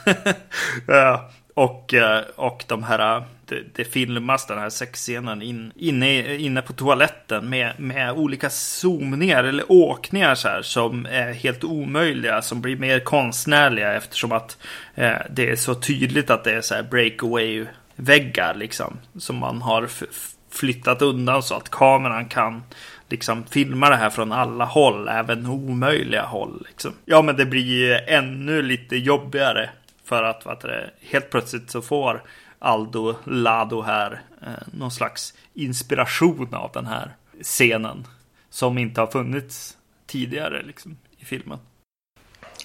Och, 1.53 1.93
eh, 1.93 2.23
och 2.35 2.63
de 2.67 2.83
här, 2.83 3.23
det, 3.51 3.63
det 3.75 3.83
filmas 3.83 4.45
den 4.47 4.59
här 4.59 4.69
sexscenen 4.69 5.41
in, 5.41 5.71
inne, 5.75 6.35
inne 6.35 6.61
på 6.61 6.73
toaletten 6.73 7.49
med, 7.49 7.79
med 7.79 8.11
olika 8.11 8.49
zoomningar 8.49 9.43
eller 9.43 9.71
åkningar 9.71 10.35
så 10.35 10.47
här 10.47 10.61
som 10.61 11.05
är 11.05 11.33
helt 11.33 11.63
omöjliga, 11.63 12.41
som 12.41 12.61
blir 12.61 12.75
mer 12.75 12.99
konstnärliga 12.99 13.93
eftersom 13.93 14.31
att 14.31 14.57
eh, 14.95 15.15
det 15.29 15.49
är 15.49 15.55
så 15.55 15.75
tydligt 15.75 16.29
att 16.29 16.43
det 16.43 16.51
är 16.53 16.61
så 16.61 16.75
här 16.75 16.83
breakaway-väggar 16.83 18.53
liksom 18.55 18.97
som 19.19 19.35
man 19.35 19.61
har 19.61 19.83
f- 19.83 20.03
flyttat 20.51 21.01
undan 21.01 21.43
så 21.43 21.55
att 21.55 21.69
kameran 21.69 22.25
kan 22.25 22.63
liksom 23.09 23.43
filma 23.51 23.89
det 23.89 23.95
här 23.95 24.09
från 24.09 24.31
alla 24.31 24.65
håll, 24.65 25.07
även 25.07 25.45
omöjliga 25.45 26.23
håll. 26.23 26.65
Liksom. 26.67 26.93
Ja, 27.05 27.21
men 27.21 27.35
det 27.35 27.45
blir 27.45 27.65
ju 27.65 27.93
ännu 27.93 28.61
lite 28.61 28.97
jobbigare 28.97 29.69
för 30.05 30.23
att 30.23 30.45
vad 30.45 30.61
det, 30.61 30.89
helt 31.01 31.29
plötsligt 31.29 31.71
så 31.71 31.81
får 31.81 32.21
Aldo 32.61 33.15
Lado 33.23 33.81
här 33.81 34.21
eh, 34.41 34.67
någon 34.73 34.91
slags 34.91 35.33
inspiration 35.53 36.53
av 36.53 36.71
den 36.73 36.85
här 36.85 37.15
scenen 37.41 38.07
som 38.49 38.77
inte 38.77 39.01
har 39.01 39.07
funnits 39.07 39.77
tidigare 40.07 40.63
liksom, 40.63 40.97
i 41.17 41.25
filmen. 41.25 41.59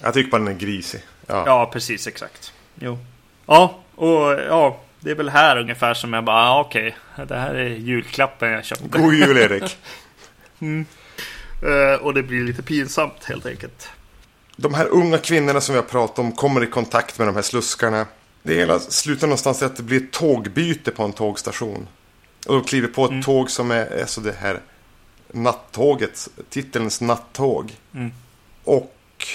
Jag 0.01 0.13
tycker 0.13 0.31
bara 0.31 0.41
den 0.41 0.47
är 0.47 0.59
grisig. 0.59 1.01
Ja. 1.27 1.43
Ja, 1.45 1.69
precis 1.73 2.07
exakt. 2.07 2.53
Jo. 2.79 2.97
Ja, 3.45 3.79
och 3.95 4.39
ja, 4.47 4.79
det 4.99 5.11
är 5.11 5.15
väl 5.15 5.29
här 5.29 5.57
ungefär 5.57 5.93
som 5.93 6.13
jag 6.13 6.23
bara, 6.23 6.49
ah, 6.49 6.59
okej, 6.59 6.95
det 7.27 7.35
här 7.35 7.55
är 7.55 7.69
julklappen 7.69 8.51
jag 8.51 8.65
köpte. 8.65 8.99
God 8.99 9.13
jul 9.13 9.37
Erik. 9.37 9.77
Eh, 11.63 12.01
och 12.01 12.13
det 12.13 12.23
blir 12.23 12.43
lite 12.43 12.63
pinsamt 12.63 13.23
helt 13.23 13.45
enkelt. 13.45 13.89
De 14.55 14.73
här 14.73 14.87
unga 14.87 15.17
kvinnorna 15.17 15.61
som 15.61 15.73
vi 15.73 15.81
har 15.81 15.87
pratat 15.87 16.19
om 16.19 16.31
kommer 16.31 16.63
i 16.63 16.67
kontakt 16.67 17.19
med 17.19 17.27
de 17.27 17.35
här 17.35 17.41
sluskarna. 17.41 18.05
Det 18.47 18.55
hela 18.55 18.79
slutar 18.79 19.27
någonstans 19.27 19.61
i 19.61 19.65
att 19.65 19.75
det 19.75 19.83
blir 19.83 19.97
ett 19.97 20.11
tågbyte 20.11 20.91
på 20.91 21.03
en 21.03 21.13
tågstation. 21.13 21.87
Och 22.45 22.53
de 22.53 22.63
kliver 22.63 22.87
på 22.87 23.05
ett 23.05 23.25
tåg 23.25 23.51
som 23.51 23.71
är, 23.71 23.85
är 23.85 24.05
så 24.05 24.21
det 24.21 24.35
här 24.39 24.59
nattåget, 25.31 26.27
titelns 26.49 27.01
nattåg. 27.01 27.73
Mm. 27.93 28.11
Och 28.63 29.27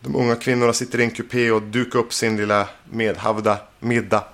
de 0.00 0.16
unga 0.16 0.36
kvinnorna 0.36 0.72
sitter 0.72 1.00
i 1.00 1.04
en 1.04 1.10
kupé 1.10 1.50
och 1.50 1.62
dukar 1.62 1.98
upp 1.98 2.12
sin 2.12 2.36
lilla 2.36 2.68
medhavda 2.90 3.58
middag. 3.78 4.24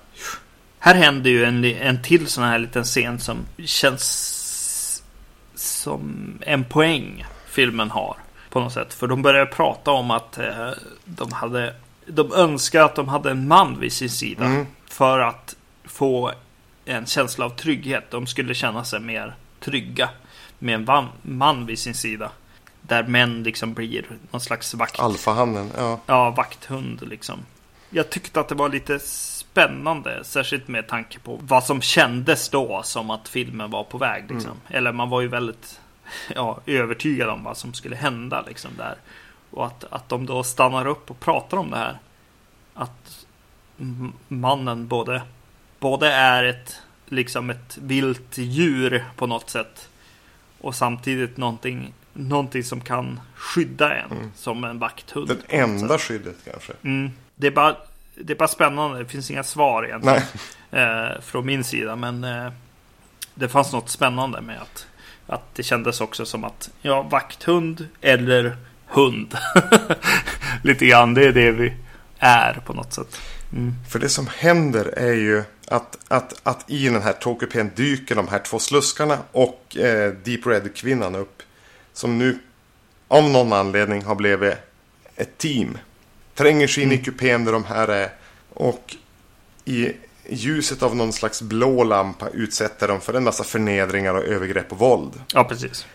Här 0.79 0.95
händer 0.95 1.29
ju 1.29 1.45
en, 1.45 1.65
en 1.65 2.01
till 2.01 2.27
sån 2.27 2.43
här 2.43 2.59
liten 2.59 2.83
scen 2.83 3.19
som 3.19 3.37
känns 3.57 5.03
som 5.55 6.33
en 6.41 6.63
poäng 6.63 7.25
filmen 7.45 7.91
har 7.91 8.17
på 8.49 8.59
något 8.59 8.73
sätt. 8.73 8.93
För 8.93 9.07
de 9.07 9.21
börjar 9.21 9.45
prata 9.45 9.91
om 9.91 10.11
att 10.11 10.37
eh, 10.37 10.69
de 11.05 11.31
hade 11.31 11.73
de 12.07 12.33
önskar 12.33 12.81
att 12.83 12.95
de 12.95 13.07
hade 13.07 13.31
en 13.31 13.47
man 13.47 13.79
vid 13.79 13.93
sin 13.93 14.09
sida 14.09 14.45
Mm. 14.45 14.65
för 14.85 15.19
att 15.19 15.55
få 15.83 16.31
en 16.85 17.05
känsla 17.05 17.45
av 17.45 17.49
trygghet. 17.49 18.11
De 18.11 18.27
skulle 18.27 18.53
känna 18.53 18.83
sig 18.83 18.99
mer 18.99 19.35
trygga 19.59 20.09
med 20.59 20.89
en 20.89 21.07
man 21.21 21.65
vid 21.65 21.79
sin 21.79 21.93
sida. 21.95 22.31
Där 22.81 23.03
män 23.03 23.43
liksom 23.43 23.73
blir 23.73 24.05
någon 24.31 24.41
slags 24.41 24.73
vakt. 24.73 24.99
Alfahannen, 24.99 25.71
ja. 25.77 25.99
Ja, 26.05 26.29
vakthund 26.29 27.07
liksom. 27.07 27.39
Jag 27.89 28.09
tyckte 28.09 28.39
att 28.39 28.47
det 28.49 28.55
var 28.55 28.69
lite 28.69 28.99
spännande, 28.99 30.23
särskilt 30.23 30.67
med 30.67 30.87
tanke 30.87 31.19
på 31.19 31.39
vad 31.41 31.63
som 31.63 31.81
kändes 31.81 32.49
då 32.49 32.81
som 32.83 33.09
att 33.09 33.27
filmen 33.27 33.71
var 33.71 33.83
på 33.83 33.97
väg. 33.97 34.31
Liksom. 34.31 34.51
Eller 34.67 34.91
man 34.91 35.09
var 35.09 35.21
ju 35.21 35.27
väldigt 35.27 35.79
ja, 36.35 36.59
övertygad 36.65 37.29
om 37.29 37.43
vad 37.43 37.57
som 37.57 37.73
skulle 37.73 37.95
hända 37.95 38.43
liksom 38.47 38.71
där. 38.77 38.95
Och 39.55 39.65
att, 39.65 39.83
att 39.89 40.09
de 40.09 40.25
då 40.25 40.43
stannar 40.43 40.87
upp 40.87 41.11
och 41.11 41.19
pratar 41.19 41.57
om 41.57 41.71
det 41.71 41.77
här. 41.77 41.97
Att 42.73 43.25
mannen 44.27 44.87
både, 44.87 45.21
både 45.79 46.11
är 46.11 46.43
ett, 46.43 46.81
liksom 47.05 47.49
ett 47.49 47.77
vilt 47.77 48.37
djur 48.37 49.05
på 49.15 49.27
något 49.27 49.49
sätt. 49.49 49.89
Och 50.61 50.75
samtidigt 50.75 51.37
någonting, 51.37 51.93
någonting 52.13 52.63
som 52.63 52.81
kan 52.81 53.19
skydda 53.35 53.95
en 53.95 54.31
som 54.35 54.63
en 54.63 54.79
vakthund. 54.79 55.27
Sätt. 55.27 55.45
enda 55.47 55.97
skyddet 55.97 56.37
kanske. 56.45 56.73
Mm. 56.81 57.11
Det, 57.35 57.47
är 57.47 57.51
bara, 57.51 57.75
det 58.15 58.33
är 58.33 58.37
bara 58.37 58.47
spännande. 58.47 58.97
Det 58.97 59.05
finns 59.05 59.31
inga 59.31 59.43
svar 59.43 59.85
egentligen. 59.85 60.21
Eh, 60.71 61.21
från 61.21 61.45
min 61.45 61.63
sida. 61.63 61.95
Men 61.95 62.23
eh, 62.23 62.51
det 63.35 63.49
fanns 63.49 63.73
något 63.73 63.89
spännande 63.89 64.41
med 64.41 64.61
att, 64.61 64.87
att 65.27 65.55
det 65.55 65.63
kändes 65.63 66.01
också 66.01 66.25
som 66.25 66.43
att 66.43 66.69
ja, 66.81 67.01
vakthund 67.01 67.87
eller 68.01 68.57
hund. 68.95 69.37
Lite 70.63 70.85
grann. 70.85 71.13
Det 71.13 71.27
är 71.27 71.31
det 71.31 71.51
vi 71.51 71.73
är 72.19 72.61
på 72.65 72.73
något 72.73 72.93
sätt. 72.93 73.21
Mm. 73.53 73.73
För 73.89 73.99
det 73.99 74.09
som 74.09 74.27
händer 74.27 74.85
är 74.85 75.13
ju 75.13 75.43
att, 75.67 75.97
att, 76.07 76.33
att 76.43 76.69
i 76.71 76.89
den 76.89 77.01
här 77.01 77.13
tågkupén 77.13 77.71
dyker 77.75 78.15
de 78.15 78.27
här 78.27 78.39
två 78.39 78.59
sluskarna 78.59 79.17
och 79.31 79.77
eh, 79.77 80.13
Deep 80.23 80.47
Red-kvinnan 80.47 81.15
upp. 81.15 81.41
Som 81.93 82.17
nu 82.17 82.39
av 83.07 83.29
någon 83.29 83.53
anledning 83.53 84.03
har 84.03 84.15
blivit 84.15 84.53
ett 85.15 85.37
team. 85.37 85.77
Tränger 86.35 86.67
sig 86.67 86.83
in 86.83 86.91
i 86.91 86.97
kupén 86.97 87.45
där 87.45 87.51
de 87.51 87.65
här 87.65 87.87
är. 87.87 88.09
Och 88.53 88.95
i 89.65 89.91
ljuset 90.29 90.83
av 90.83 90.95
någon 90.95 91.13
slags 91.13 91.41
blå 91.41 91.83
lampa 91.83 92.29
utsätter 92.29 92.87
de 92.87 93.01
för 93.01 93.13
en 93.13 93.23
massa 93.23 93.43
förnedringar 93.43 94.15
och 94.15 94.23
övergrepp 94.23 94.71
och 94.71 94.79
våld. 94.79 95.11
Ja, 95.33 95.43
precis. 95.43 95.85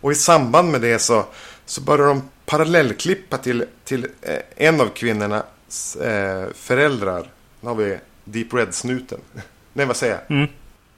Och 0.00 0.12
i 0.12 0.14
samband 0.14 0.70
med 0.70 0.80
det 0.80 0.98
så, 0.98 1.26
så 1.68 1.80
börjar 1.80 2.06
de 2.06 2.22
parallellklippa 2.46 3.38
till, 3.38 3.64
till 3.84 4.06
eh, 4.22 4.38
en 4.56 4.80
av 4.80 4.88
kvinnornas 4.88 5.96
eh, 5.96 6.48
föräldrar. 6.54 7.30
Nu 7.60 7.68
har 7.68 7.74
vi 7.74 7.98
Deep 8.24 8.54
Red-snuten. 8.54 9.20
Nej, 9.72 9.86
vad 9.86 9.96
säger 9.96 10.12
jag? 10.12 10.36
Mm. 10.36 10.48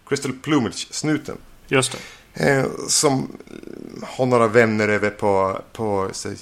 Crystal 0.09 0.33
Plumage-snuten. 0.33 1.37
Just 1.69 1.99
det. 2.33 2.51
Eh, 2.51 2.67
som 2.89 3.37
har 4.03 4.27
några 4.27 4.47
vänner 4.49 4.89
över 4.89 5.11
på, 5.11 5.61
på 5.73 6.09
så, 6.13 6.35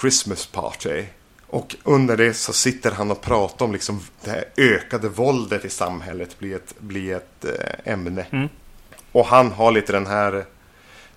Christmas 0.00 0.46
party. 0.46 1.04
Och 1.46 1.76
under 1.84 2.16
det 2.16 2.34
så 2.34 2.52
sitter 2.52 2.90
han 2.90 3.10
och 3.10 3.20
pratar 3.20 3.64
om 3.64 3.72
liksom 3.72 4.00
det 4.24 4.30
här 4.30 4.44
ökade 4.56 5.08
våldet 5.08 5.64
i 5.64 5.70
samhället 5.70 6.38
blir 6.38 6.56
ett, 6.56 6.74
blir 6.78 7.16
ett 7.16 7.44
eh, 7.44 7.92
ämne. 7.92 8.26
Mm. 8.30 8.48
Och 9.12 9.26
han 9.26 9.52
har 9.52 9.72
lite 9.72 9.92
den 9.92 10.06
här, 10.06 10.44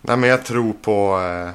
nej 0.01 0.17
men 0.17 0.29
jag 0.29 0.45
tror 0.45 0.73
på 0.73 1.21
eh, 1.21 1.51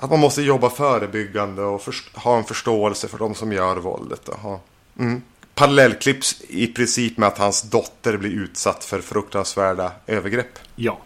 att 0.00 0.10
man 0.10 0.20
måste 0.20 0.42
jobba 0.42 0.70
förebyggande 0.70 1.62
och 1.62 1.82
ha 2.14 2.38
en 2.38 2.44
förståelse 2.44 3.08
för 3.08 3.18
de 3.18 3.34
som 3.34 3.52
gör 3.52 3.76
våldet. 3.76 4.28
Ha, 4.28 4.60
mm. 4.98 5.22
Parallellklipps 5.54 6.42
i 6.48 6.66
princip 6.66 7.18
med 7.18 7.26
att 7.26 7.38
hans 7.38 7.62
dotter 7.62 8.16
blir 8.16 8.30
utsatt 8.30 8.84
för 8.84 9.00
fruktansvärda 9.00 9.92
övergrepp. 10.06 10.58
Ja. 10.74 10.98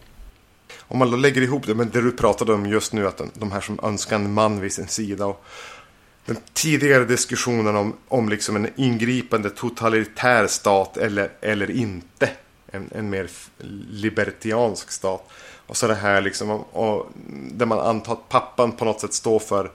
Om 0.80 0.99
man 0.99 1.11
då 1.11 1.16
lägger 1.16 1.43
ihop 1.43 1.66
det 1.66 1.74
med 1.74 1.86
det 1.86 2.01
du 2.01 2.12
pratade 2.12 2.53
om 2.53 2.66
just 2.66 2.93
nu, 2.93 3.07
att 3.07 3.16
de, 3.16 3.30
de 3.34 3.53
här 3.53 3.61
som 3.61 3.80
önskar 3.82 4.16
en 4.16 4.34
man 4.34 4.61
vid 4.61 4.72
sin 4.72 4.88
sida. 4.88 5.26
Och 5.26 5.45
den 6.26 6.36
tidigare 6.53 7.05
diskussionen 7.05 7.76
om, 7.76 7.97
om 8.09 8.28
liksom 8.28 8.57
en 8.57 8.68
ingripande 8.76 9.51
totalitär 9.51 10.47
stat 10.47 10.97
eller, 10.97 11.32
eller 11.40 11.70
inte. 11.70 12.30
En, 12.66 12.90
en 12.95 13.11
mer 13.11 13.30
libertiansk 13.90 14.90
stat. 14.90 15.30
Och 15.73 15.77
så 15.77 15.87
det 15.87 15.95
här 15.95 16.20
liksom, 16.20 16.51
och, 16.51 17.11
där 17.53 17.66
man 17.66 17.79
antar 17.79 18.12
att 18.12 18.29
pappan 18.29 18.73
på 18.73 18.85
något 18.85 19.01
sätt 19.01 19.12
står 19.12 19.39
för 19.39 19.70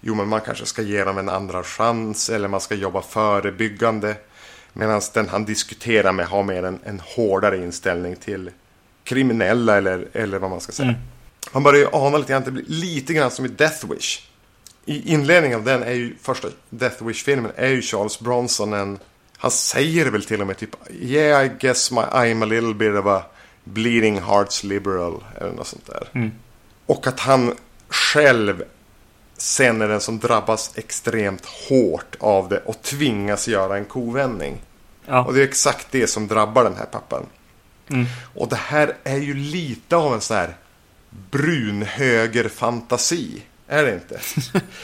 Jo, 0.00 0.14
men 0.14 0.28
man 0.28 0.40
kanske 0.40 0.66
ska 0.66 0.82
ge 0.82 1.04
dem 1.04 1.18
en 1.18 1.28
andra 1.28 1.62
chans 1.62 2.30
eller 2.30 2.48
man 2.48 2.60
ska 2.60 2.74
jobba 2.74 3.02
förebyggande. 3.02 4.16
Medan 4.72 5.00
den 5.14 5.28
han 5.28 5.44
diskuterar 5.44 6.12
med 6.12 6.26
har 6.26 6.42
mer 6.42 6.62
en, 6.62 6.78
en 6.84 7.00
hårdare 7.00 7.56
inställning 7.56 8.16
till 8.16 8.50
kriminella 9.04 9.76
eller, 9.76 10.08
eller 10.12 10.38
vad 10.38 10.50
man 10.50 10.60
ska 10.60 10.72
säga. 10.72 10.88
Mm. 10.88 11.00
Man 11.52 11.62
börjar 11.62 11.80
ju 11.80 11.88
ana 11.92 12.18
lite 12.18 12.32
grann, 12.32 12.42
det 12.44 12.50
blir 12.50 12.64
lite 12.66 13.12
grann 13.12 13.30
som 13.30 13.44
i 13.44 13.48
Death 13.48 13.86
Wish. 13.90 14.28
I 14.84 15.12
inledningen 15.12 15.58
av 15.58 15.64
den 15.64 15.82
är 15.82 15.92
ju 15.92 16.16
första 16.22 16.48
Death 16.70 17.04
Wish-filmen 17.04 17.52
är 17.56 17.68
ju 17.68 17.82
Charles 17.82 18.20
Bronson 18.20 18.72
en... 18.72 18.98
Han 19.36 19.50
säger 19.50 20.06
väl 20.06 20.24
till 20.24 20.40
och 20.40 20.46
med 20.46 20.56
typ 20.56 20.70
Yeah 21.00 21.46
I 21.46 21.50
guess 21.60 21.90
my, 21.90 22.00
I'm 22.00 22.42
a 22.42 22.46
little 22.46 22.74
bit 22.74 22.94
of 22.94 23.06
a 23.06 23.24
bleeding 23.64 24.20
hearts 24.20 24.64
liberal. 24.64 25.24
Eller 25.40 25.52
något 25.52 25.66
sånt 25.66 25.86
där. 25.86 26.08
Mm. 26.12 26.32
Och 26.86 27.06
att 27.06 27.20
han 27.20 27.54
själv 27.88 28.64
sen 29.36 29.82
är 29.82 29.88
den 29.88 30.00
som 30.00 30.18
drabbas 30.18 30.70
extremt 30.74 31.46
hårt 31.46 32.16
av 32.20 32.48
det 32.48 32.58
och 32.58 32.82
tvingas 32.82 33.48
göra 33.48 33.76
en 33.76 33.84
kovändning. 33.84 34.60
Ja. 35.06 35.24
Och 35.24 35.34
det 35.34 35.40
är 35.40 35.44
exakt 35.44 35.86
det 35.90 36.06
som 36.06 36.28
drabbar 36.28 36.64
den 36.64 36.76
här 36.76 36.86
pappan. 36.86 37.26
Mm. 37.88 38.06
Och 38.34 38.48
det 38.48 38.56
här 38.56 38.96
är 39.04 39.16
ju 39.16 39.34
lite 39.34 39.96
av 39.96 40.14
en 40.14 40.20
sån 40.20 40.36
här 40.36 40.56
brunhöger-fantasi. 41.30 43.42
Är 43.66 43.84
det 43.84 43.94
inte? 43.94 44.20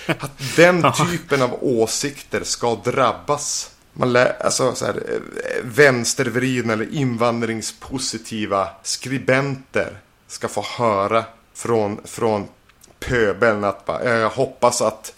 Att 0.18 0.56
den 0.56 0.92
typen 0.92 1.42
av 1.42 1.58
åsikter 1.60 2.44
ska 2.44 2.74
drabbas. 2.74 3.70
Man 4.00 4.16
alltså 4.40 4.74
så 4.74 4.86
här, 4.86 4.94
eh, 4.94 5.20
vänstervridna 5.62 6.72
eller 6.72 6.94
invandringspositiva 6.94 8.68
skribenter 8.82 10.00
ska 10.26 10.48
få 10.48 10.64
höra 10.78 11.24
från, 11.54 12.00
från 12.04 12.48
pöbeln 13.00 13.64
att 13.64 13.86
bara, 13.86 14.18
jag 14.18 14.30
hoppas 14.30 14.82
att 14.82 15.14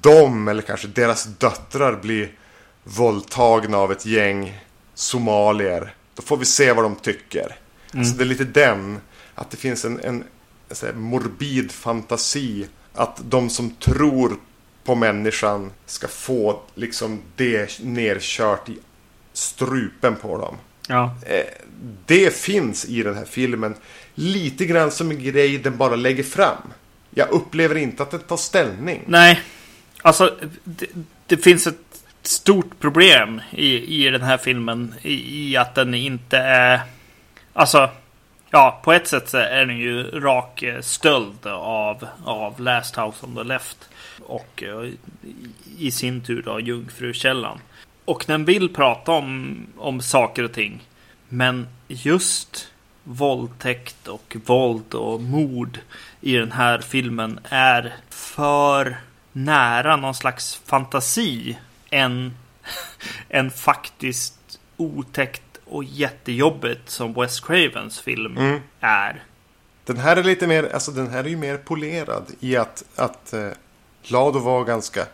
de 0.00 0.48
eller 0.48 0.62
kanske 0.62 0.88
deras 0.88 1.24
döttrar 1.24 1.96
blir 1.96 2.32
våldtagna 2.84 3.78
av 3.78 3.92
ett 3.92 4.06
gäng 4.06 4.60
somalier. 4.94 5.94
Då 6.14 6.22
får 6.22 6.36
vi 6.36 6.44
se 6.44 6.72
vad 6.72 6.84
de 6.84 6.94
tycker. 6.94 7.56
Mm. 7.94 8.04
Så 8.04 8.16
det 8.16 8.24
är 8.24 8.26
lite 8.26 8.44
den, 8.44 9.00
att 9.34 9.50
det 9.50 9.56
finns 9.56 9.84
en, 9.84 10.00
en, 10.00 10.24
en 10.82 11.00
morbid 11.00 11.72
fantasi. 11.72 12.68
Att 12.94 13.20
de 13.24 13.50
som 13.50 13.70
tror 13.70 14.36
på 14.84 14.94
människan 14.94 15.70
ska 15.86 16.08
få 16.08 16.60
liksom 16.74 17.22
det 17.36 17.80
nerkört 17.80 18.68
i 18.68 18.78
strupen 19.32 20.16
på 20.16 20.38
dem. 20.38 20.56
Ja. 20.88 21.14
Eh, 21.26 21.44
det 22.06 22.36
finns 22.36 22.84
i 22.84 23.02
den 23.02 23.14
här 23.14 23.24
filmen 23.24 23.74
lite 24.14 24.66
grann 24.66 24.90
som 24.90 25.10
en 25.10 25.22
grej 25.22 25.58
den 25.58 25.76
bara 25.76 25.96
lägger 25.96 26.22
fram. 26.22 26.72
Jag 27.10 27.30
upplever 27.30 27.74
inte 27.74 28.02
att 28.02 28.10
den 28.10 28.20
tar 28.20 28.36
ställning. 28.36 29.02
Nej, 29.06 29.40
alltså 30.02 30.36
det, 30.64 30.86
det 31.26 31.36
finns 31.36 31.66
ett 31.66 32.02
stort 32.22 32.80
problem 32.80 33.40
i, 33.50 34.04
i 34.06 34.10
den 34.10 34.22
här 34.22 34.36
filmen. 34.36 34.94
I, 35.02 35.50
I, 35.50 35.56
att 35.56 35.74
den 35.74 35.94
inte 35.94 36.38
är... 36.38 36.80
Alltså, 37.52 37.90
ja, 38.50 38.80
på 38.84 38.92
ett 38.92 39.08
sätt 39.08 39.28
så 39.28 39.36
är 39.36 39.66
den 39.66 39.78
ju 39.78 40.02
rak 40.20 40.62
eh, 40.62 40.80
stöld 40.80 41.46
av, 41.46 42.06
av 42.24 42.60
Last 42.60 42.96
House 42.96 43.26
on 43.26 43.34
the 43.34 43.42
Left. 43.42 43.88
Och 44.22 44.62
eh, 44.62 44.90
i 45.78 45.90
sin 45.90 46.20
tur 46.20 46.42
då 46.42 46.60
Jungfrukällan. 46.60 47.60
Och 48.04 48.24
den 48.26 48.44
vill 48.44 48.68
prata 48.68 49.12
om, 49.12 49.56
om 49.76 50.00
saker 50.00 50.42
och 50.42 50.52
ting. 50.52 50.88
Men 51.28 51.66
just 51.88 52.68
våldtäkt 53.04 54.08
och 54.08 54.36
våld 54.46 54.94
och 54.94 55.20
mord 55.20 55.78
i 56.20 56.36
den 56.36 56.52
här 56.52 56.78
filmen 56.78 57.40
är 57.44 57.94
för 58.10 58.96
nära 59.32 59.96
någon 59.96 60.14
slags 60.14 60.54
fantasi 60.64 61.58
än, 61.90 62.34
än 63.28 63.50
faktiskt 63.50 64.60
otäckt 64.76 65.42
och 65.64 65.84
jättejobbigt 65.84 66.90
som 66.90 67.12
Wes 67.12 67.40
Cravens 67.40 68.00
film 68.00 68.36
mm. 68.36 68.60
är. 68.80 69.22
Den 69.84 69.96
här 69.96 70.16
är 70.16 70.22
lite 70.22 70.46
mer, 70.46 70.74
alltså 70.74 70.90
den 70.90 71.10
här 71.10 71.24
är 71.24 71.28
ju 71.28 71.36
mer 71.36 71.56
polerad 71.56 72.26
i 72.40 72.56
att, 72.56 72.84
att 72.96 73.32
eh, 73.32 73.48
Lado 74.10 74.38
var 74.38 74.64
ganska 74.64 75.06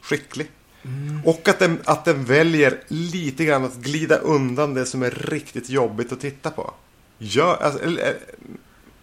skicklig. 0.00 0.50
Mm. 0.84 1.20
Och 1.24 1.48
att 1.48 1.58
den, 1.58 1.78
att 1.84 2.04
den 2.04 2.24
väljer 2.24 2.80
lite 2.88 3.44
grann 3.44 3.64
att 3.64 3.76
glida 3.76 4.16
undan 4.16 4.74
det 4.74 4.86
som 4.86 5.02
är 5.02 5.10
riktigt 5.10 5.70
jobbigt 5.70 6.12
att 6.12 6.20
titta 6.20 6.50
på. 6.50 6.74
Jag, 7.18 7.62
alltså, 7.62 7.82
eller, 7.82 8.08
eh, 8.08 8.14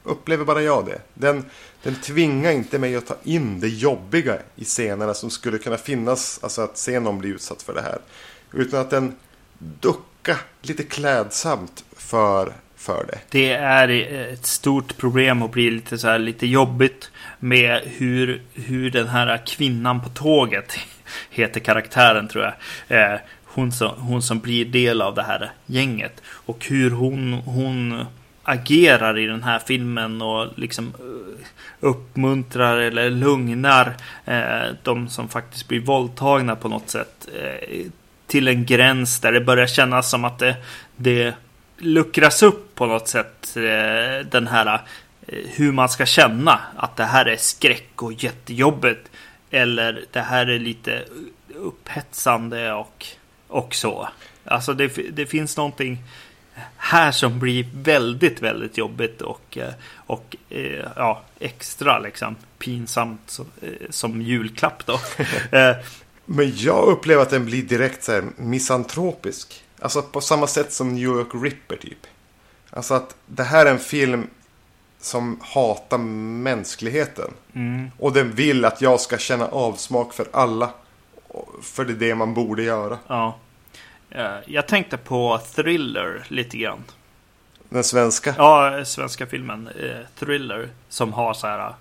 upplever 0.03 0.45
bara 0.45 0.61
jag 0.61 0.85
det. 0.85 1.01
Den, 1.13 1.45
den 1.83 1.95
tvingar 1.95 2.51
inte 2.51 2.79
mig 2.79 2.95
att 2.95 3.07
ta 3.07 3.15
in 3.23 3.59
det 3.59 3.67
jobbiga 3.67 4.37
i 4.55 4.65
scenerna 4.65 5.13
som 5.13 5.29
skulle 5.29 5.57
kunna 5.57 5.77
finnas. 5.77 6.39
Alltså 6.41 6.61
att 6.61 6.77
se 6.77 6.99
någon 6.99 7.19
bli 7.19 7.29
utsatt 7.29 7.61
för 7.61 7.73
det 7.73 7.81
här. 7.81 7.99
Utan 8.53 8.81
att 8.81 8.89
den 8.89 9.15
duckar 9.57 10.37
lite 10.61 10.83
klädsamt 10.83 11.85
för, 11.91 12.53
för 12.83 13.05
det. 13.11 13.19
Det 13.29 13.53
är 13.53 13.89
ett 14.33 14.45
stort 14.45 14.97
problem 14.97 15.41
och 15.41 15.49
blir 15.49 15.71
lite 15.71 15.97
så 15.97 16.07
här 16.07 16.19
lite 16.19 16.47
jobbigt 16.47 17.11
med 17.39 17.81
hur, 17.85 18.41
hur 18.53 18.91
den 18.91 19.07
här 19.07 19.45
kvinnan 19.45 20.01
på 20.01 20.09
tåget 20.09 20.79
heter 21.29 21.59
karaktären 21.59 22.27
tror 22.27 22.43
jag. 22.43 22.53
Eh, 23.13 23.19
hon, 23.45 23.71
som, 23.71 23.91
hon 23.97 24.21
som 24.21 24.39
blir 24.39 24.65
del 24.65 25.01
av 25.01 25.15
det 25.15 25.23
här 25.23 25.51
gänget. 25.65 26.21
Och 26.27 26.65
hur 26.65 26.91
hon, 26.91 27.33
hon 27.33 28.05
agerar 28.43 29.19
i 29.19 29.25
den 29.25 29.43
här 29.43 29.59
filmen 29.59 30.21
och 30.21 30.47
liksom 30.55 30.93
eh, 30.99 31.45
uppmuntrar 31.79 32.77
eller 32.77 33.09
lugnar 33.09 33.93
eh, 34.25 34.75
de 34.83 35.09
som 35.09 35.29
faktiskt 35.29 35.67
blir 35.67 35.79
våldtagna 35.79 36.55
på 36.55 36.67
något 36.69 36.89
sätt 36.89 37.27
eh, 37.41 37.85
till 38.27 38.47
en 38.47 38.65
gräns 38.65 39.19
där 39.19 39.31
det 39.31 39.41
börjar 39.41 39.67
kännas 39.67 40.09
som 40.09 40.25
att 40.25 40.39
det, 40.39 40.55
det 40.95 41.33
luckras 41.77 42.43
upp 42.43 42.75
på 42.75 42.85
något 42.85 43.07
sätt. 43.07 43.57
Eh, 43.57 44.25
den 44.25 44.47
här 44.47 44.81
eh, 45.27 45.37
hur 45.55 45.71
man 45.71 45.89
ska 45.89 46.05
känna 46.05 46.59
att 46.75 46.95
det 46.95 47.03
här 47.03 47.25
är 47.25 47.37
skräck 47.37 48.01
och 48.01 48.23
jättejobbigt 48.23 49.11
eller 49.51 50.05
det 50.11 50.21
här 50.21 50.47
är 50.47 50.59
lite 50.59 51.03
upphetsande 51.55 52.73
och, 52.73 53.05
och 53.47 53.75
så. 53.75 54.09
Alltså 54.45 54.73
det, 54.73 54.87
det 55.11 55.25
finns 55.25 55.57
någonting 55.57 56.03
här 56.77 57.11
som 57.11 57.39
blir 57.39 57.65
väldigt, 57.73 58.41
väldigt 58.41 58.77
jobbigt 58.77 59.21
och, 59.21 59.57
eh, 59.57 59.73
och 59.95 60.35
ja, 60.95 61.21
extra 61.39 61.99
liksom 61.99 62.35
pinsamt 62.59 63.21
som, 63.25 63.45
som 63.89 64.21
julklapp 64.21 64.85
då. 64.85 64.99
Men 66.25 66.57
jag 66.57 66.87
upplever 66.87 67.21
att 67.21 67.29
den 67.29 67.45
blir 67.45 67.63
direkt 67.63 68.03
så 68.03 68.11
här 68.11 68.23
misantropisk. 68.37 69.62
Alltså 69.83 70.01
på 70.01 70.21
samma 70.21 70.47
sätt 70.47 70.73
som 70.73 70.93
New 70.93 71.03
York 71.03 71.27
Ripper 71.33 71.75
typ. 71.75 72.07
Alltså 72.69 72.93
att 72.93 73.15
det 73.25 73.43
här 73.43 73.65
är 73.65 73.71
en 73.71 73.79
film 73.79 74.27
som 74.99 75.39
hatar 75.41 75.97
mänskligheten. 75.97 77.31
Mm. 77.53 77.91
Och 77.99 78.13
den 78.13 78.31
vill 78.31 78.65
att 78.65 78.81
jag 78.81 78.99
ska 78.99 79.17
känna 79.17 79.47
avsmak 79.47 80.13
för 80.13 80.27
alla. 80.33 80.69
För 81.61 81.85
det 81.85 81.93
är 81.93 82.09
det 82.09 82.15
man 82.15 82.33
borde 82.33 82.63
göra. 82.63 82.97
Ja. 83.07 83.37
Eh, 84.09 84.35
jag 84.45 84.67
tänkte 84.67 84.97
på 84.97 85.39
Thriller 85.55 86.25
lite 86.27 86.57
grann. 86.57 86.83
Den 87.69 87.83
svenska? 87.83 88.35
Ja, 88.37 88.85
svenska 88.85 89.25
filmen 89.27 89.67
eh, 89.67 90.07
Thriller. 90.19 90.69
Som 90.89 91.13
har 91.13 91.33
så 91.33 91.47
här. 91.47 91.73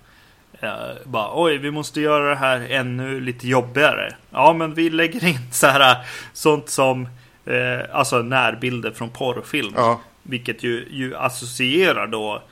Eh, 0.60 0.96
bara, 1.04 1.30
oj, 1.34 1.58
vi 1.58 1.70
måste 1.70 2.00
göra 2.00 2.30
det 2.30 2.36
här 2.36 2.66
ännu 2.70 3.20
lite 3.20 3.48
jobbigare. 3.48 4.14
Ja, 4.30 4.52
men 4.52 4.74
vi 4.74 4.90
lägger 4.90 5.24
in 5.24 5.52
så 5.52 5.66
här 5.66 6.06
sånt 6.32 6.68
som 6.68 7.08
eh, 7.46 7.80
alltså 7.92 8.22
närbilder 8.22 8.90
från 8.90 9.10
porrfilm. 9.10 9.72
Ja. 9.76 10.00
Vilket 10.22 10.62
ju, 10.62 10.88
ju 10.90 11.16
associerar 11.16 12.06
då 12.06 12.42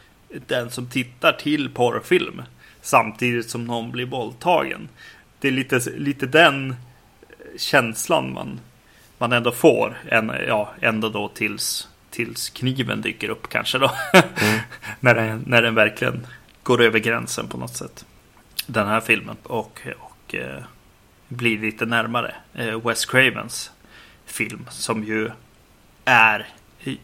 den 0.46 0.70
som 0.70 0.86
tittar 0.86 1.32
till 1.32 1.70
porrfilm. 1.70 2.42
Samtidigt 2.82 3.50
som 3.50 3.64
någon 3.64 3.90
blir 3.90 4.06
våldtagen. 4.06 4.88
Det 5.38 5.48
är 5.48 5.52
lite, 5.52 5.80
lite 5.96 6.26
den 6.26 6.76
känslan 7.56 8.32
man 8.32 8.60
man 9.20 9.32
ändå 9.32 9.52
får. 9.52 9.98
En, 10.08 10.32
ja, 10.48 10.74
ända 10.80 11.08
då 11.08 11.28
tills, 11.28 11.88
tills 12.10 12.50
kniven 12.50 13.00
dyker 13.00 13.28
upp 13.28 13.48
kanske 13.48 13.78
då. 13.78 13.90
Mm. 14.12 14.60
när, 15.00 15.14
den, 15.14 15.44
när 15.46 15.62
den 15.62 15.74
verkligen 15.74 16.26
går 16.62 16.82
över 16.82 16.98
gränsen 16.98 17.48
på 17.48 17.58
något 17.58 17.76
sätt. 17.76 18.04
Den 18.66 18.88
här 18.88 19.00
filmen. 19.00 19.36
Och, 19.42 19.80
och 19.98 20.34
eh, 20.34 20.62
blir 21.28 21.58
lite 21.58 21.86
närmare 21.86 22.34
eh, 22.54 22.80
Wes 22.86 23.06
Cravens 23.06 23.70
film. 24.32 24.66
Som 24.70 25.04
ju 25.04 25.30
är 26.04 26.48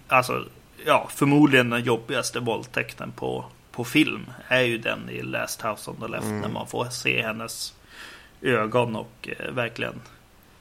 alltså, 0.08 0.44
ja, 0.86 1.08
förmodligen 1.14 1.70
den 1.70 1.84
jobbigaste 1.84 2.40
våldtäkten 2.40 3.12
på, 3.12 3.44
på 3.72 3.84
film 3.84 4.26
är 4.48 4.60
ju 4.60 4.78
den 4.78 5.10
i 5.10 5.22
Last 5.22 5.62
House 5.62 5.90
on 5.90 5.96
the 6.00 6.08
Left. 6.08 6.26
När 6.26 6.48
man 6.48 6.66
får 6.66 6.84
se 6.84 7.22
hennes 7.22 7.74
ögon 8.42 8.96
och 8.96 9.28
eh, 9.38 9.52
verkligen 9.52 10.00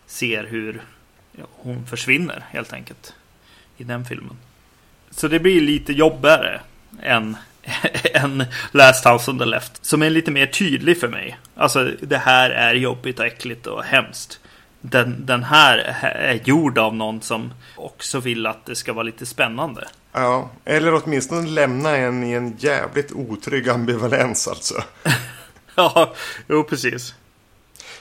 ser 0.06 0.44
hur 0.44 0.82
ja, 1.32 1.46
hon 1.52 1.86
försvinner 1.88 2.46
helt 2.50 2.74
enkelt 2.74 3.14
i 3.78 3.84
den 3.84 4.06
filmen. 4.06 4.38
Så 5.12 5.28
det 5.28 5.40
blir 5.40 5.62
lite 5.62 5.94
jobbigare 5.94 6.62
än, 7.02 7.38
än 8.14 8.46
Last 8.72 9.06
House 9.06 9.32
on 9.32 9.40
the 9.40 9.46
Left. 9.46 9.86
Som 9.86 10.02
är 10.02 10.10
lite 10.10 10.32
mer 10.32 10.46
tydlig 10.46 11.00
för 11.00 11.08
mig. 11.08 11.38
Alltså 11.56 11.92
det 12.02 12.18
här 12.18 12.50
är 12.50 12.74
jobbigt 12.74 13.20
och 13.20 13.26
äckligt 13.26 13.68
och 13.68 13.84
hemskt. 13.84 14.40
Den, 14.90 15.26
den 15.26 15.44
här 15.44 15.78
är 16.02 16.42
gjord 16.44 16.78
av 16.78 16.96
någon 16.96 17.22
som 17.22 17.54
också 17.76 18.20
vill 18.20 18.46
att 18.46 18.66
det 18.66 18.76
ska 18.76 18.94
vara 18.94 19.04
lite 19.04 19.26
spännande. 19.26 19.88
Ja, 20.12 20.50
eller 20.66 21.04
åtminstone 21.04 21.50
lämna 21.50 21.98
en 21.98 22.24
i 22.24 22.32
en 22.32 22.58
jävligt 22.58 23.12
otrygg 23.12 23.70
ambivalens 23.70 24.48
alltså. 24.48 24.84
Ja, 25.78 26.14
jo 26.48 26.64
precis. 26.64 27.14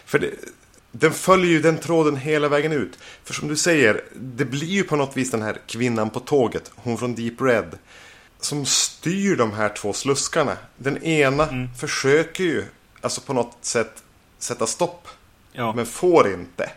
För 0.05 0.19
det, 0.19 0.31
den 0.93 1.13
följer 1.13 1.51
ju 1.51 1.61
den 1.61 1.79
tråden 1.79 2.17
hela 2.17 2.49
vägen 2.49 2.73
ut. 2.73 2.99
För 3.25 3.35
som 3.35 3.49
du 3.49 3.57
säger, 3.57 4.05
det 4.15 4.45
blir 4.45 4.69
ju 4.69 4.83
på 4.83 4.97
något 4.97 5.17
vis 5.17 5.31
den 5.31 5.43
här 5.43 5.59
kvinnan 5.67 6.11
på 6.11 6.21
tåget, 6.21 6.71
hon 6.77 6.99
från 6.99 7.15
Deep 7.15 7.41
Red, 7.41 7.79
som 8.41 8.67
styr 8.67 9.37
de 9.37 9.53
här 9.53 9.69
två 9.69 9.93
sluskarna. 9.93 10.57
Den 10.77 11.03
ena 11.03 11.69
försöker 11.79 12.45
ju, 12.45 12.65
alltså 13.01 13.21
på 13.21 13.33
något 13.33 13.57
sätt, 13.61 14.03
sätta 14.39 14.67
stopp. 14.67 15.09
Ja. 15.57 15.73
Men 15.77 15.87
får 15.87 16.33
inte. 16.33 16.71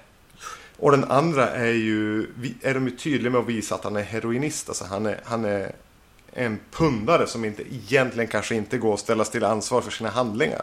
Och 0.79 0.91
den 0.91 1.03
andra 1.03 1.49
är 1.49 1.71
ju, 1.73 2.27
är 2.61 2.73
de 2.73 2.87
ju 2.87 2.95
tydliga 2.97 3.31
med 3.31 3.41
att 3.41 3.47
visa 3.47 3.75
att 3.75 3.83
han 3.83 3.95
är 3.95 4.03
heroinist. 4.03 4.69
Alltså 4.69 4.85
han 4.85 5.05
är, 5.05 5.19
han 5.25 5.45
är 5.45 5.71
en 6.33 6.59
pundare 6.71 7.27
som 7.27 7.45
inte, 7.45 7.61
egentligen 7.73 8.27
kanske 8.27 8.55
inte 8.55 8.77
går 8.77 8.93
att 8.93 8.99
ställas 8.99 9.29
till 9.29 9.43
ansvar 9.43 9.81
för 9.81 9.91
sina 9.91 10.09
handlingar. 10.09 10.61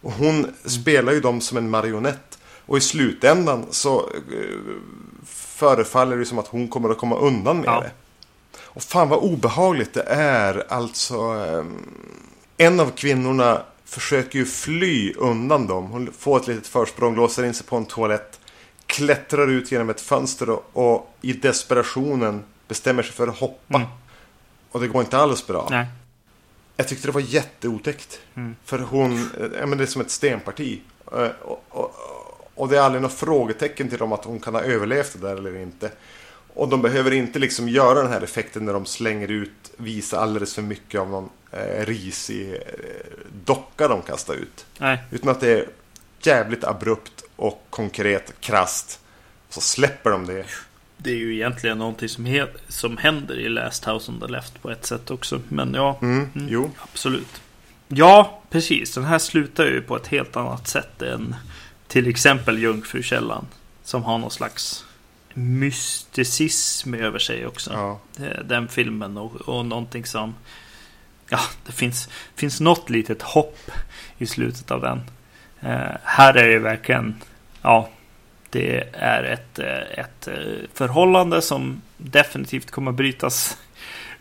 Och 0.00 0.12
hon 0.12 0.54
spelar 0.64 1.12
ju 1.12 1.20
dem 1.20 1.40
som 1.40 1.58
en 1.58 1.70
marionett. 1.70 2.38
Och 2.66 2.76
i 2.76 2.80
slutändan 2.80 3.66
så 3.70 3.98
eh, 3.98 4.58
förefaller 5.26 6.16
det 6.16 6.24
som 6.24 6.38
att 6.38 6.46
hon 6.48 6.68
kommer 6.68 6.90
att 6.90 6.98
komma 6.98 7.16
undan 7.16 7.56
med 7.56 7.66
Ja. 7.66 7.80
det. 7.80 7.90
Och 8.62 8.82
fan 8.82 9.08
vad 9.08 9.18
obehagligt 9.18 9.94
det 9.94 10.02
är. 10.08 10.64
Alltså, 10.68 11.14
ehm, 11.20 11.76
en 12.56 12.80
av 12.80 12.90
kvinnorna 12.90 13.62
försöker 13.84 14.38
ju 14.38 14.44
fly 14.44 15.12
undan 15.12 15.66
dem. 15.66 15.86
Hon 15.90 16.12
får 16.18 16.36
ett 16.40 16.46
litet 16.46 16.66
försprång, 16.66 17.16
låser 17.16 17.44
in 17.44 17.54
sig 17.54 17.66
på 17.66 17.76
en 17.76 17.86
toalett. 17.86 18.40
Klättrar 18.86 19.48
ut 19.50 19.72
genom 19.72 19.90
ett 19.90 20.00
fönster 20.00 20.50
och, 20.50 20.70
och 20.72 21.16
i 21.20 21.32
desperationen 21.32 22.44
bestämmer 22.68 23.02
sig 23.02 23.12
för 23.12 23.28
att 23.28 23.38
hoppa. 23.38 23.78
Och 24.70 24.80
det 24.80 24.88
går 24.88 25.00
inte 25.02 25.18
alls 25.18 25.46
bra. 25.46 25.66
Nej. 25.70 25.86
Jag 26.76 26.88
tyckte 26.88 27.08
det 27.08 27.12
var 27.12 27.20
jätteotäckt. 27.20 28.20
För 28.64 28.78
hon, 28.78 29.12
eh, 29.12 29.46
ja, 29.60 29.66
men 29.66 29.78
det 29.78 29.84
är 29.84 29.86
som 29.86 30.00
ett 30.00 30.10
stenparti. 30.10 30.80
Eh, 31.12 31.28
Och, 31.42 31.64
och, 31.68 31.94
och 32.54 32.68
det 32.68 32.76
är 32.76 32.80
aldrig 32.80 33.02
något 33.02 33.12
frågetecken 33.14 33.88
till 33.88 33.98
dem 33.98 34.12
att 34.12 34.24
hon 34.24 34.40
kan 34.40 34.54
ha 34.54 34.62
överlevt 34.62 35.12
det 35.12 35.28
där 35.28 35.36
eller 35.36 35.56
inte. 35.56 35.90
Och 36.54 36.68
de 36.68 36.82
behöver 36.82 37.10
inte 37.10 37.38
liksom 37.38 37.68
göra 37.68 38.02
den 38.02 38.12
här 38.12 38.20
effekten 38.20 38.64
när 38.64 38.72
de 38.72 38.86
slänger 38.86 39.28
ut, 39.30 39.72
visa 39.76 40.20
alldeles 40.20 40.54
för 40.54 40.62
mycket 40.62 41.00
av 41.00 41.10
någon 41.10 41.30
eh, 41.56 41.86
risig 41.86 42.52
eh, 42.54 42.58
docka 43.44 43.88
de 43.88 44.02
kastar 44.02 44.34
ut. 44.34 44.66
Nej. 44.78 44.98
Utan 45.10 45.28
att 45.30 45.40
det 45.40 45.52
är 45.52 45.68
jävligt 46.22 46.64
abrupt 46.64 47.24
och 47.36 47.66
konkret, 47.70 48.32
krasst. 48.40 49.00
Så 49.48 49.60
släpper 49.60 50.10
de 50.10 50.26
det. 50.26 50.44
Det 50.96 51.10
är 51.10 51.16
ju 51.16 51.34
egentligen 51.34 51.78
någonting 51.78 52.08
som, 52.08 52.26
he- 52.26 52.48
som 52.68 52.96
händer 52.96 53.38
i 53.38 53.48
Last 53.48 53.84
House 53.84 54.10
on 54.12 54.20
the 54.20 54.26
Left 54.26 54.62
på 54.62 54.70
ett 54.70 54.86
sätt 54.86 55.10
också. 55.10 55.40
Men 55.48 55.74
ja, 55.74 55.98
Mm, 56.02 56.28
Jo, 56.48 56.70
absolut. 56.92 57.40
Ja, 57.88 58.42
precis. 58.50 58.94
Den 58.94 59.04
här 59.04 59.18
slutar 59.18 59.64
ju 59.64 59.82
på 59.82 59.96
ett 59.96 60.06
helt 60.06 60.36
annat 60.36 60.68
sätt 60.68 61.02
än 61.02 61.34
till 61.88 62.06
exempel 62.08 62.58
Jungfrukällan. 62.58 63.46
Som 63.84 64.02
har 64.02 64.18
någon 64.18 64.30
slags 64.30 64.84
mysticism 65.34 66.94
över 66.94 67.18
sig 67.18 67.46
också. 67.46 67.72
ja. 67.72 68.00
Eh, 68.24 68.44
Den 68.44 68.68
filmen 68.68 69.16
och, 69.16 69.34
och 69.36 69.66
någonting 69.66 70.06
som... 70.06 70.34
Ja, 71.34 71.40
det 71.66 71.72
finns, 71.72 72.08
finns 72.34 72.60
något 72.60 72.90
litet 72.90 73.22
hopp 73.22 73.70
i 74.18 74.26
slutet 74.26 74.70
av 74.70 74.80
den. 74.80 75.00
Eh, 75.60 75.96
här 76.04 76.34
är 76.34 76.48
det 76.48 76.58
verkligen... 76.58 77.22
Ja, 77.62 77.88
det 78.50 78.88
är 78.92 79.22
ett, 79.22 79.58
eh, 79.58 79.98
ett 79.98 80.28
eh, 80.28 80.68
förhållande 80.74 81.42
som 81.42 81.82
definitivt 81.96 82.70
kommer 82.70 82.92
brytas 82.92 83.58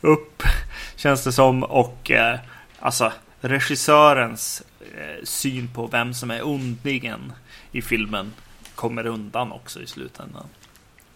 upp, 0.02 0.44
känns 0.96 1.24
det 1.24 1.32
som. 1.32 1.64
Och 1.64 2.12
eh, 2.12 2.40
alltså 2.80 3.12
regissörens 3.42 4.64
eh, 4.80 5.24
syn 5.24 5.68
på 5.74 5.88
vem 5.88 6.14
som 6.14 6.32
är 6.32 6.48
ondingen 6.48 7.34
i 7.72 7.82
filmen 7.82 8.34
kommer 8.76 9.06
undan 9.06 9.52
också 9.52 9.82
i 9.82 9.88
slutändan. 9.88 10.48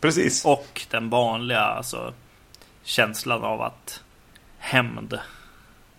Precis. 0.02 0.46
Och 0.46 0.86
den 0.90 1.10
vanliga 1.10 1.62
alltså, 1.62 2.14
känslan 2.84 3.44
av 3.44 3.62
att 3.62 4.04
hämnd. 4.58 5.20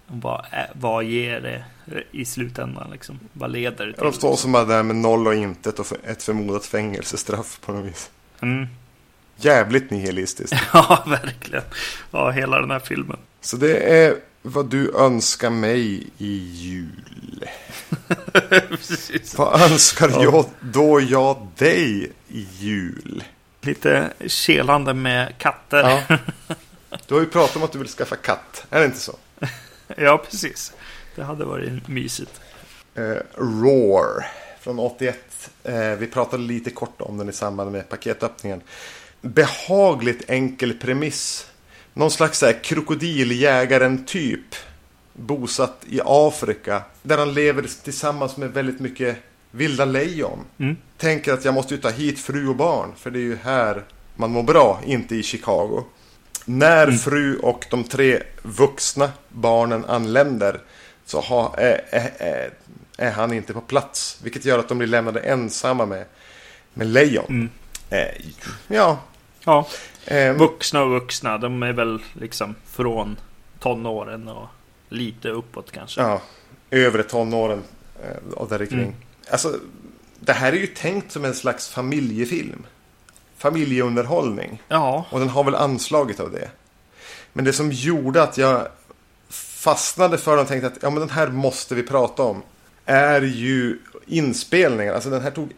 Vad, 0.09 0.47
vad 0.73 1.05
ger 1.05 1.41
det 1.41 1.65
i 2.13 2.25
slutändan? 2.25 2.91
Liksom? 2.91 3.21
Vad 3.33 3.51
leder 3.53 3.87
det 3.87 3.93
till? 3.93 4.03
De 4.03 4.13
står 4.13 4.37
som 4.37 4.53
bara 4.53 4.65
där 4.65 4.83
med 4.83 4.97
noll 4.97 5.27
och 5.27 5.35
intet 5.35 5.79
och 5.79 5.87
ett 6.05 6.23
förmodat 6.23 6.67
fängelsestraff 6.67 7.61
på 7.61 7.73
något 7.73 7.85
vis. 7.85 8.11
Mm. 8.41 8.67
Jävligt 9.37 9.91
nihilistiskt. 9.91 10.57
Ja, 10.73 11.05
verkligen. 11.07 11.65
Ja, 12.11 12.31
hela 12.31 12.61
den 12.61 12.71
här 12.71 12.79
filmen. 12.79 13.17
Så 13.41 13.57
det 13.57 13.79
är 13.79 14.17
vad 14.43 14.67
du 14.71 14.97
önskar 14.97 15.51
mig 15.51 16.07
i 16.19 16.37
jul. 16.53 17.45
Vad 19.37 19.63
önskar 19.63 20.09
jag 20.23 20.45
då 20.61 21.01
jag 21.01 21.49
dig 21.57 22.13
i 22.29 22.47
jul? 22.59 23.25
Lite 23.61 24.11
kelande 24.27 24.95
med 24.95 25.39
katter. 25.39 25.79
Ja. 26.09 26.17
Du 27.07 27.15
har 27.15 27.21
ju 27.21 27.27
pratat 27.27 27.57
om 27.57 27.63
att 27.63 27.73
du 27.73 27.79
vill 27.79 27.89
skaffa 27.89 28.17
katt. 28.17 28.67
Är 28.71 28.81
det 28.81 28.87
inte 28.87 28.99
så? 28.99 29.17
Ja, 29.97 30.19
precis. 30.31 30.73
Det 31.15 31.23
hade 31.23 31.45
varit 31.45 31.89
mysigt. 31.89 32.41
Eh, 32.95 33.17
Roar 33.37 34.27
från 34.61 34.79
81. 34.79 35.51
Eh, 35.65 35.91
vi 35.91 36.07
pratade 36.07 36.43
lite 36.43 36.71
kort 36.71 37.01
om 37.01 37.19
den 37.19 37.29
i 37.29 37.33
samband 37.33 37.73
med 37.73 37.89
paketöppningen. 37.89 38.61
Behagligt 39.21 40.31
enkel 40.31 40.75
premiss. 40.75 41.51
Någon 41.95 42.11
slags 42.11 42.43
här 42.43 42.53
krokodiljägaren-typ. 42.63 44.55
Bosatt 45.13 45.85
i 45.89 46.01
Afrika. 46.05 46.83
Där 47.03 47.19
han 47.19 47.35
lever 47.35 47.67
tillsammans 47.85 48.37
med 48.37 48.53
väldigt 48.53 48.81
mycket 48.81 49.17
vilda 49.51 49.85
lejon. 49.85 50.39
Mm. 50.59 50.77
Tänker 50.97 51.33
att 51.33 51.45
jag 51.45 51.55
måste 51.55 51.75
ju 51.75 51.81
ta 51.81 51.91
hit 51.91 52.19
fru 52.19 52.49
och 52.49 52.57
barn. 52.57 52.93
För 52.97 53.11
det 53.11 53.19
är 53.19 53.23
ju 53.23 53.37
här 53.37 53.85
man 54.17 54.31
mår 54.31 54.43
bra, 54.43 54.81
inte 54.85 55.17
i 55.17 55.23
Chicago. 55.23 55.85
När 56.49 56.91
fru 56.91 57.39
och 57.39 57.67
de 57.71 57.85
tre 57.85 58.23
vuxna 58.43 59.11
barnen 59.29 59.85
anländer 59.85 60.61
så 61.05 61.21
ha, 61.21 61.55
är, 61.57 61.81
är, 61.91 62.51
är, 62.97 63.11
han 63.11 63.33
inte 63.33 63.53
på 63.53 63.61
plats. 63.61 64.21
Vilket 64.23 64.45
gör 64.45 64.59
att 64.59 64.69
de 64.69 64.79
blir 64.79 64.89
lämnade 64.89 65.21
ensamma 65.21 65.87
med, 65.87 66.05
med 66.75 66.87
lejon. 66.87 67.51
Eh, 67.91 68.09
ja. 68.69 68.99
Ja, 69.45 69.67
Eh, 70.11 70.35
vuxna 70.35 70.83
och 70.83 70.91
vuxna. 70.91 71.39
De 71.39 71.63
är 71.63 71.73
väl 71.73 71.99
liksom 72.13 72.55
från 72.67 73.17
tonåren 73.59 74.29
och 74.29 74.49
lite 74.89 75.29
uppåt 75.29 75.73
kanske. 75.73 76.01
ja, 76.01 76.23
övre 76.71 77.03
tonåren 77.03 77.63
eh, 78.03 78.33
och 78.35 78.49
där 78.49 78.67
kring. 78.67 78.81
Mm. 78.81 78.95
Alltså, 79.31 79.55
det 80.21 80.33
här 80.33 80.53
är 80.53 80.57
ju 80.57 80.67
tänkt 80.67 81.13
som 81.13 81.25
en 81.25 81.35
slags 81.35 81.69
familjefilm. 81.69 82.67
Familjeunderhållning. 83.39 84.63
Ja, 84.69 85.07
Och 85.11 85.21
den 85.21 85.29
har 85.29 85.45
väl 85.45 85.55
anslaget 85.55 86.21
av 86.21 86.31
det. 86.33 86.51
Men 87.33 87.45
det 87.45 87.53
som 87.53 87.73
gjorde 87.73 88.23
att 88.23 88.39
jag 88.39 88.67
fastnade 89.31 90.19
för 90.19 90.31
den 90.31 90.41
och 90.41 90.49
tänkte 90.49 90.67
att 90.67 90.79
ja, 90.83 90.91
men 90.91 91.01
den 91.01 91.11
här 91.11 91.29
måste 91.29 91.75
vi 91.75 91.83
prata 91.83 92.23
om. 92.23 92.43
Är 92.85 93.21
ju 93.23 93.79
inspelningen. 94.07 94.95
Alltså 94.95 95.11
den 95.11 95.23
här 95.23 95.31
tog 95.31 95.53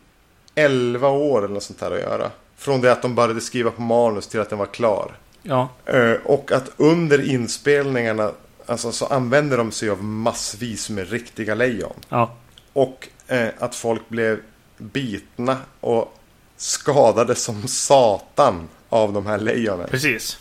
11 0.54 1.08
år 1.08 1.44
eller 1.44 1.54
något 1.54 1.62
sånt 1.62 1.80
här 1.80 1.90
att 1.90 2.00
göra. 2.00 2.30
Från 2.56 2.80
det 2.80 2.92
att 2.92 3.02
de 3.02 3.14
började 3.14 3.40
skriva 3.40 3.70
på 3.70 3.82
manus 3.82 4.26
till 4.26 4.40
att 4.40 4.50
den 4.50 4.58
var 4.58 4.66
klar. 4.66 5.12
ja, 5.42 5.68
Eh, 5.86 6.12
Och 6.24 6.52
att 6.52 6.70
under 6.76 7.30
inspelningarna 7.30 8.30
alltså, 8.66 8.92
så 8.92 9.06
använder 9.06 9.56
de 9.58 9.72
sig 9.72 9.90
av 9.90 10.04
massvis 10.04 10.90
med 10.90 11.10
riktiga 11.10 11.54
lejon. 11.54 11.92
ja. 12.08 12.30
Och 12.72 13.08
eh, 13.26 13.48
att 13.58 13.74
folk 13.74 14.08
blev 14.08 14.40
bitna 14.78 15.56
och 15.80 16.14
skadade 16.60 17.34
som 17.34 17.68
satan 17.68 18.68
av 18.88 19.12
de 19.12 19.26
här 19.26 19.38
lejonen. 19.38 19.88
Precis. 19.90 20.38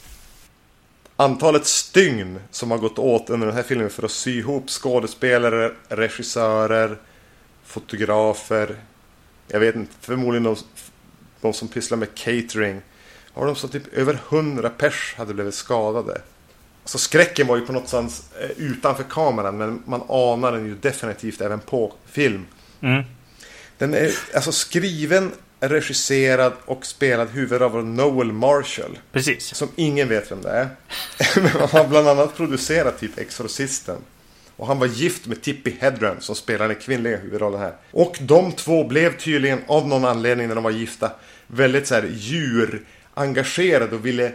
Antalet 1.16 1.66
stygn 1.66 2.40
som 2.52 2.72
har 2.72 2.78
gått 2.78 3.00
åt 3.00 3.30
under 3.30 3.48
den 3.48 3.56
här 3.56 3.64
filmen 3.64 3.90
för 3.90 4.04
att 4.04 4.12
sy 4.12 4.38
ihop 4.38 4.70
skådespelare, 4.70 5.72
regissörer, 5.88 6.98
fotografer. 7.66 8.76
Jag 9.48 9.60
vet 9.60 9.76
inte, 9.76 9.94
förmodligen 10.02 10.44
de, 10.44 10.56
de 11.42 11.54
som 11.54 11.68
pysslar 11.68 11.98
med 11.98 12.16
catering. 12.16 12.82
Har 13.34 13.46
de 13.46 13.56
så 13.56 13.68
typ 13.68 13.94
över 13.94 14.20
hundra 14.28 14.70
pers 14.70 15.16
hade 15.18 15.34
blivit 15.34 15.56
skadade. 15.56 16.22
Så 16.86 16.98
skräcken 16.98 17.48
var 17.48 17.58
ju 17.58 17.66
på 17.66 17.74
något 17.74 17.90
sätt 17.90 18.24
eh, 18.42 18.50
utanför 18.50 19.04
kameran 19.04 19.58
men 19.58 19.84
man 19.86 20.02
anar 20.10 20.52
den 20.52 20.66
ju 20.66 20.76
definitivt 20.76 21.42
även 21.42 21.60
på 21.60 21.94
film. 22.06 22.46
Mm. 22.82 23.04
Den 23.78 23.94
är 23.94 24.12
alltså 24.36 24.52
skriven, 24.52 25.32
regisserad 25.60 26.54
och 26.66 26.86
spelad 26.86 27.30
huvudroll 27.30 27.76
av 27.76 27.86
Noel 27.86 28.32
Marshall. 28.32 29.00
Precis. 29.12 29.56
Som 29.56 29.68
ingen 29.76 30.08
vet 30.10 30.32
vem 30.32 30.42
det 30.42 30.50
är. 30.50 30.70
Men 31.42 31.48
han 31.48 31.70
har 31.70 31.88
bland 31.88 32.08
annat 32.08 32.38
producerat 32.38 33.00
typ 33.00 33.18
Exorcisten. 33.18 33.98
Och 34.56 34.68
han 34.68 34.80
var 34.80 34.88
gift 34.88 35.28
med 35.28 35.42
Tippi 35.42 35.78
Hedren 35.80 36.16
som 36.20 36.36
spelar 36.36 36.68
den 36.68 36.78
kvinnliga 36.78 37.18
huvudrollen 37.18 37.60
här. 37.60 37.74
Och 37.92 38.18
de 38.22 38.52
två 38.52 38.84
blev 38.84 39.18
tydligen 39.18 39.60
av 39.68 39.88
någon 39.88 40.06
anledning 40.06 40.48
när 40.48 40.56
de 40.56 40.64
var 40.64 40.72
gifta 40.72 41.12
väldigt 41.48 41.88
så 41.88 41.96
här 41.96 42.10
djurengagerade 42.14 43.96
och 43.96 44.06
ville 44.06 44.32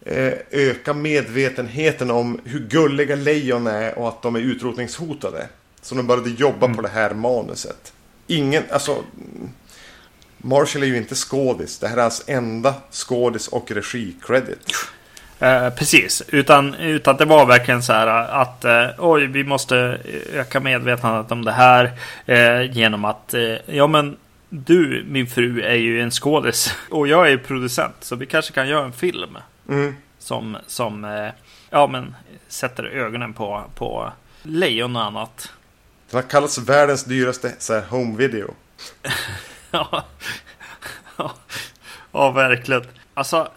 eh, 0.00 0.32
öka 0.50 0.94
medvetenheten 0.94 2.10
om 2.10 2.40
hur 2.44 2.60
gulliga 2.60 3.16
lejon 3.16 3.66
är 3.66 3.98
och 3.98 4.08
att 4.08 4.22
de 4.22 4.36
är 4.36 4.40
utrotningshotade. 4.40 5.46
Så 5.82 5.94
de 5.94 6.06
började 6.06 6.30
jobba 6.30 6.74
på 6.74 6.82
det 6.82 6.88
här 6.88 7.14
manuset. 7.14 7.92
Ingen, 8.26 8.62
alltså... 8.70 9.04
Marshall 10.46 10.82
är 10.82 10.86
ju 10.86 10.96
inte 10.96 11.14
skådis. 11.14 11.78
Det 11.78 11.88
här 11.88 11.96
är 11.96 12.02
hans 12.02 12.24
enda 12.26 12.74
skådis 12.90 13.48
och 13.48 13.70
regi-credit. 13.70 14.72
Eh, 15.38 15.70
precis, 15.70 16.22
utan, 16.28 16.74
utan 16.74 17.16
det 17.16 17.24
var 17.24 17.46
verkligen 17.46 17.82
så 17.82 17.92
här 17.92 18.06
att 18.42 18.64
eh, 18.64 18.86
oj, 18.98 19.26
vi 19.26 19.44
måste 19.44 19.98
öka 20.32 20.60
medvetandet 20.60 21.32
om 21.32 21.44
det 21.44 21.52
här 21.52 21.92
eh, 22.26 22.76
genom 22.76 23.04
att 23.04 23.34
eh, 23.34 23.54
ja, 23.66 23.86
men 23.86 24.16
du, 24.48 25.04
min 25.08 25.26
fru, 25.26 25.62
är 25.62 25.74
ju 25.74 26.00
en 26.00 26.10
skådis 26.10 26.74
och 26.90 27.08
jag 27.08 27.32
är 27.32 27.36
producent, 27.36 27.96
så 28.00 28.16
vi 28.16 28.26
kanske 28.26 28.52
kan 28.52 28.68
göra 28.68 28.84
en 28.84 28.92
film 28.92 29.38
Mm. 29.68 29.94
som, 30.18 30.56
som 30.66 31.04
eh, 31.04 31.28
ja, 31.70 31.86
men 31.86 32.14
sätter 32.48 32.84
ögonen 32.84 33.32
på, 33.32 33.64
på 33.74 34.12
lejon 34.42 34.96
och 34.96 35.04
annat. 35.04 35.52
Den 36.10 36.22
har 36.22 36.30
kallats 36.30 36.58
världens 36.58 37.04
dyraste 37.04 37.52
så 37.58 37.74
här, 37.74 37.82
home 37.90 38.16
video. 38.16 38.54
Ja, 39.70 40.04
ja, 42.12 42.30
verkligen. 42.30 42.84
Alltså, 43.14 43.48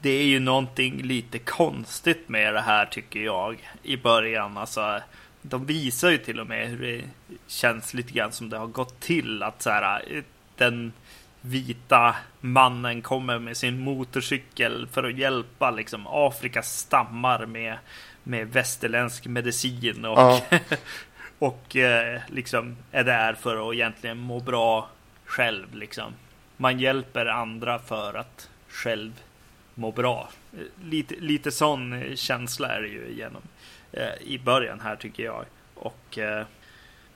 det 0.00 0.10
är 0.10 0.24
ju 0.24 0.40
någonting 0.40 1.02
lite 1.02 1.38
konstigt 1.38 2.28
med 2.28 2.54
det 2.54 2.60
här 2.60 2.86
tycker 2.86 3.20
jag 3.20 3.70
i 3.82 3.96
början. 3.96 4.56
Alltså, 4.56 5.00
de 5.42 5.66
visar 5.66 6.10
ju 6.10 6.18
till 6.18 6.40
och 6.40 6.46
med 6.46 6.68
hur 6.68 6.82
det 6.82 7.04
känns 7.46 7.94
lite 7.94 8.12
grann 8.12 8.32
som 8.32 8.50
det 8.50 8.58
har 8.58 8.66
gått 8.66 9.00
till 9.00 9.42
att 9.42 9.62
så 9.62 9.70
här, 9.70 10.22
den 10.56 10.92
vita 11.40 12.16
mannen 12.40 13.02
kommer 13.02 13.38
med 13.38 13.56
sin 13.56 13.80
motorcykel 13.80 14.88
för 14.92 15.04
att 15.04 15.18
hjälpa 15.18 15.70
liksom 15.70 16.06
Afrikas 16.06 16.78
stammar 16.78 17.46
med, 17.46 17.78
med 18.22 18.52
västerländsk 18.52 19.26
medicin 19.26 20.04
och, 20.04 20.18
Ja. 20.18 20.42
och 21.38 21.76
eh, 21.76 22.20
liksom 22.28 22.76
är 22.92 23.04
där 23.04 23.34
för 23.34 23.68
att 23.68 23.74
egentligen 23.74 24.18
må 24.18 24.40
bra 24.40 24.88
själv 25.26 25.74
liksom. 25.74 26.12
Man 26.56 26.80
hjälper 26.80 27.26
andra 27.26 27.78
för 27.78 28.14
att 28.14 28.50
själv 28.68 29.12
må 29.74 29.92
bra. 29.92 30.28
Lite, 30.84 31.14
lite 31.14 31.50
sån 31.50 32.16
känsla 32.16 32.68
är 32.68 32.82
det 32.82 32.88
ju 32.88 33.06
igenom 33.08 33.42
eh, 33.92 34.14
i 34.20 34.38
början 34.38 34.80
här 34.80 34.96
tycker 34.96 35.22
jag. 35.22 35.44
Och 35.74 36.18
eh, 36.18 36.46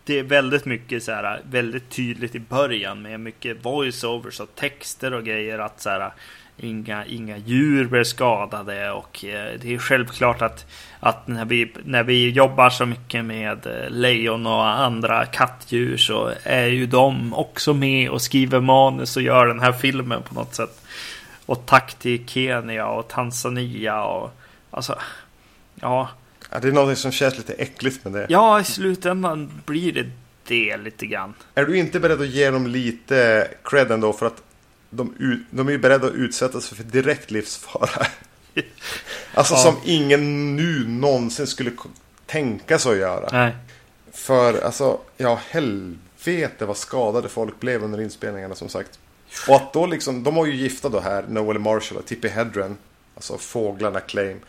det 0.05 0.19
är 0.19 0.23
väldigt 0.23 0.65
mycket 0.65 1.03
så 1.03 1.13
här, 1.13 1.41
väldigt 1.51 1.91
tydligt 1.91 2.35
i 2.35 2.41
början 2.41 3.03
med 3.03 3.21
mycket 3.21 3.65
voiceovers 3.65 4.41
och 4.41 4.55
texter 4.55 5.15
och 5.15 5.25
grejer 5.25 5.59
att 5.59 5.81
så 5.81 5.91
här, 5.91 6.13
inga, 6.57 7.07
inga 7.07 7.37
djur 7.37 7.85
blir 7.85 8.05
skadade 8.05 8.91
och 8.91 9.25
eh, 9.25 9.61
det 9.63 9.75
är 9.75 9.79
självklart 9.79 10.43
att, 10.43 10.67
att 11.01 11.29
när, 11.29 11.45
vi, 11.45 11.73
när 11.85 12.03
vi 12.03 12.31
jobbar 12.31 12.71
så 12.71 12.87
mycket 12.87 13.25
med 13.25 13.67
eh, 13.67 13.91
lejon 13.91 14.47
och 14.47 14.67
andra 14.67 15.27
kattdjur 15.27 15.97
så 15.97 16.33
är 16.43 16.67
ju 16.67 16.87
de 16.87 17.35
också 17.35 17.75
med 17.75 18.11
och 18.11 18.23
skriver 18.23 18.61
manus 18.61 19.17
och 19.17 19.23
gör 19.23 19.47
den 19.47 19.61
här 19.61 19.73
filmen 19.73 20.23
på 20.23 20.35
något 20.35 20.55
sätt. 20.55 20.81
Och 21.47 21.67
tack 21.67 21.95
till 21.95 22.29
Kenya 22.29 22.87
och 22.87 23.09
Tanzania 23.09 24.03
och 24.05 24.31
alltså, 24.71 24.99
ja, 25.81 26.09
Ja, 26.53 26.61
det 26.61 26.69
är 26.69 26.73
något 26.73 26.99
som 26.99 27.13
känns 27.13 27.37
lite 27.39 27.53
äckligt 27.53 28.05
med 28.05 28.13
det. 28.13 28.27
Ja, 28.29 28.61
i 28.61 28.65
slutändan 28.65 29.51
blir 29.67 29.93
det 29.93 30.07
det 30.51 30.77
lite 30.77 31.07
grann. 31.07 31.35
Är 31.55 31.65
du 31.65 31.79
inte 31.79 32.01
beredd 32.01 32.21
att 32.21 32.29
ge 32.29 32.51
dem 32.51 32.67
lite 32.67 33.49
cred 33.65 33.91
ändå 33.91 34.13
för 34.13 34.27
att 34.27 34.43
de, 34.91 35.15
ut- 35.19 35.47
de 35.51 35.69
är 35.69 35.73
ju 35.73 35.79
beredda 35.79 36.07
att 36.07 36.13
utsätta 36.15 36.61
sig 36.61 36.77
för 36.77 36.85
direkt 36.85 37.31
livsfara. 37.31 38.07
Alltså 39.35 39.55
Ja. 39.55 39.59
som 39.61 39.77
ingen 39.85 40.57
nu 40.57 40.85
någonsin 40.89 41.47
skulle 41.47 41.73
tänka 42.27 42.79
sig 42.79 42.93
att 42.93 42.99
göra. 42.99 43.29
Nej. 43.33 43.57
För 44.13 44.61
alltså, 44.65 44.99
ja 45.17 45.41
helvete 45.51 46.67
vad 46.67 46.77
skadade 46.77 47.29
folk 47.29 47.61
blev 47.61 47.85
under 47.85 48.01
inspelningarna 48.01 48.55
som 48.55 48.69
sagt. 48.69 48.99
Och 49.49 49.57
att 49.57 49.73
då 49.73 49.87
liksom, 49.87 50.23
de 50.23 50.35
var 50.35 50.47
ju 50.47 50.55
gifta 50.57 50.89
då 50.89 51.01
här, 51.01 51.25
Noel 51.29 51.59
Marshall 51.59 51.99
och 51.99 52.07
Tippi 52.07 52.29
Hedren. 52.29 52.77
Alltså 53.15 53.39
fåglarna 53.39 54.01
Claim. 54.01 54.41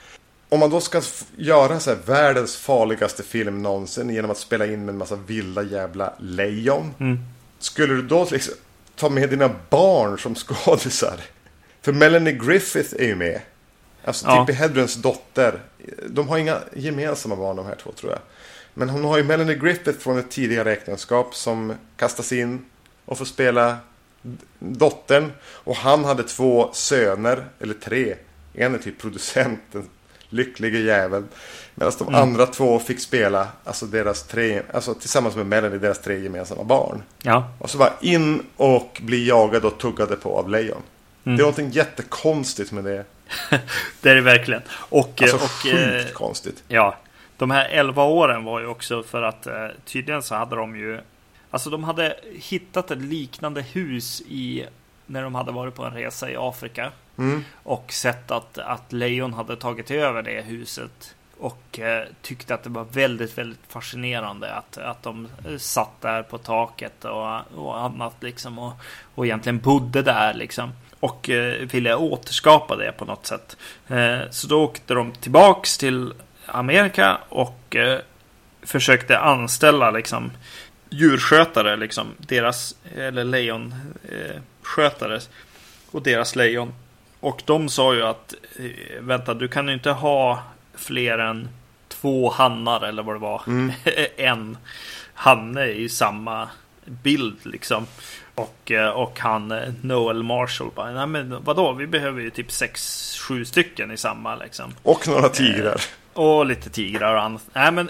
Om 0.49 0.59
man 0.59 0.69
då 0.69 0.81
ska 0.81 1.01
göra 1.37 1.79
så 1.79 1.89
här 1.89 1.97
världens 2.05 2.55
farligaste 2.57 3.23
film 3.23 3.61
någonsin 3.63 4.09
genom 4.09 4.31
att 4.31 4.37
spela 4.37 4.65
in 4.65 4.85
med 4.85 4.89
en 4.93 4.97
massa 4.97 5.15
vilda 5.15 5.63
jävla 5.63 6.13
lejon. 6.19 6.93
Mm. 6.99 7.19
Skulle 7.59 7.93
du 7.93 8.01
då 8.01 8.27
liksom 8.31 8.53
ta 8.95 9.09
med 9.09 9.29
dina 9.29 9.55
barn 9.69 10.19
som 10.19 10.35
skådisar? 10.35 11.19
För 11.81 11.93
Melanie 11.93 12.33
Griffith 12.33 12.95
är 12.99 13.05
ju 13.05 13.15
med. 13.15 13.41
Alltså 14.03 14.25
Ja. 14.27 14.45
Tippi 14.45 14.57
Hedrens 14.57 14.95
dotter. 14.95 15.59
De 16.07 16.29
har 16.29 16.37
inga 16.37 16.59
gemensamma 16.75 17.35
barn 17.35 17.55
de 17.55 17.65
här 17.65 17.75
två 17.75 17.91
tror 17.91 18.11
jag. 18.11 18.21
Men 18.73 18.89
hon 18.89 19.03
har 19.03 19.17
ju 19.17 19.23
Melanie 19.23 19.55
Griffith 19.55 19.99
från 19.99 20.19
ett 20.19 20.31
tidigare 20.31 20.71
äktenskap 20.71 21.35
som 21.35 21.73
kastas 21.97 22.31
in 22.31 22.65
och 23.05 23.17
får 23.17 23.25
spela 23.25 23.77
dottern. 24.59 25.31
Och 25.41 25.75
han 25.75 26.05
hade 26.05 26.23
två 26.23 26.69
söner, 26.73 27.45
eller 27.59 27.73
tre. 27.73 28.15
En 28.53 28.75
är 28.75 28.79
typ 28.79 28.99
producenten, 28.99 29.89
lycklige 30.34 30.79
jäveln. 30.79 31.27
Medan 31.75 31.93
de 31.99 32.15
andra 32.15 32.45
två 32.45 32.79
fick 32.79 32.99
spela, 32.99 33.47
alltså 33.63 33.86
deras 33.86 34.23
tre, 34.23 34.61
alltså 34.73 34.93
tillsammans 34.93 35.36
med 35.36 35.45
Melanie, 35.45 35.79
deras 35.79 36.01
tre 36.01 36.19
gemensamma 36.19 36.63
barn. 36.63 37.03
Ja. 37.23 37.51
Och 37.59 37.69
så 37.69 37.77
bara 37.77 37.93
in 38.01 38.43
och 38.57 39.01
bli 39.01 39.27
jagade 39.27 39.67
och 39.67 39.77
tuggade 39.77 40.15
på 40.15 40.38
av 40.38 40.49
lejon. 40.49 40.82
Mm. 41.23 41.38
Det 41.38 41.41
är 41.41 41.43
någonting 41.43 41.69
jättekonstigt 41.69 42.71
med 42.71 42.84
det. 42.84 43.05
Det 44.01 44.09
är 44.09 44.15
det 44.15 44.21
verkligen. 44.21 44.61
Och, 44.71 45.21
Alltså 45.21 45.36
och 45.36 45.51
sjukt 45.51 46.07
eh, 46.07 46.13
konstigt. 46.13 46.63
ja, 46.67 46.97
de 47.38 47.51
här 47.51 47.69
11 47.69 48.03
åren 48.03 48.43
var 48.43 48.59
ju 48.59 48.65
också 48.65 49.03
för 49.03 49.21
att 49.21 49.47
eh, 49.47 49.67
tydligen 49.86 50.23
så 50.23 50.36
hade 50.36 50.55
de 50.55 50.75
ju 50.75 50.99
Alltså 51.51 51.69
de 51.69 51.84
hade 51.84 52.15
hittat 52.34 52.91
ett 52.91 53.01
liknande 53.01 53.61
hus 53.61 54.21
i 54.21 54.65
när 55.12 55.24
de 55.24 55.36
hade 55.36 55.51
varit 55.51 55.76
på 55.76 55.84
en 55.84 55.93
resa 55.93 56.32
i 56.32 56.36
Afrika 56.38 56.91
Mm. 57.18 57.45
och 57.64 57.93
sett 57.93 58.32
att, 58.32 58.57
att 58.57 58.93
lejon 58.93 59.34
hade 59.34 59.55
tagit 59.55 59.91
över 59.91 60.22
det 60.22 60.41
huset 60.41 61.16
och 61.39 61.80
eh, 61.80 62.03
tyckte 62.22 62.53
att 62.53 62.64
det 62.64 62.70
var 62.70 62.84
väldigt, 62.84 63.38
väldigt 63.38 63.59
fascinerande 63.68 64.53
att, 64.53 64.78
att 64.78 65.03
de 65.03 65.28
eh, 65.47 65.57
satt 65.57 66.01
där 66.01 66.24
på 66.24 66.38
taket 66.38 67.05
och, 67.05 67.41
och 67.55 67.80
annat 67.80 68.16
liksom 68.20 68.59
och, 68.59 68.74
och 69.16 69.26
egentligen 69.26 69.59
bodde 69.59 70.01
där 70.01 70.34
liksom 70.34 70.72
och 70.99 71.30
eh, 71.30 71.53
ville 71.53 71.95
återskapa 71.95 72.76
det 72.76 72.91
på 72.91 73.05
något 73.05 73.26
sätt. 73.26 73.57
Eh, 73.88 74.20
så 74.30 74.47
då 74.47 74.64
åkte 74.64 74.93
de 74.93 75.12
tillbaks 75.12 75.78
till 75.78 76.14
Amerika 76.45 77.18
och 77.30 77.76
eh, 77.76 77.99
försökte 78.62 79.20
anställa 79.20 79.91
liksom 79.91 80.32
djurskötare, 80.89 81.76
liksom 81.76 82.07
deras 82.18 82.76
eller 82.95 83.24
lejonskötare 83.24 84.41
skötare 84.72 85.19
och 85.91 86.01
deras 86.01 86.36
lejon. 86.36 86.74
Och 87.19 87.41
de 87.45 87.69
sa 87.69 87.93
ju 87.93 88.03
att 88.03 88.34
eh, 88.59 89.01
vänta, 89.01 89.34
du 89.34 89.47
kan 89.47 89.67
ju 89.67 89.74
inte 89.74 89.91
ha 89.91 90.43
fler 90.76 91.17
än 91.17 91.49
två 91.88 92.30
hannar 92.30 92.82
eller 92.82 93.03
vad 93.03 93.15
det 93.15 93.19
var. 93.19 93.41
en 94.17 94.57
hanne 95.13 95.65
i 95.65 95.89
samma 95.89 96.49
bild 96.86 97.38
liksom. 97.43 97.88
Och, 98.36 98.72
eh, 98.72 98.89
och 98.89 99.19
han 99.19 99.51
eh, 99.51 99.74
Noel 99.82 100.24
Marshall 100.24 100.72
bara, 100.76 100.91
nej 100.91 101.07
men 101.07 101.43
vadå, 101.43 101.74
vi 101.74 101.88
behöver 101.88 102.22
ju 102.22 102.30
typ 102.30 102.51
sex, 102.51 103.17
sju 103.19 103.45
stycken 103.45 103.91
i 103.91 103.97
samma 103.97 104.36
liksom. 104.36 104.74
Och 104.84 105.07
några 105.07 105.30
tigrar. 105.30 105.82
Och 106.13 106.45
lite 106.45 106.69
tigrar 106.69 107.15
och 107.15 107.22
annat. 107.22 107.43
Nej 107.53 107.72
men 107.72 107.89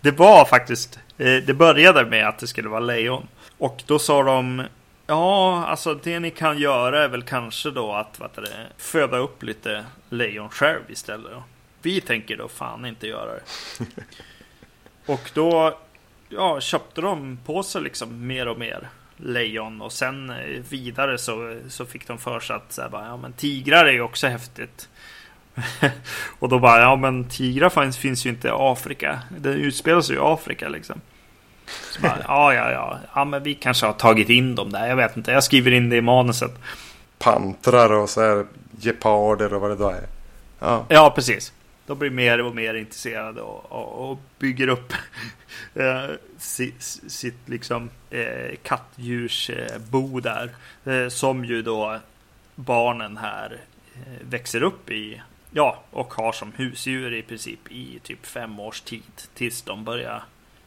det 0.00 0.10
var 0.10 0.44
faktiskt, 0.44 0.98
det 1.16 1.56
började 1.56 2.04
med 2.04 2.28
att 2.28 2.38
det 2.38 2.46
skulle 2.46 2.68
vara 2.68 2.80
lejon. 2.80 3.28
Och 3.58 3.82
då 3.86 3.98
sa 3.98 4.22
de, 4.22 4.62
ja 5.06 5.64
alltså 5.66 5.94
det 5.94 6.20
ni 6.20 6.30
kan 6.30 6.58
göra 6.58 7.04
är 7.04 7.08
väl 7.08 7.22
kanske 7.22 7.70
då 7.70 7.92
att 7.92 8.20
vad 8.20 8.30
det, 8.34 8.66
föda 8.76 9.16
upp 9.16 9.42
lite 9.42 9.84
lejon 10.08 10.48
själv 10.48 10.90
istället. 10.90 11.32
då. 11.32 11.42
Vi 11.82 12.00
tänker 12.00 12.36
då 12.36 12.48
fan 12.48 12.86
inte 12.86 13.06
göra 13.06 13.32
det. 13.32 13.42
Och 15.06 15.30
då 15.34 15.78
ja, 16.28 16.60
köpte 16.60 17.00
de 17.00 17.38
på 17.46 17.62
sig 17.62 17.82
liksom 17.82 18.26
mer 18.26 18.48
och 18.48 18.58
mer 18.58 18.88
lejon 19.16 19.80
och 19.80 19.92
sen 19.92 20.30
eh, 20.30 20.62
vidare 20.68 21.18
så, 21.18 21.60
så 21.68 21.86
fick 21.86 22.06
de 22.06 22.18
för 22.18 22.40
sig 22.40 22.56
att 22.56 22.72
så 22.72 22.82
här, 22.82 22.88
bara, 22.88 23.06
ja, 23.06 23.16
men 23.16 23.32
tigrar 23.32 23.84
är 23.84 23.92
ju 23.92 24.00
också 24.00 24.26
häftigt. 24.26 24.88
och 26.38 26.48
då 26.48 26.58
bara, 26.58 26.80
ja 26.80 26.96
men 26.96 27.28
tigrar 27.28 27.68
finns, 27.68 27.98
finns 27.98 28.26
ju 28.26 28.30
inte 28.30 28.48
i 28.48 28.50
Afrika. 28.54 29.20
Den 29.38 29.52
utspelar 29.52 30.00
sig 30.00 30.16
i 30.16 30.18
Afrika 30.22 30.68
liksom. 30.68 31.00
Bara, 32.02 32.18
ja, 32.28 32.54
ja, 32.54 32.70
ja, 32.70 32.98
ja, 33.14 33.24
men 33.24 33.42
vi 33.42 33.54
kanske 33.54 33.86
har 33.86 33.92
tagit 33.92 34.28
in 34.28 34.54
dem 34.54 34.72
där. 34.72 34.88
Jag 34.88 34.96
vet 34.96 35.16
inte, 35.16 35.32
jag 35.32 35.44
skriver 35.44 35.70
in 35.70 35.88
det 35.88 35.96
i 35.96 36.00
manuset. 36.00 36.52
Pantrar 37.18 37.92
och 37.92 38.10
så 38.10 38.20
här 38.20 38.46
geparder 38.80 39.54
och 39.54 39.60
vad 39.60 39.70
det 39.70 39.76
då 39.76 39.88
är. 39.88 40.06
Ja, 40.58 40.86
Ja, 40.88 41.12
precis. 41.14 41.52
De 41.86 41.98
blir 41.98 42.10
mer 42.10 42.40
och 42.40 42.54
mer 42.54 42.74
intresserade 42.74 43.40
och, 43.40 43.72
och, 43.72 44.10
och 44.10 44.18
bygger 44.38 44.68
upp 44.68 44.92
eh, 45.74 46.04
sitt, 46.38 46.82
sitt 47.06 47.48
liksom 47.48 47.90
eh, 48.10 48.56
kattdjursbo 48.62 50.20
där. 50.20 50.50
Eh, 50.84 51.08
som 51.08 51.44
ju 51.44 51.62
då 51.62 51.98
barnen 52.54 53.16
här 53.16 53.60
eh, 53.94 54.26
växer 54.28 54.62
upp 54.62 54.90
i. 54.90 55.22
Ja, 55.50 55.82
och 55.90 56.14
har 56.14 56.32
som 56.32 56.52
husdjur 56.52 57.14
i 57.14 57.22
princip 57.22 57.72
i 57.72 58.00
typ 58.02 58.26
fem 58.26 58.60
års 58.60 58.80
tid. 58.80 59.02
Tills 59.34 59.62
de 59.62 59.84
börjar 59.84 60.22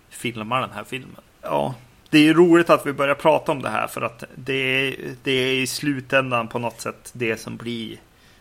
filma 0.09 0.61
den 0.61 0.71
här 0.71 0.83
filmen. 0.83 1.21
Ja, 1.41 1.75
det 2.09 2.27
är 2.27 2.33
roligt 2.33 2.69
att 2.69 2.85
vi 2.85 2.93
börjar 2.93 3.15
prata 3.15 3.51
om 3.51 3.61
det 3.61 3.69
här 3.69 3.87
för 3.87 4.01
att 4.01 4.23
det 4.35 4.53
är, 4.53 4.95
det 5.23 5.31
är 5.31 5.53
i 5.53 5.67
slutändan 5.67 6.47
på 6.47 6.59
något 6.59 6.81
sätt 6.81 7.09
det 7.13 7.37
som 7.37 7.57
blir 7.57 7.97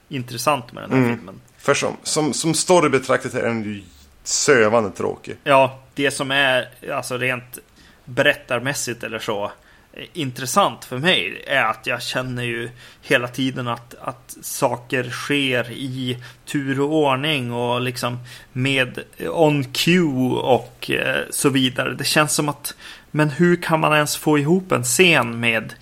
intressant 0.08 0.72
med 0.72 0.82
den 0.82 1.02
här 1.02 1.16
filmen. 1.16 1.40
för 1.58 1.74
som, 1.74 1.96
som, 2.02 2.32
som 2.32 2.54
story 2.54 2.88
betraktat 2.88 3.34
är 3.34 3.42
den 3.42 3.64
ju 3.64 3.82
sövande 4.24 4.90
tråkig. 4.90 5.36
Ja, 5.44 5.78
det 5.94 6.10
som 6.10 6.30
är 6.30 6.68
alltså 6.92 7.18
rent 7.18 7.58
berättarmässigt 8.04 9.02
eller 9.02 9.18
så 9.18 9.52
Eh, 9.92 10.04
intressant 10.12 10.84
för 10.84 10.98
mig 10.98 11.44
är 11.46 11.64
att 11.64 11.86
jag 11.86 12.02
känner 12.02 12.42
ju 12.42 12.70
hela 13.02 13.28
tiden 13.28 13.68
att, 13.68 13.94
att 14.00 14.36
saker 14.42 15.10
sker 15.10 15.70
i 15.70 16.18
tur 16.44 16.80
och 16.80 16.92
ordning 16.92 17.52
och 17.52 17.80
liksom 17.80 18.18
med 18.52 18.98
eh, 19.16 19.40
on 19.40 19.64
cue 19.64 20.38
och 20.40 20.90
eh, 20.90 21.24
så 21.30 21.48
vidare. 21.48 21.94
Det 21.94 22.04
känns 22.04 22.34
som 22.34 22.48
att 22.48 22.74
men 23.10 23.30
hur 23.30 23.62
kan 23.62 23.80
man 23.80 23.94
ens 23.94 24.16
få 24.16 24.38
ihop 24.38 24.72
en 24.72 24.84
scen 24.84 25.40
med 25.40 25.74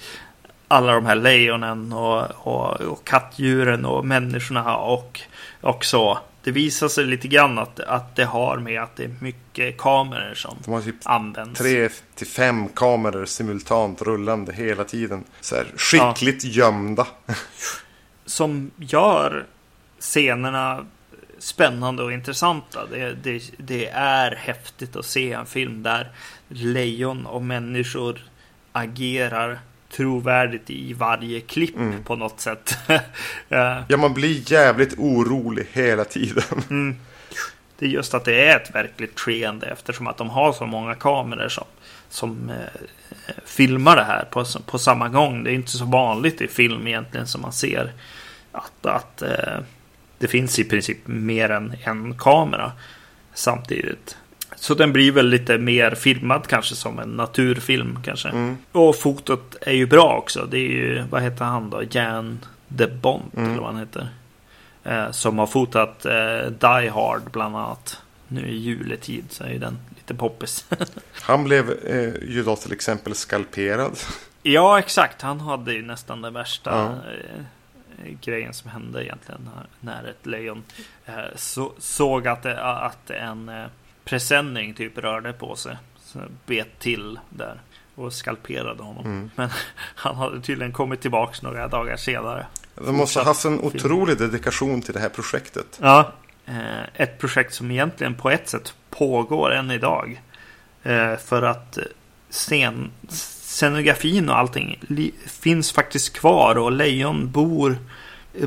alla 0.68 0.92
de 0.92 1.06
här 1.06 1.14
lejonen 1.14 1.92
och, 1.92 2.24
och, 2.30 2.80
och 2.80 3.06
kattdjuren 3.06 3.84
och 3.84 4.04
människorna 4.04 4.76
och, 4.76 5.20
och 5.60 5.84
så. 5.84 6.18
Det 6.46 6.52
visar 6.52 6.88
sig 6.88 7.04
lite 7.04 7.28
grann 7.28 7.58
att, 7.58 7.80
att 7.80 8.16
det 8.16 8.24
har 8.24 8.58
med 8.58 8.82
att 8.82 8.96
det 8.96 9.04
är 9.04 9.14
mycket 9.20 9.76
kameror 9.76 10.34
som 10.34 10.56
De 10.64 10.70
har 10.70 10.80
typ 10.80 10.94
används. 11.04 11.58
tre 11.60 11.88
till 12.14 12.26
fem 12.26 12.68
kameror 12.68 13.24
simultant 13.24 14.02
rullande 14.02 14.52
hela 14.52 14.84
tiden. 14.84 15.24
Så 15.40 15.56
här, 15.56 15.66
skickligt 15.76 16.44
gömda. 16.44 17.06
Som 18.26 18.70
gör 18.76 19.46
scenerna 19.98 20.86
spännande 21.38 22.02
och 22.02 22.12
intressanta. 22.12 22.86
Det, 22.86 23.12
det, 23.12 23.42
det 23.58 23.86
är 23.88 24.36
häftigt 24.36 24.96
att 24.96 25.06
se 25.06 25.32
en 25.32 25.46
film 25.46 25.82
där 25.82 26.12
lejon 26.48 27.26
och 27.26 27.42
människor 27.42 28.30
agerar 28.72 29.60
trovärdigt 29.90 30.70
i 30.70 30.92
varje 30.92 31.40
klipp 31.40 31.74
på 32.04 32.16
något 32.16 32.40
sätt. 32.40 32.78
Ja, 33.88 33.96
man 33.96 34.14
blir 34.14 34.52
jävligt 34.52 34.98
orolig 34.98 35.66
hela 35.72 36.04
tiden. 36.04 36.44
Det 37.78 37.86
är 37.86 37.90
just 37.90 38.14
att 38.14 38.24
det 38.24 38.48
är 38.48 38.56
ett 38.56 38.74
verkligt 38.74 39.20
skeende 39.20 39.66
eftersom 39.66 40.06
att 40.06 40.16
de 40.16 40.30
har 40.30 40.52
så 40.52 40.66
många 40.66 40.94
kameror 40.94 41.48
som, 41.48 41.64
som 42.08 42.50
eh, 42.50 43.34
filmar 43.44 43.96
det 43.96 44.04
här 44.04 44.24
på, 44.30 44.44
på 44.66 44.78
samma 44.78 45.08
gång. 45.08 45.44
Det 45.44 45.50
är 45.50 45.54
inte 45.54 45.70
så 45.70 45.84
vanligt 45.84 46.40
i 46.40 46.48
film 46.48 46.86
egentligen 46.86 47.26
som 47.26 47.40
man 47.40 47.52
ser 47.52 47.92
att, 48.52 48.86
att 48.86 49.22
eh, 49.22 49.58
det 50.18 50.28
finns 50.28 50.58
i 50.58 50.64
princip 50.64 50.98
mer 51.06 51.50
än 51.50 51.74
en 51.84 52.18
kamera 52.18 52.72
samtidigt. 53.34 54.16
Så 54.56 54.74
den 54.74 54.92
blir 54.92 55.12
väl 55.12 55.28
lite 55.28 55.58
mer 55.58 55.90
filmad 55.94 56.46
kanske 56.46 56.74
som 56.74 56.98
en 56.98 57.08
naturfilm 57.08 57.98
kanske. 58.04 58.54
Och 58.72 58.96
fotot 58.96 59.56
är 59.60 59.72
ju 59.72 59.86
bra 59.86 60.16
också. 60.16 60.46
Det 60.50 60.58
är 60.58 60.70
ju, 60.70 61.02
vad 61.10 61.22
heter 61.22 61.44
han 61.44 61.70
då? 61.70 61.82
Jan 61.90 62.38
de 62.68 62.86
Bont 62.86 63.34
eller 63.34 63.56
vad 63.56 63.66
han 63.66 63.78
heter. 63.78 64.08
Eh, 64.84 65.10
som 65.10 65.38
har 65.38 65.46
fotat 65.46 66.06
eh, 66.06 66.46
Die 66.50 66.88
Hard 66.88 67.22
bland 67.32 67.56
annat. 67.56 68.02
Nu 68.28 68.48
i 68.48 68.56
juletid 68.56 69.24
så 69.30 69.44
är 69.44 69.48
ju 69.48 69.58
den 69.58 69.78
lite 69.96 70.14
poppis. 70.14 70.66
Han 71.12 71.44
blev 71.44 71.70
eh, 71.70 72.30
ju 72.30 72.42
då 72.42 72.56
till 72.56 72.72
exempel 72.72 73.14
skalperad. 73.14 73.98
ja, 74.42 74.78
exakt. 74.78 75.22
Han 75.22 75.40
hade 75.40 75.72
ju 75.72 75.82
nästan 75.82 76.22
den 76.22 76.32
värsta 76.34 76.70
Ja. 76.70 76.84
eh, 78.06 78.14
grejen 78.20 78.54
som 78.54 78.70
hände 78.70 79.04
egentligen. 79.04 79.50
När, 79.80 80.04
ett 80.04 80.26
lejon 80.26 80.62
eh, 81.06 81.14
så, 81.36 81.72
såg 81.78 82.28
att, 82.28 82.42
det, 82.42 82.62
att 82.64 83.10
en 83.10 83.48
eh, 83.48 83.64
presenning 84.06 84.74
typ 84.74 84.98
rörde 84.98 85.32
på 85.32 85.56
sig. 85.56 85.76
Så 86.04 86.18
bet 86.46 86.78
till 86.78 87.18
där 87.30 87.60
och 87.94 88.12
skalperade 88.12 88.82
honom. 88.82 89.30
Men 89.34 89.50
han 89.94 90.16
hade 90.16 90.40
tydligen 90.40 90.72
kommit 90.72 91.00
tillbaks 91.00 91.42
några 91.42 91.68
dagar 91.68 91.96
senare. 91.96 92.46
De 92.74 92.96
måste 92.96 93.18
ha 93.18 93.26
haft 93.26 93.44
en 93.44 93.60
otrolig 93.60 94.18
dedikation 94.18 94.82
till 94.82 94.94
det 94.94 95.00
här 95.00 95.08
projektet. 95.08 95.78
Ja. 95.82 96.12
Eh, 96.46 96.82
ett 96.94 97.18
projekt 97.18 97.54
som 97.54 97.70
egentligen 97.70 98.14
på 98.14 98.30
ett 98.30 98.48
sätt 98.48 98.74
pågår 98.90 99.54
än 99.54 99.70
idag. 99.70 100.22
Eh, 100.82 101.16
för 101.16 101.42
att 101.42 101.78
eh, 101.78 101.84
scen, 102.30 102.90
scenografin 103.08 104.28
och 104.28 104.38
allting 104.38 104.80
finns 105.26 105.72
faktiskt 105.72 106.12
kvar 106.12 106.58
och 106.58 106.72
lejon 106.72 107.30
bor, 107.30 107.78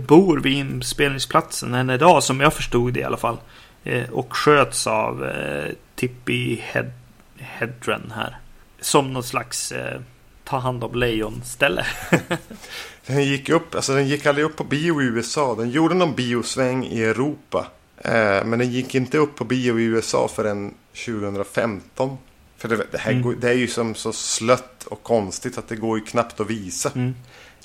bor 0.08 0.40
vid 0.40 0.54
inspelningsplatsen 0.54 1.74
än 1.74 1.90
idag 1.90 2.24
som 2.24 2.40
jag 2.40 2.54
förstod 2.54 2.94
det 2.94 3.00
i 3.00 3.04
alla 3.04 3.18
fall. 3.18 3.38
Eh, 3.84 4.10
och 4.10 4.36
sköts 4.36 4.88
av 4.88 5.26
eh, 5.26 5.72
Tippi 5.96 6.56
Head, 6.64 6.92
Hedren 7.38 8.14
här. 8.16 8.38
Som 8.82 9.14
någon 9.14 9.24
slags 9.24 9.72
eh, 9.72 10.02
ta 10.44 10.58
hand 10.58 10.84
om 10.84 10.96
lejon-ställe. 10.96 11.86
Den 13.06 13.24
gick 13.24 13.50
upp, 13.50 13.76
alltså 13.76 13.94
den 13.94 14.08
gick 14.08 14.26
aldrig 14.26 14.46
upp 14.46 14.56
på 14.56 14.64
bio 14.64 15.02
i 15.02 15.06
USA. 15.06 15.56
Den 15.56 15.70
gjorde 15.70 15.96
någon 15.96 16.16
biosväng 16.16 16.86
i 16.86 17.04
Europa. 17.04 17.68
Eh, 17.98 18.46
men 18.46 18.60
den 18.60 18.72
gick 18.72 18.96
inte 18.96 19.18
upp 19.18 19.36
på 19.36 19.44
bio 19.44 19.80
i 19.80 19.84
USA 19.84 20.28
förrän 20.28 20.74
2015. 21.06 22.18
För 22.58 22.68
det, 22.68 22.86
det 22.92 22.98
här 22.98 23.14
går, 23.14 23.36
det 23.42 23.50
är 23.50 23.54
ju 23.54 23.68
som 23.68 23.96
så 23.96 24.14
slött 24.14 24.84
och 24.84 25.04
konstigt 25.04 25.58
att 25.58 25.68
det 25.68 25.76
går 25.76 26.00
ju 26.00 26.06
knappt 26.06 26.40
att 26.40 26.50
visa. 26.50 26.92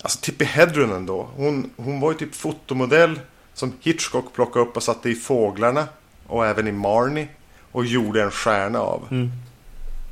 Alltså 0.02 0.18
Tippi 0.20 0.44
Hedren 0.44 0.90
ändå. 0.90 1.28
Hon, 1.36 1.70
hon 1.76 2.00
var 2.00 2.12
ju 2.12 2.18
typ 2.18 2.34
fotomodell 2.34 3.20
som 3.54 3.72
Hitchcock 3.80 4.32
plockade 4.34 4.64
upp 4.64 4.76
och 4.76 4.82
satte 4.82 5.10
i 5.10 5.14
Fåglarna. 5.14 5.88
Och 6.34 6.46
även 6.46 6.68
i 6.68 6.72
Marnie. 6.72 7.28
Och 7.72 7.84
gjorde 7.84 8.22
en 8.22 8.30
stjärna 8.30 8.78
av. 8.78 9.28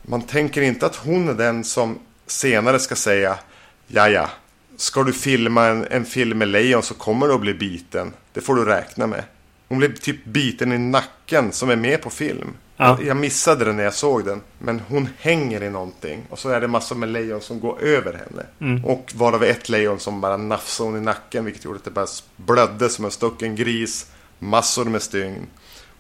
Man 0.03 0.23
tänker 0.23 0.63
inte 0.63 0.87
att 0.87 0.97
hon 0.97 1.29
är 1.29 1.35
den 1.35 1.65
som 1.65 1.99
senare 2.27 2.79
ska 2.79 2.95
säga 2.97 3.39
Ja, 3.87 4.09
ja. 4.09 4.31
Ska 4.77 5.03
du 5.03 5.13
filma 5.13 5.67
en, 5.67 5.87
en 5.91 6.05
film 6.05 6.39
med 6.39 6.49
lejon 6.49 6.83
så 6.83 6.95
kommer 6.95 7.29
du 7.29 7.35
att 7.35 7.41
bli 7.41 7.55
biten. 7.55 8.13
Det 8.33 8.41
får 8.41 8.55
du 8.55 8.65
räkna 8.65 9.07
med. 9.07 9.25
Hon 9.69 9.79
blev 9.79 9.97
typ 9.97 10.25
biten 10.25 10.73
i 10.73 10.79
nacken 10.79 11.53
som 11.53 11.71
är 11.71 11.77
med 11.77 12.03
på 12.03 12.11
film. 12.11 12.49
Ja. 12.77 12.99
Jag, 13.03 13.17
missade 13.17 13.65
den 13.65 13.77
när 13.77 13.85
jag 13.85 13.95
såg 13.95 14.25
den. 14.25 14.41
Men 14.59 14.81
hon 14.89 15.09
hänger 15.19 15.63
i 15.63 15.71
någonting. 15.71 16.23
Och 16.31 16.39
så 16.39 16.49
är 16.49 16.61
det 16.61 16.69
massor 16.69 16.97
med 16.97 17.09
lejon 17.09 17.41
som 17.41 17.61
går 17.61 17.81
över 17.81 18.13
henne. 18.13 18.47
Och 18.87 19.13
varav 19.15 19.45
ett 19.45 19.69
lejon 19.69 20.01
som 20.01 20.21
bara 20.21 20.37
nafsade 20.37 20.91
hon 20.91 20.99
i 20.99 21.05
nacken. 21.05 21.45
Vilket 21.45 21.65
gjorde 21.65 21.77
att 21.77 21.85
det 21.85 21.91
bara 21.91 22.07
blödde 22.37 22.89
som 22.89 23.05
en 23.05 23.11
stucken 23.11 23.57
gris. 23.57 24.07
Massor 24.39 24.85
med 24.85 25.03
stygn. 25.03 25.47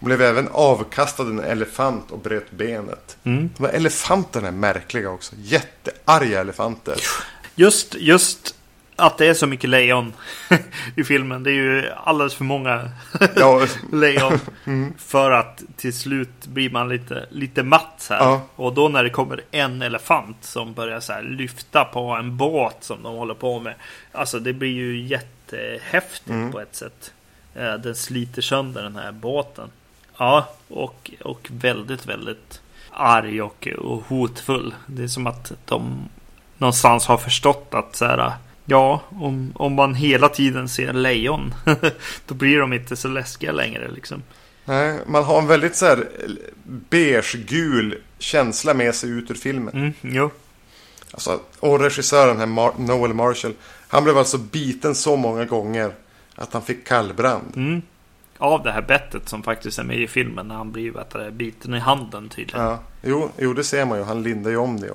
Blev 0.02 0.22
även 0.22 0.48
avkastad 0.52 1.22
en 1.22 1.40
elefant 1.40 2.10
och 2.10 2.18
bröt 2.18 2.50
benet. 2.50 3.16
De 3.22 3.50
här 3.60 3.68
elefanterna 3.72 4.48
är 4.48 4.52
märkliga 4.52 5.10
också. 5.10 5.34
Jättearga 5.38 6.40
elefanter. 6.40 6.96
Just, 7.54 7.94
just 7.94 8.54
att 8.96 9.18
det 9.18 9.26
är 9.26 9.34
så 9.34 9.46
mycket 9.46 9.70
lejon 9.70 10.12
i 10.96 11.04
filmen. 11.04 11.42
Det 11.42 11.50
är 11.50 11.54
ju 11.54 11.90
alldeles 12.04 12.34
för 12.34 12.44
många 12.44 12.90
Ja, 13.36 13.66
lejon. 13.92 14.38
För 14.98 15.30
att 15.30 15.62
till 15.76 15.92
slut 15.92 16.46
blir 16.46 16.70
man 16.70 16.88
lite, 16.88 17.26
lite 17.30 17.62
matt 17.62 18.06
här. 18.10 18.18
Ja. 18.18 18.42
Och 18.56 18.72
då 18.74 18.88
när 18.88 19.04
det 19.04 19.10
kommer 19.10 19.40
en 19.50 19.82
elefant 19.82 20.36
som 20.40 20.74
börjar 20.74 21.00
så 21.00 21.20
lyfta 21.20 21.84
på 21.84 22.00
en 22.10 22.36
båt 22.36 22.76
som 22.80 23.02
de 23.02 23.14
håller 23.16 23.34
på 23.34 23.60
med. 23.60 23.74
Alltså 24.12 24.38
det 24.38 24.52
blir 24.52 24.72
ju 24.72 25.00
jättehäftigt 25.06 26.52
på 26.52 26.60
ett 26.60 26.76
sätt. 26.76 27.12
Eh, 27.54 27.74
Den 27.74 27.94
sliter 27.94 28.42
sönder 28.42 28.82
den 28.82 28.96
här 28.96 29.12
båten. 29.12 29.70
Ja, 30.22 30.48
och, 30.68 31.10
och 31.20 31.48
väldigt, 31.52 32.06
väldigt 32.06 32.60
arg 32.90 33.42
och, 33.42 33.68
och 33.78 34.02
hotfull. 34.08 34.74
Det 34.86 35.02
är 35.02 35.08
som 35.08 35.26
att 35.26 35.52
de 35.64 36.08
någonstans 36.58 37.06
har 37.06 37.18
förstått 37.18 37.68
att 37.70 37.96
så 37.96 38.04
här, 38.04 38.32
ja, 38.64 39.02
om, 39.08 39.52
om 39.54 39.72
man 39.74 39.94
hela 39.94 40.28
tiden 40.28 40.68
ser 40.68 40.92
lejon, 40.92 41.54
då 42.26 42.34
blir 42.34 42.58
de 42.58 42.72
inte 42.72 42.96
så 42.96 43.08
läskiga 43.08 43.52
längre 43.52 43.90
liksom. 43.90 44.22
nej, 44.64 44.98
man 45.06 45.24
har 45.24 45.38
en 45.38 45.46
väldigt 45.46 45.76
så 45.76 45.86
här 45.86 46.08
beige-gul 46.64 47.98
känsla 48.18 48.74
med 48.74 48.94
sig 48.94 49.10
ut 49.10 49.30
ur 49.30 49.34
filmen. 49.34 49.74
Mm, 49.74 49.92
jo. 50.00 50.30
Alltså, 51.10 51.40
och 51.60 51.80
regissören 51.80 52.38
här, 52.38 52.46
Mar- 52.46 52.78
Noel 52.78 53.14
Marshall, 53.14 53.54
han 53.88 54.04
blev 54.04 54.18
alltså 54.18 54.38
biten 54.38 54.94
så 54.94 55.16
många 55.16 55.44
gånger 55.44 55.92
att 56.34 56.52
han 56.52 56.62
fick 56.62 56.86
kallbrand. 56.86 57.52
Av 58.42 58.62
det 58.62 58.72
här 58.72 58.82
bettet 58.82 59.28
som 59.28 59.42
faktiskt 59.42 59.78
är 59.78 59.82
med 59.84 59.98
i 59.98 60.06
filmen 60.06 60.48
när 60.48 60.54
han 60.54 60.72
blir 60.72 60.92
du, 61.14 61.30
biten 61.30 61.74
i 61.74 61.78
handen 61.78 62.28
tydligen. 62.28 62.66
Ja, 62.66 62.78
jo, 63.02 63.30
jo, 63.38 63.52
det 63.52 63.64
ser 63.64 63.84
man 63.84 63.98
ju. 63.98 64.04
Han 64.04 64.22
lindar 64.22 64.50
ju 64.50 64.56
om 64.56 64.80
det. 64.80 64.90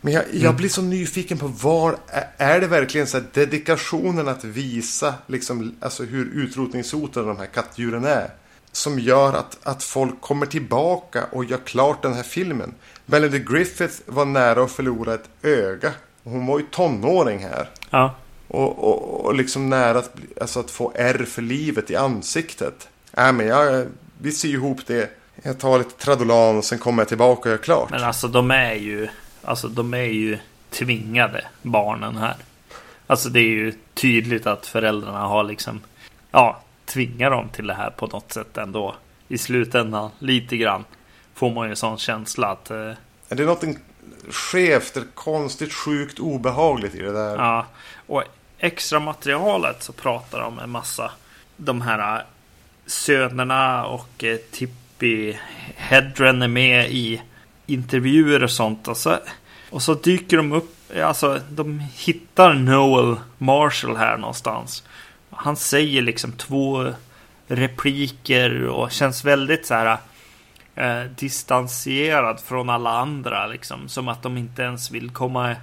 Men 0.00 0.12
jag, 0.12 0.24
jag 0.32 0.56
blir 0.56 0.68
så 0.68 0.82
nyfiken 0.82 1.38
på 1.38 1.46
var 1.46 1.96
är 2.36 2.60
det 2.60 2.66
verkligen 2.66 3.06
så 3.06 3.20
dedikationen 3.32 4.28
att 4.28 4.44
visa 4.44 5.14
liksom, 5.26 5.74
alltså 5.80 6.04
hur 6.04 6.24
utrotningshotade 6.34 7.26
de 7.26 7.36
här 7.36 7.46
kattdjuren 7.46 8.04
är. 8.04 8.30
Som 8.72 8.98
gör 8.98 9.32
att, 9.32 9.58
att 9.62 9.82
folk 9.82 10.20
kommer 10.20 10.46
tillbaka 10.46 11.24
och 11.32 11.44
gör 11.44 11.58
klart 11.58 12.02
den 12.02 12.14
här 12.14 12.22
filmen. 12.22 12.74
Melody 13.06 13.38
Griffith 13.38 13.94
var 14.06 14.24
nära 14.24 14.62
att 14.62 14.72
förlora 14.72 15.14
ett 15.14 15.28
öga. 15.42 15.92
Hon 16.24 16.46
var 16.46 16.58
ju 16.58 16.64
tonåring 16.70 17.38
här. 17.38 17.68
Ja. 17.90 18.14
Och, 18.52 18.78
och, 18.88 19.24
och 19.24 19.34
liksom 19.34 19.70
nära 19.70 19.98
att, 19.98 20.14
bli- 20.14 20.26
alltså 20.40 20.60
att 20.60 20.70
få 20.70 20.92
ärr 20.94 21.24
för 21.24 21.42
livet 21.42 21.90
i 21.90 21.96
ansiktet. 21.96 22.88
Nej 23.16 23.32
men 23.32 23.46
jag, 23.46 23.86
vi 24.18 24.32
syr 24.32 24.54
ihop 24.54 24.86
det. 24.86 25.10
Jag 25.42 25.58
tar 25.58 25.78
lite 25.78 26.04
Tradolan 26.04 26.56
och 26.56 26.64
sen 26.64 26.78
kommer 26.78 27.00
jag 27.02 27.08
tillbaka 27.08 27.40
och 27.40 27.50
gör 27.50 27.56
klart. 27.62 27.90
Men 27.90 28.04
alltså 28.04 28.28
de 28.28 28.50
är 28.50 28.74
ju 28.74 29.08
Alltså 29.44 29.68
de 29.68 29.94
är 29.94 30.02
ju 30.02 30.38
tvingade 30.70 31.44
barnen 31.62 32.16
här. 32.16 32.36
Alltså 33.06 33.28
det 33.28 33.40
är 33.40 33.48
ju 33.48 33.72
tydligt 33.94 34.46
att 34.46 34.66
föräldrarna 34.66 35.18
har 35.18 35.44
liksom 35.44 35.80
Ja, 36.30 36.60
tvingar 36.84 37.30
dem 37.30 37.48
till 37.48 37.66
det 37.66 37.74
här 37.74 37.90
på 37.90 38.06
något 38.06 38.32
sätt 38.32 38.56
ändå. 38.58 38.94
I 39.28 39.38
slutändan 39.38 40.10
lite 40.18 40.56
grann 40.56 40.84
får 41.34 41.50
man 41.50 41.66
ju 41.66 41.70
en 41.70 41.76
sån 41.76 41.98
känsla 41.98 42.48
att 42.48 42.70
eh, 42.70 42.76
Är 43.28 43.34
det 43.36 43.44
något 43.44 43.64
skevt 44.30 44.96
konstigt, 45.14 45.72
sjukt, 45.72 46.18
obehagligt 46.18 46.94
i 46.94 46.98
det 46.98 47.12
där? 47.12 47.36
Ja, 47.36 47.66
och 48.06 48.22
extra 48.62 49.00
materialet 49.00 49.82
så 49.82 49.92
pratar 49.92 50.40
de 50.40 50.58
en 50.58 50.70
massa 50.70 51.10
de 51.56 51.80
här 51.80 52.18
äh, 52.18 52.24
sönerna 52.86 53.86
och 53.86 54.24
eh, 54.24 54.36
Tippi 54.36 55.38
Hedren 55.76 56.42
är 56.42 56.48
med 56.48 56.90
i 56.90 57.22
intervjuer 57.66 58.42
och 58.42 58.50
sånt. 58.50 58.88
Och 58.88 58.96
så, 58.96 59.18
och 59.70 59.82
så 59.82 59.94
dyker 59.94 60.36
de 60.36 60.52
upp, 60.52 60.76
alltså 61.02 61.40
de 61.50 61.80
hittar 61.80 62.54
Noel 62.54 63.16
Marshall 63.38 63.96
här 63.96 64.16
någonstans. 64.16 64.84
Han 65.30 65.56
säger 65.56 66.02
liksom 66.02 66.32
två 66.32 66.92
repliker 67.46 68.66
och 68.66 68.92
känns 68.92 69.24
väldigt 69.24 69.66
så 69.66 69.74
här 69.74 69.98
eh, 70.74 71.02
distanserad 71.02 72.40
från 72.40 72.70
alla 72.70 72.90
andra 72.90 73.46
liksom. 73.46 73.88
Som 73.88 74.08
att 74.08 74.22
de 74.22 74.36
inte 74.36 74.62
ens 74.62 74.90
vill 74.90 75.10
komma 75.10 75.56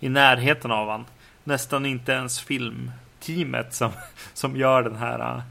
i 0.00 0.08
närheten 0.08 0.70
av 0.70 0.90
han. 0.90 1.04
Nästan 1.44 1.86
inte 1.86 2.12
ens 2.12 2.40
filmteamet 2.40 3.74
som, 3.74 3.90
som 4.34 4.56
gör 4.56 4.82
den 4.82 4.96
här 4.96 5.42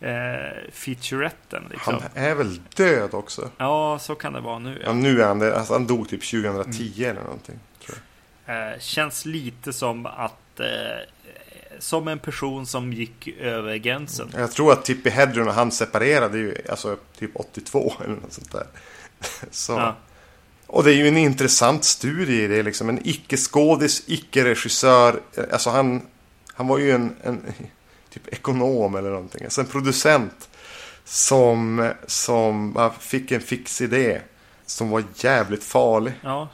eh, 0.00 0.70
featuretten. 0.72 1.64
Liksom. 1.70 1.94
Han 1.94 2.02
är 2.24 2.34
väl 2.34 2.60
död 2.76 3.14
också? 3.14 3.50
Ja, 3.56 3.98
så 4.00 4.14
kan 4.14 4.32
det 4.32 4.40
vara 4.40 4.58
nu. 4.58 4.82
Ja, 4.84 4.92
nu 4.92 5.20
är 5.22 5.26
han 5.26 5.38
det. 5.38 5.56
Alltså, 5.56 5.72
han 5.72 5.86
dog 5.86 6.08
typ 6.08 6.30
2010 6.30 7.04
eller 7.04 7.22
någonting. 7.22 7.58
Eh, 8.46 8.80
känns 8.80 9.26
lite 9.26 9.72
som 9.72 10.06
att 10.06 10.60
eh, 10.60 10.66
som 11.78 12.08
en 12.08 12.18
person 12.18 12.66
som 12.66 12.92
gick 12.92 13.28
över 13.28 13.76
gränsen. 13.76 14.28
Jag 14.36 14.52
tror 14.52 14.72
att 14.72 14.84
Tippi 14.84 15.10
Hedren 15.10 15.48
och 15.48 15.54
han 15.54 15.72
separerade 15.72 16.38
ju 16.38 16.56
alltså 16.70 16.96
typ 17.18 17.30
82 17.34 17.92
eller 18.04 18.14
något 18.14 18.32
sånt 18.32 18.52
där. 18.52 18.66
Så. 19.50 19.72
Ja. 19.72 19.96
Och 20.74 20.84
det 20.84 20.90
är 20.90 20.96
ju 20.96 21.08
en 21.08 21.16
intressant 21.16 21.84
studie 21.84 22.42
i 22.42 22.46
det 22.46 22.62
liksom. 22.62 22.88
En 22.88 23.00
icke-skådis, 23.04 24.02
icke-regissör. 24.06 25.20
Alltså 25.52 25.70
han, 25.70 26.02
han 26.54 26.66
var 26.66 26.78
ju 26.78 26.90
en, 26.90 27.16
en 27.22 27.40
typ 28.10 28.28
ekonom 28.32 28.94
eller 28.94 29.10
någonting. 29.10 29.44
Alltså 29.44 29.60
en 29.60 29.66
producent 29.66 30.48
som, 31.04 31.92
som 32.06 32.90
fick 33.00 33.32
en 33.32 33.40
fix 33.40 33.80
idé. 33.80 34.20
Som 34.66 34.90
var 34.90 35.04
jävligt 35.16 35.64
farlig. 35.64 36.12
Ja, 36.22 36.48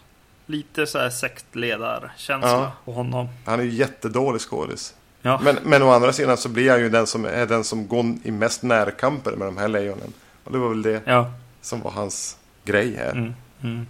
lite 0.46 0.86
så 0.86 0.98
här 0.98 1.10
sektledarkänsla 1.10 2.50
Ja. 2.50 2.72
på 2.84 2.92
honom. 2.92 3.28
Han 3.46 3.60
är 3.60 3.64
ju 3.64 3.70
jättedålig 3.70 4.40
skådis. 4.40 4.94
Ja, 5.22 5.40
Men, 5.42 5.58
men 5.62 5.82
å 5.82 5.90
andra 5.90 6.12
sidan 6.12 6.36
så 6.36 6.48
blir 6.48 6.70
han 6.70 6.80
ju 6.80 6.88
den 6.88 7.06
som 7.06 7.24
är 7.24 7.46
den 7.46 7.64
som 7.64 7.88
går 7.88 8.04
i 8.22 8.30
mest 8.30 8.62
närkamper 8.62 9.32
med 9.32 9.48
de 9.48 9.56
här 9.56 9.68
lejonen. 9.68 10.12
Och 10.44 10.52
det 10.52 10.58
var 10.58 10.68
väl 10.68 10.82
det 10.82 11.02
ja. 11.04 11.32
som 11.60 11.80
var 11.80 11.90
hans 11.90 12.36
grej 12.64 12.96
här. 12.96 13.12
Mm, 13.12 13.34
mm. 13.62 13.86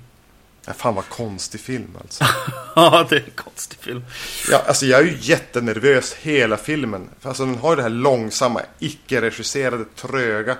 Ja, 0.71 0.75
fan 0.75 0.95
vad 0.95 1.09
konstig 1.09 1.61
film 1.61 1.97
alltså. 2.01 2.25
ja, 2.77 3.07
det 3.11 3.17
är 3.17 3.21
en 3.21 3.31
konstig 3.35 3.79
film. 3.79 4.05
Ja, 4.51 4.63
alltså 4.67 4.87
jag 4.87 5.01
är 5.01 5.05
ju 5.05 5.17
jättenervös 5.21 6.15
hela 6.15 6.57
filmen. 6.57 7.09
Alltså 7.23 7.45
den 7.45 7.55
har 7.55 7.71
ju 7.71 7.77
det 7.77 7.83
här 7.83 7.89
långsamma, 7.89 8.63
icke-regisserade, 8.79 9.85
tröga. 9.85 10.57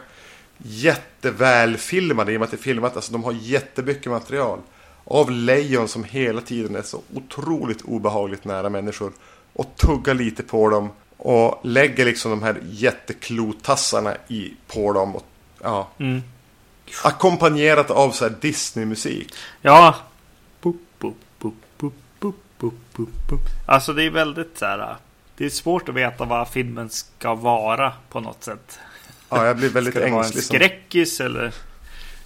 Jättevälfilmade 0.59 2.33
i 2.33 2.37
och 2.37 2.41
med 2.41 2.45
att 2.45 2.51
det 2.51 2.57
är 2.57 2.63
filmat. 2.63 2.97
Alltså 2.97 3.13
de 3.13 3.25
har 3.25 3.33
jättemycket 3.33 4.13
material. 4.13 4.59
Av 5.05 5.31
lejon 5.31 5.89
som 5.89 6.05
hela 6.05 6.41
tiden 6.41 6.77
är 6.77 6.83
så 6.83 7.03
otroligt 7.15 7.83
obehagligt 7.83 8.45
nära 8.45 8.69
människor. 8.69 9.13
Och 9.53 9.77
tuggar 9.77 10.15
lite 10.15 10.43
på 10.43 10.69
dem. 10.69 10.91
Och 11.17 11.61
lägger 11.63 12.05
liksom 12.05 12.31
de 12.31 12.43
här 12.43 12.63
jätteklotassarna 12.71 14.17
i, 14.29 14.53
på 14.67 14.93
dem. 14.93 15.17
Och, 15.17 15.25
ja. 15.63 15.89
Mm. 15.99 16.23
Ackompanjerat 17.05 17.91
av 17.91 18.11
så 18.11 18.25
här 18.29 18.35
Disney-musik. 18.41 19.35
Ja. 19.63 19.97
Boop, 20.61 20.77
boop, 20.99 21.17
boop, 21.39 21.55
boop, 21.79 21.95
boop, 22.21 22.35
boop, 22.59 22.75
boop, 22.97 23.09
boop. 23.29 23.41
Alltså 23.67 23.93
det 23.93 24.03
är 24.05 24.11
väldigt 24.11 24.59
så 24.59 24.67
här. 24.67 24.97
Det 25.37 25.45
är 25.47 25.51
svårt 25.51 25.89
att 25.89 25.95
veta 25.95 26.25
vad 26.25 26.49
filmen 26.49 26.91
ska 26.91 27.35
vara 27.35 27.93
på 28.09 28.21
något 28.21 28.45
sätt. 28.45 28.79
Ja, 29.29 29.47
jag 29.47 29.57
blir 29.57 29.69
väldigt 29.69 29.95
Ska 29.95 30.05
det 30.05 30.11
vara 30.11 30.21
en 30.21 30.27
ängslig. 30.27 30.45
som- 30.45 30.57
skräckis 30.57 31.21
eller, 31.21 31.53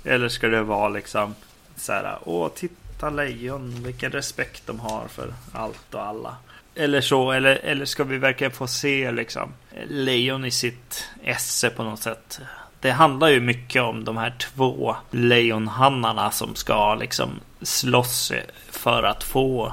eller 0.05 0.29
ska 0.29 0.49
det 0.49 0.63
vara 0.63 0.89
liksom 0.89 1.35
så 1.77 1.93
här. 1.93 2.19
Åh, 2.25 2.49
titta 2.55 3.11
lejon, 3.11 3.83
vilken 3.85 4.13
respekt 4.13 4.63
de 4.67 4.81
har 4.81 5.09
för 5.09 5.35
allt 5.53 5.95
och 5.95 6.03
alla. 6.07 6.37
Eller 6.75 7.01
så, 7.01 7.33
eller, 7.33 7.57
eller 7.57 7.85
ska 7.85 8.05
vi 8.05 8.19
verkligen 8.19 8.53
få 8.53 8.67
se 8.67 9.11
liksom 9.13 9.53
lejon 9.89 10.45
i 10.45 10.51
sitt 10.51 11.05
esse 11.25 11.71
på 11.71 11.83
något 11.85 12.03
sätt. 12.03 12.41
Det 12.85 12.93
handlar 12.93 13.29
ju 13.29 13.41
mycket 13.41 13.83
om 13.83 14.05
de 14.05 14.17
här 14.17 14.35
två 14.39 14.97
lejonhannarna 15.11 16.31
som 16.31 16.55
ska 16.55 16.95
liksom 16.95 17.31
slåss 17.63 18.33
för 18.71 19.03
att 19.03 19.25
få 19.25 19.73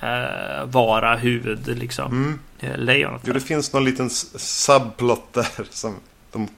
eh, 0.00 0.64
vara 0.64 1.16
huvud 1.16 1.78
liksom. 1.78 2.12
Mm. 2.12 2.38
eh, 2.60 2.76
Lejonet. 2.78 3.20
Jo, 3.24 3.32
det 3.32 3.40
finns 3.40 3.72
någon 3.72 3.84
liten 3.84 4.10
subplot 4.10 5.32
där 5.32 5.66
som 5.70 5.96
de 6.32 6.48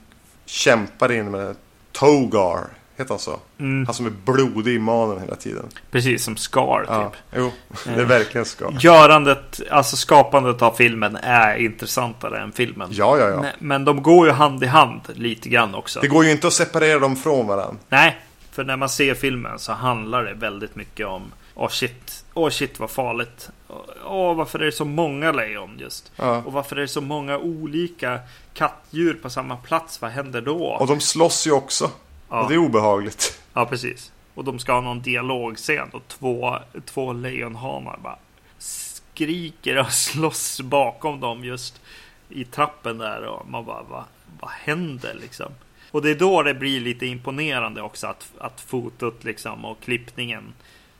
kämpar 0.45 1.11
in 1.11 1.31
med. 1.31 1.55
Togar, 1.91 2.67
heter 2.97 3.09
han 3.09 3.19
så? 3.19 3.39
Mm, 3.59 3.85
Han 3.85 3.93
som 3.95 4.05
är 4.05 4.09
blodig 4.25 4.75
i 4.75 4.79
manen 4.79 5.19
hela 5.21 5.35
tiden. 5.35 5.65
precis 5.91 6.23
som 6.23 6.37
Scar 6.37 6.85
Ja, 6.87 7.09
typ. 7.09 7.19
jo, 7.35 7.51
det 7.85 8.01
är 8.01 8.05
verkligen 8.05 8.45
ska. 8.45 8.71
Görandet, 8.79 9.61
alltså 9.69 9.95
skapandet 9.95 10.61
av 10.61 10.71
filmen 10.71 11.15
är 11.15 11.55
intressantare 11.55 12.39
än 12.41 12.51
filmen. 12.51 12.89
Ja, 12.91 13.17
ja, 13.17 13.29
ja. 13.29 13.45
Men, 13.59 13.85
de 13.85 14.03
går 14.03 14.27
ju 14.27 14.33
hand 14.33 14.63
i 14.63 14.67
hand 14.67 15.01
lite 15.13 15.49
grann 15.49 15.75
också. 15.75 15.99
Det 15.99 16.07
går 16.07 16.25
ju 16.25 16.31
inte 16.31 16.47
att 16.47 16.53
separera 16.53 16.99
dem 16.99 17.15
från 17.15 17.47
varandra. 17.47 17.75
Nej, 17.89 18.19
för 18.51 18.63
när 18.63 18.77
man 18.77 18.89
ser 18.89 19.13
filmen 19.13 19.59
så 19.59 19.71
handlar 19.71 20.23
det 20.23 20.33
väldigt 20.33 20.75
mycket 20.75 21.07
om 21.07 21.31
Åh 21.55 21.69
shit, 21.69 22.23
åh 22.33 22.49
shit 22.49 22.79
vad 22.79 22.89
farligt. 22.89 23.49
Åh 24.05 24.35
varför 24.35 24.59
är 24.59 24.65
det 24.65 24.71
så 24.71 24.85
många 24.85 25.31
lejon 25.31 25.77
just? 25.79 26.11
Ja. 26.15 26.37
Och 26.45 26.53
varför 26.53 26.75
är 26.75 26.81
det 26.81 26.87
så 26.87 27.01
många 27.01 27.37
olika 27.37 28.19
kattdjur 28.53 29.13
på 29.13 29.29
samma 29.29 29.55
plats? 29.57 30.01
Vad 30.01 30.11
händer 30.11 30.41
då? 30.41 30.63
Och 30.65 30.87
de 30.87 30.99
slåss 30.99 31.47
ju 31.47 31.51
också. 31.51 31.91
Ja. 32.31 32.43
Och 32.43 32.49
det 32.49 32.55
är 32.55 32.57
obehagligt. 32.57 33.41
Ja, 33.53 33.65
precis. 33.65 34.11
Och 34.33 34.43
de 34.43 34.59
ska 34.59 34.73
ha 34.73 34.81
någon 34.81 35.01
dialogscen 35.01 35.89
och 35.89 36.07
två, 36.07 36.57
två 36.85 37.13
lejonhanar 37.13 37.99
bara 38.03 38.17
skriker 38.57 39.79
och 39.79 39.91
slåss 39.91 40.61
bakom 40.61 41.19
dem 41.19 41.43
just 41.43 41.81
i 42.29 42.45
trappen 42.45 42.97
där 42.97 43.23
och 43.23 43.49
man 43.49 43.65
bara 43.65 43.83
vad, 43.83 44.03
vad 44.39 44.49
händer 44.49 45.17
liksom? 45.21 45.51
Och 45.91 46.01
det 46.01 46.09
är 46.09 46.15
då 46.15 46.43
det 46.43 46.53
blir 46.53 46.79
lite 46.79 47.05
imponerande 47.05 47.81
också 47.81 48.07
att, 48.07 48.31
att 48.37 48.61
fotot 48.61 49.23
liksom 49.23 49.65
och 49.65 49.79
klippningen 49.79 50.53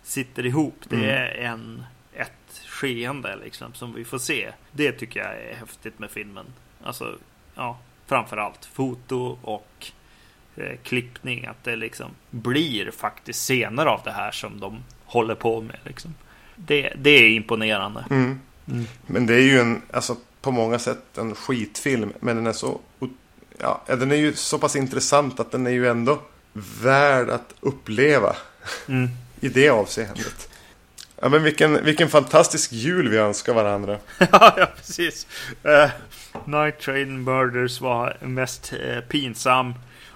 sitter 0.04 0.46
ihop. 0.46 0.76
Det 0.90 1.12
är 1.12 1.36
en, 1.36 1.84
ett 2.14 2.62
skeende 2.68 3.36
liksom 3.44 3.74
som 3.74 3.94
vi 3.94 4.06
får 4.06 4.18
se. 4.18 4.52
Det 4.72 4.92
tycker 4.92 5.20
jag 5.20 5.42
är 5.42 5.56
häftigt 5.56 6.00
med 6.00 6.12
filmen. 6.12 6.46
Alltså, 6.84 7.18
ja, 7.56 7.78
framförallt 8.06 8.66
foto 8.66 9.38
och 9.42 9.92
klippning. 10.84 11.46
Att 11.46 11.64
det 11.64 11.76
liksom 11.76 12.12
blir 12.30 12.92
faktiskt 12.92 13.40
scener 13.40 13.86
av 13.86 14.02
det 14.04 14.12
här 14.12 14.32
som 14.32 14.60
de 14.60 14.84
håller 15.06 15.36
på 15.36 15.62
med. 15.62 15.78
Liksom. 15.84 16.16
Det, 16.56 16.94
det 16.98 17.10
är 17.10 17.30
imponerande. 17.30 18.06
Mm. 18.10 18.40
Men 19.08 19.26
det 19.26 19.34
är 19.36 19.42
ju 19.42 19.60
en, 19.60 19.82
alltså 19.94 20.16
på 20.42 20.52
många 20.52 20.80
sätt 20.80 21.18
en 21.18 21.36
skitfilm. 21.36 22.14
Men 22.20 22.36
den 22.36 22.48
är 22.48 22.54
så, 22.54 22.80
ja, 23.58 23.82
den 23.88 24.12
är 24.12 24.16
ju 24.16 24.34
så 24.34 24.60
pass 24.60 24.76
intressant 24.76 25.40
att 25.40 25.52
den 25.52 25.68
är 25.68 25.72
ju 25.72 25.88
ändå 25.88 26.22
värd 26.54 27.30
att 27.30 27.54
uppleva. 27.60 28.36
Mm. 28.88 29.10
I 29.40 29.50
det 29.50 29.70
avseendet. 29.70 30.50
Ja, 31.22 31.30
men 31.30 31.44
vilken, 31.44 31.86
vilken 31.86 32.10
fantastisk 32.10 32.72
jul 32.72 33.10
vi 33.10 33.18
önskar 33.18 33.54
varandra. 33.54 33.98
ja, 34.18 34.54
ja, 34.58 34.68
precis. 34.76 35.28
Uh, 35.66 35.90
Night 36.46 36.80
Train 36.80 37.24
Murders 37.24 37.82
var 37.82 38.18
mest 38.22 38.74
uh, 38.74 39.00
pinsam 39.00 39.74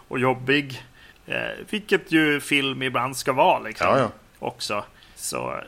och 0.07 0.19
jobbig. 0.19 0.83
Uh, 1.29 1.65
vilket 1.69 2.11
ju 2.11 2.39
film 2.41 2.81
ibland 2.81 3.17
ska 3.17 3.33
vara 3.33 3.59
liksom. 3.59 3.87
Ja, 3.87 3.99
ja. 3.99 4.11
Också. 4.39 4.85
Så, 5.15 5.61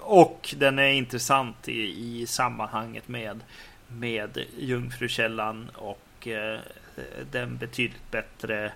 och 0.00 0.54
den 0.56 0.78
är 0.78 0.92
intressant 0.92 1.68
i, 1.68 2.20
i 2.20 2.26
sammanhanget 2.26 3.08
med, 3.08 3.40
med 3.88 4.38
Jungfrukällan 4.58 5.70
och 5.74 6.26
uh, 6.26 6.58
den 7.30 7.56
betydligt 7.56 8.10
bättre 8.10 8.72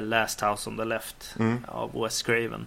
Last 0.00 0.40
House 0.40 0.70
on 0.70 0.76
the 0.76 0.84
Left 0.84 1.34
Mm. 1.38 1.64
av 1.68 2.02
Wes 2.02 2.22
Craven. 2.22 2.66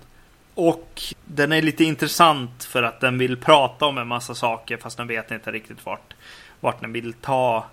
Och 0.53 1.01
den 1.25 1.51
är 1.51 1.61
lite 1.61 1.83
intressant 1.83 2.63
för 2.63 2.83
att 2.83 2.99
den 2.99 3.17
vill 3.17 3.37
prata 3.37 3.85
om 3.85 3.97
en 3.97 4.07
massa 4.07 4.35
saker 4.35 4.77
fast 4.77 4.97
den 4.97 5.07
vet 5.07 5.31
inte 5.31 5.51
riktigt 5.51 5.85
vart, 5.85 6.13
vart 6.59 6.81
den 6.81 6.93
vill 6.93 7.13
ta 7.13 7.65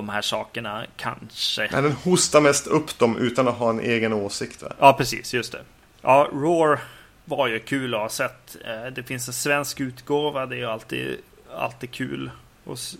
de 0.00 0.08
här 0.08 0.22
sakerna 0.22 0.84
kanske. 0.96 1.68
Nej, 1.72 1.82
den 1.82 1.92
hostar 1.92 2.40
mest 2.40 2.66
upp 2.66 2.98
dem 2.98 3.16
utan 3.16 3.48
att 3.48 3.54
ha 3.54 3.70
en 3.70 3.80
egen 3.80 4.12
åsikt. 4.12 4.62
Va? 4.62 4.72
Ja, 4.78 4.92
precis. 4.92 5.34
Just 5.34 5.52
det. 5.52 5.60
Ja, 6.02 6.28
Roar 6.32 6.80
var 7.24 7.46
ju 7.48 7.58
kul 7.58 7.94
att 7.94 8.00
ha 8.00 8.08
sett. 8.08 8.56
Eh, 8.64 8.92
Det 8.92 9.02
finns 9.02 9.28
en 9.28 9.34
svensk 9.34 9.80
utgåva. 9.80 10.46
Det 10.46 10.54
är 10.54 10.58
ju 10.58 10.66
alltid, 10.66 11.16
alltid 11.56 11.90
kul 11.90 12.30
att 12.70 12.96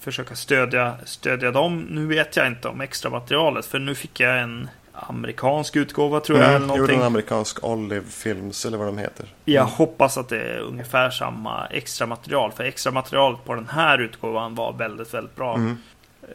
försöka 0.00 0.36
stödja, 0.36 0.94
stödja 1.04 1.50
dem. 1.50 1.80
Nu 1.90 2.06
vet 2.06 2.36
jag 2.36 2.46
inte 2.46 2.68
om 2.68 2.80
extra 2.80 3.10
materialet 3.10 3.66
för 3.66 3.78
nu 3.78 3.94
fick 3.94 4.20
jag 4.20 4.38
en 4.40 4.68
amerikansk 4.92 5.76
utgåva 5.76 6.20
tror 6.20 6.38
jag. 6.38 6.46
eller 6.48 6.56
Mm, 6.56 6.68
någonting. 6.68 6.96
en 6.96 7.02
amerikansk 7.02 7.64
Olive 7.64 8.06
Films 8.06 8.66
eller 8.66 8.78
vad 8.78 8.86
de 8.86 8.98
heter. 8.98 9.26
Jag 9.44 9.64
hoppas 9.64 10.18
att 10.18 10.28
det 10.28 10.40
är 10.42 10.58
ungefär 10.58 11.10
samma 11.10 11.66
extra 11.66 12.06
material. 12.06 12.52
För 12.52 12.64
extra 12.64 12.92
materialet 12.92 13.44
på 13.44 13.54
den 13.54 13.68
här 13.68 13.98
utgåvan 13.98 14.54
var 14.54 14.72
väldigt, 14.72 15.14
väldigt 15.14 15.36
bra. 15.36 15.54
Mm. 15.54 15.76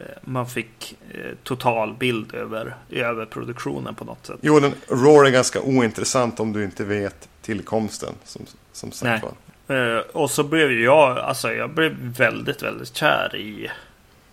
Man 0.22 0.46
fick 0.46 0.96
eh, 1.14 1.20
total 1.42 1.94
bild 1.94 2.34
över, 2.34 2.76
över 2.90 3.26
produktionen 3.26 3.94
på 3.94 4.04
något 4.04 4.26
sätt. 4.26 4.36
Jo, 4.40 4.60
den 4.60 4.74
Roar 4.88 5.24
är 5.24 5.30
ganska 5.30 5.60
ointressant 5.60 6.40
om 6.40 6.52
du 6.52 6.64
inte 6.64 6.84
vet 6.84 7.28
tillkomsten. 7.42 8.14
Som, 8.24 8.42
som 8.72 8.90
Nej. 9.02 9.20
sagt 9.20 9.24
var. 9.66 9.96
Eh, 9.96 9.98
Och 10.12 10.30
så 10.30 10.42
blev 10.44 10.72
jag, 10.72 11.18
alltså 11.18 11.52
jag 11.52 11.70
blev 11.70 11.96
väldigt, 12.00 12.62
väldigt 12.62 12.96
kär 12.96 13.36
i, 13.36 13.70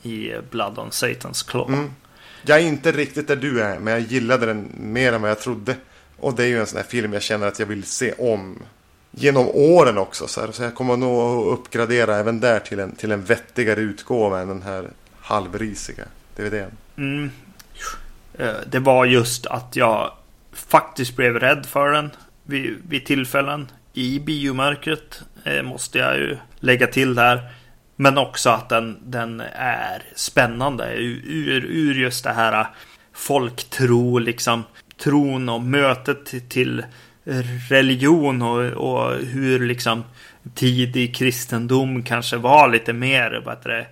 i 0.09 0.33
Blood 0.49 0.79
on 0.79 0.89
Satan's 0.89 1.49
Claw. 1.49 1.73
Mm. 1.73 1.91
Jag 2.45 2.57
är 2.59 2.63
inte 2.63 2.91
riktigt 2.91 3.27
där 3.27 3.35
du 3.35 3.61
är, 3.61 3.79
men 3.79 3.93
jag 3.93 4.01
gillade 4.01 4.45
den 4.45 4.71
mer 4.77 5.13
än 5.13 5.21
vad 5.21 5.31
jag 5.31 5.39
trodde. 5.39 5.75
Och 6.17 6.33
det 6.35 6.43
är 6.43 6.47
ju 6.47 6.59
en 6.59 6.67
sån 6.67 6.77
här 6.77 6.83
film 6.85 7.13
jag 7.13 7.21
känner 7.21 7.47
att 7.47 7.59
jag 7.59 7.65
vill 7.65 7.83
se 7.83 8.13
om. 8.13 8.59
Genom 9.11 9.47
åren 9.47 9.97
också. 9.97 10.27
Så, 10.27 10.41
här, 10.41 10.51
så 10.51 10.63
jag 10.63 10.75
kommer 10.75 10.97
nog 10.97 11.19
att 11.19 11.59
uppgradera 11.59 12.15
även 12.17 12.39
där 12.39 12.59
till 12.59 12.79
en, 12.79 12.95
till 12.95 13.11
en 13.11 13.23
vettigare 13.23 13.79
utgåva 13.79 14.39
än 14.39 14.47
den 14.47 14.61
här 14.61 14.89
halvrisiga 15.21 16.03
DVDn. 16.35 16.71
Mm. 16.97 17.31
Eh, 18.37 18.53
det 18.67 18.79
var 18.79 19.05
just 19.05 19.45
att 19.45 19.75
jag 19.75 20.11
faktiskt 20.53 21.15
blev 21.15 21.39
rädd 21.39 21.65
för 21.65 21.91
den 21.91 22.09
vid, 22.43 22.77
vid 22.87 23.05
tillfällen. 23.05 23.67
I 23.93 24.19
biomörkret 24.19 25.21
eh, 25.43 25.63
måste 25.63 25.97
jag 25.97 26.17
ju 26.17 26.37
lägga 26.59 26.87
till 26.87 27.15
där. 27.15 27.51
Men 27.95 28.17
också 28.17 28.49
att 28.49 28.69
den, 28.69 28.97
den 29.03 29.41
är 29.55 30.03
spännande 30.15 30.93
ur, 30.93 31.65
ur, 31.65 31.95
just 31.95 32.23
det 32.23 32.33
här 32.33 32.59
eh, 32.59 32.67
folktro, 33.13 34.17
liksom 34.17 34.63
tron 34.97 35.49
och 35.49 35.61
mötet 35.61 36.25
till, 36.25 36.41
till 36.41 36.83
religion 37.69 38.41
och, 38.41 38.65
och 38.71 39.15
hur 39.17 39.59
liksom 39.59 40.03
tidig 40.55 41.15
kristendom 41.15 42.03
kanske 42.03 42.37
var 42.37 42.69
lite 42.69 42.93
mer 42.93 43.41
vad 43.45 43.55
heter 43.57 43.69
det, 43.69 43.87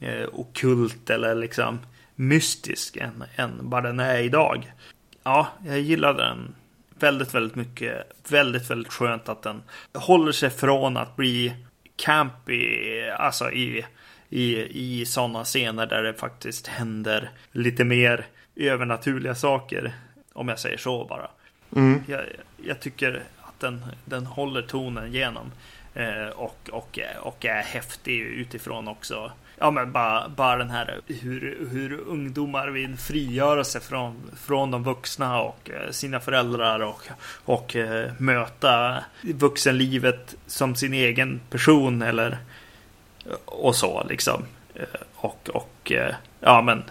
eh, 0.00 0.28
okult 0.32 1.10
eller 1.10 1.34
liksom 1.34 1.78
mystisk 2.14 2.96
än, 2.96 3.24
än 3.36 3.58
vad 3.62 3.82
den 3.82 4.00
är 4.00 4.18
idag. 4.18 4.72
Ja, 5.22 5.48
jag 5.66 5.80
gillade 5.80 6.22
den 6.22 6.54
väldigt, 6.98 7.34
väldigt 7.34 7.54
mycket. 7.56 8.12
Väldigt, 8.28 8.70
väldigt 8.70 8.92
skönt 8.92 9.28
att 9.28 9.42
den 9.42 9.62
håller 9.94 10.32
sig 10.32 10.50
från 10.50 10.96
att 10.96 11.16
bli 11.16 11.54
campy, 11.96 13.00
alltså 13.08 13.50
i, 13.50 13.84
i, 14.28 14.56
i 15.00 15.06
sådana 15.06 15.44
scener 15.44 15.86
där 15.86 16.02
det 16.02 16.14
faktiskt 16.14 16.66
händer 16.66 17.30
lite 17.52 17.84
mer 17.84 18.26
övernaturliga 18.56 19.34
saker. 19.34 19.92
Om 20.32 20.48
jag 20.48 20.58
säger 20.58 20.78
så 20.78 21.04
bara. 21.04 21.30
Mm. 21.76 22.02
Jag, 22.08 22.24
jag 22.56 22.80
tycker 22.80 23.22
att 23.42 23.60
den, 23.60 23.84
den 24.04 24.26
håller 24.26 24.62
tonen 24.62 25.06
igenom. 25.06 25.52
Eh, 25.94 26.28
och, 26.28 26.70
och, 26.72 26.98
och 27.20 27.44
är 27.44 27.62
häftig 27.62 28.20
utifrån 28.20 28.88
också. 28.88 29.32
Ja 29.62 29.70
men 29.70 29.92
bara, 29.92 30.28
bara 30.28 30.56
den 30.56 30.70
här 30.70 31.00
hur, 31.06 31.68
hur 31.70 32.00
ungdomar 32.00 32.68
vill 32.68 32.96
frigöra 32.96 33.64
sig 33.64 33.80
från, 33.80 34.30
från 34.36 34.70
de 34.70 34.82
vuxna 34.82 35.40
och 35.40 35.70
eh, 35.70 35.90
sina 35.90 36.20
föräldrar 36.20 36.80
och, 36.80 37.02
och 37.44 37.76
eh, 37.76 38.12
möta 38.18 39.04
vuxenlivet 39.22 40.36
som 40.46 40.74
sin 40.74 40.94
egen 40.94 41.40
person 41.50 42.02
eller 42.02 42.38
och 43.44 43.76
så 43.76 44.06
liksom. 44.08 44.44
Eh, 44.74 44.84
och, 45.14 45.50
och 45.52 45.92
ja 46.40 46.62
men 46.62 46.82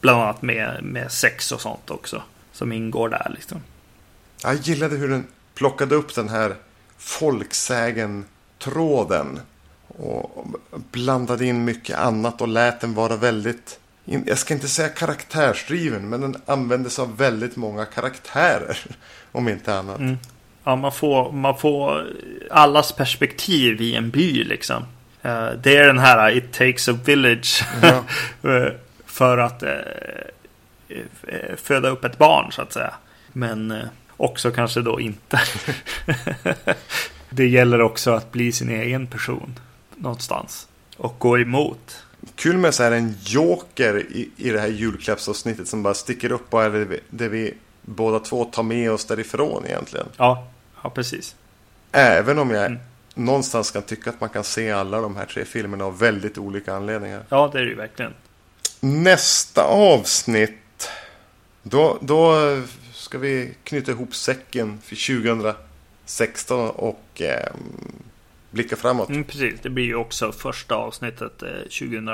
bland 0.00 0.22
annat 0.22 0.42
med, 0.42 0.82
med 0.82 1.12
sex 1.12 1.52
och 1.52 1.60
sånt 1.60 1.90
också 1.90 2.22
som 2.52 2.72
ingår 2.72 3.08
där 3.08 3.30
liksom. 3.34 3.60
Jag 4.42 4.54
gillade 4.54 4.96
hur 4.96 5.08
den 5.08 5.26
plockade 5.54 5.94
upp 5.94 6.14
den 6.14 6.28
här 6.28 6.54
folksägen-tråden. 6.98 9.40
Och 9.98 10.46
blandade 10.92 11.46
in 11.46 11.64
mycket 11.64 11.98
annat 11.98 12.40
och 12.40 12.48
lät 12.48 12.80
den 12.80 12.94
vara 12.94 13.16
väldigt, 13.16 13.80
jag 14.04 14.38
ska 14.38 14.54
inte 14.54 14.68
säga 14.68 14.88
karaktärsdriven, 14.88 16.08
men 16.08 16.20
den 16.20 16.36
användes 16.46 16.98
av 16.98 17.16
väldigt 17.16 17.56
många 17.56 17.84
karaktärer. 17.84 18.78
Om 19.32 19.48
inte 19.48 19.74
annat. 19.74 19.98
Mm. 19.98 20.18
Ja, 20.64 20.76
man 20.76 20.92
får, 20.92 21.32
man 21.32 21.58
får 21.58 22.06
allas 22.50 22.92
perspektiv 22.92 23.80
i 23.80 23.94
en 23.94 24.10
by 24.10 24.44
liksom. 24.44 24.82
Eh, 25.22 25.50
det 25.62 25.76
är 25.76 25.86
den 25.86 25.98
här 25.98 26.36
It 26.36 26.52
takes 26.52 26.88
a 26.88 26.98
village 27.04 27.64
Ja. 27.82 28.04
eh, 28.50 28.72
för 29.06 29.38
att 29.38 29.62
eh, 29.62 29.70
föda 31.56 31.88
upp 31.88 32.04
ett 32.04 32.18
barn 32.18 32.52
så 32.52 32.62
att 32.62 32.72
säga. 32.72 32.94
Men 33.32 33.88
också 34.16 34.50
kanske 34.50 34.80
då 34.80 35.00
inte. 35.00 35.40
det 37.30 37.46
gäller 37.46 37.82
också 37.82 38.10
att 38.10 38.32
bli 38.32 38.52
sin 38.52 38.70
egen 38.70 39.06
person 39.06 39.58
någonstans 39.96 40.68
och 40.96 41.14
gå 41.18 41.38
emot. 41.38 42.02
Kul 42.34 42.56
med 42.58 42.74
så 42.74 42.82
här 42.82 42.92
en 42.92 43.14
joker 43.24 43.98
i, 43.98 44.30
i 44.36 44.50
det 44.50 44.60
här 44.60 44.68
julklappsavsnittet 44.68 45.68
som 45.68 45.82
bara 45.82 45.94
sticker 45.94 46.32
upp 46.32 46.54
och 46.54 46.62
är 46.62 46.70
det, 46.70 46.84
vi- 46.84 47.00
det 47.10 47.28
vi 47.28 47.54
båda 47.82 48.18
två 48.20 48.44
tar 48.44 48.62
med 48.62 48.90
oss 48.92 49.04
därifrån 49.04 49.66
egentligen. 49.66 50.06
Ja, 50.16 50.48
ja 50.82 50.90
precis. 50.90 51.34
Även 51.92 52.38
om 52.38 52.50
jag 52.50 52.66
Mm. 52.66 52.78
någonstans 53.14 53.70
kan 53.70 53.82
tycka 53.82 54.10
att 54.10 54.20
man 54.20 54.30
kan 54.30 54.44
se 54.44 54.70
alla 54.70 55.00
de 55.00 55.16
här 55.16 55.26
tre 55.26 55.44
filmerna 55.44 55.84
av 55.84 55.98
väldigt 55.98 56.38
olika 56.38 56.74
anledningar. 56.74 57.24
Ja, 57.28 57.50
det 57.52 57.58
är 57.58 57.62
det 57.62 57.68
ju 57.70 57.74
verkligen. 57.76 58.14
Nästa 58.80 59.62
avsnitt. 59.64 60.88
Då, 61.62 61.98
då 62.00 62.36
ska 62.92 63.18
vi 63.18 63.54
knyta 63.64 63.90
ihop 63.90 64.14
säcken 64.14 64.78
för 64.84 64.96
2016 66.04 66.70
och 66.70 67.22
eh, 67.22 67.52
blicka 68.56 68.76
framåt. 68.76 69.08
Mm, 69.08 69.24
precis, 69.24 69.60
det 69.62 69.70
blir 69.70 69.84
ju 69.84 69.94
också 69.94 70.32
första 70.32 70.74
avsnittet 70.74 71.42
eh, 71.42 71.48
2000. 71.62 72.08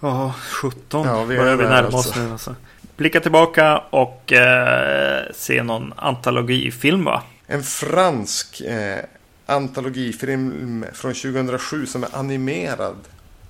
Ja, 0.00 0.34
17 0.50 1.06
Ja, 1.06 1.24
vi 1.24 1.34
är 1.34 1.38
börjar 1.38 1.56
vi 1.56 1.64
närma 1.64 1.88
oss 1.88 1.94
alltså. 1.94 2.20
nu. 2.20 2.32
Alltså. 2.32 2.56
Blicka 2.96 3.20
tillbaka 3.20 3.78
och 3.78 4.32
eh, 4.32 5.24
se 5.34 5.62
någon 5.62 5.92
antologifilm 5.96 7.04
va? 7.04 7.22
En 7.46 7.62
fransk 7.62 8.60
eh, 8.60 9.04
antologifilm 9.46 10.84
från 10.92 11.14
2007 11.14 11.86
som 11.86 12.04
är 12.04 12.16
animerad. 12.16 12.96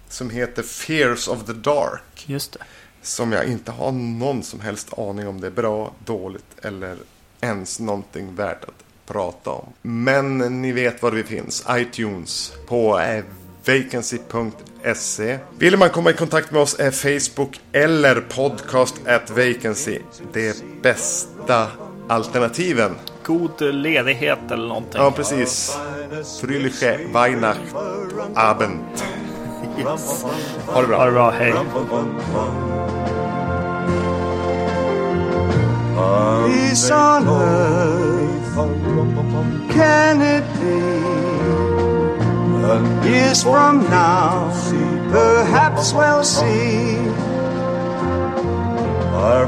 Som 0.09 0.31
heter 0.31 0.63
Fears 0.63 1.29
of 1.29 1.45
the 1.45 1.53
Dark. 1.53 2.25
Just 2.27 2.53
det. 2.53 2.59
Som 3.03 3.33
jag 3.33 3.45
inte 3.45 3.71
har 3.71 3.93
någon 3.93 4.43
som 4.43 4.61
helst 4.61 4.99
aning 4.99 5.29
om 5.29 5.41
det 5.41 5.47
är 5.47 5.51
bra, 5.51 5.93
dåligt 6.05 6.59
eller 6.63 6.97
ens 7.41 7.81
någonting 7.81 8.35
värt 8.35 8.65
att 8.65 8.85
prata 9.09 9.51
om. 9.51 9.65
Men 9.83 10.39
ni 10.63 10.73
vet 10.73 11.03
var 11.03 11.11
vi 11.11 11.25
finns. 11.25 11.67
iTunes 11.71 12.53
på 12.69 13.01
eh, 13.01 13.25
vacancy.se. 13.67 15.39
Vill 15.59 15.77
man 15.77 15.91
komma 15.91 16.11
i 16.11 16.15
kontakt 16.15 16.51
med 16.51 16.63
oss 16.63 16.77
är 16.79 16.91
Facebook 16.91 17.61
eller 17.73 18.21
podcast 18.21 18.95
at 19.07 19.31
vacancy 19.31 19.99
det 20.33 20.63
bästa 20.83 21.67
alternativen. 22.09 22.95
God 23.25 23.61
ledighet 23.61 24.39
eller 24.51 24.69
någonting. 24.69 25.01
Ja, 25.01 25.11
precis. 25.11 25.77
Fröhliche 26.41 26.99
Weihnacht 27.15 27.75
Abend. 28.35 28.81
Yes. 29.79 30.25
Ha 30.67 30.81
det 30.81 30.87
bra. 30.87 30.97
Ha 30.99 31.05
det 31.05 31.13
bra, 31.13 31.31
hej. 31.31 31.53
Peace 35.97 36.91
on 36.91 37.29
earth, 37.29 38.18
can 39.71 40.21
it 40.21 40.45
be? 40.59 40.79
Years 43.09 43.43
from 43.43 43.89
now, 43.89 44.51
perhaps 45.11 45.93
we'll 45.93 46.25
see. 46.25 46.97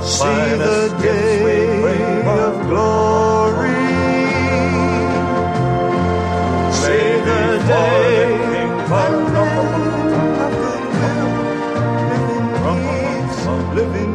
See 0.01 0.51
the 0.65 0.97
day 1.03 1.67
of 2.25 2.55
glory. 2.69 3.81
See 6.73 7.11
the 7.29 7.45
day 7.67 8.11
of 8.93 9.35
the 13.75 14.10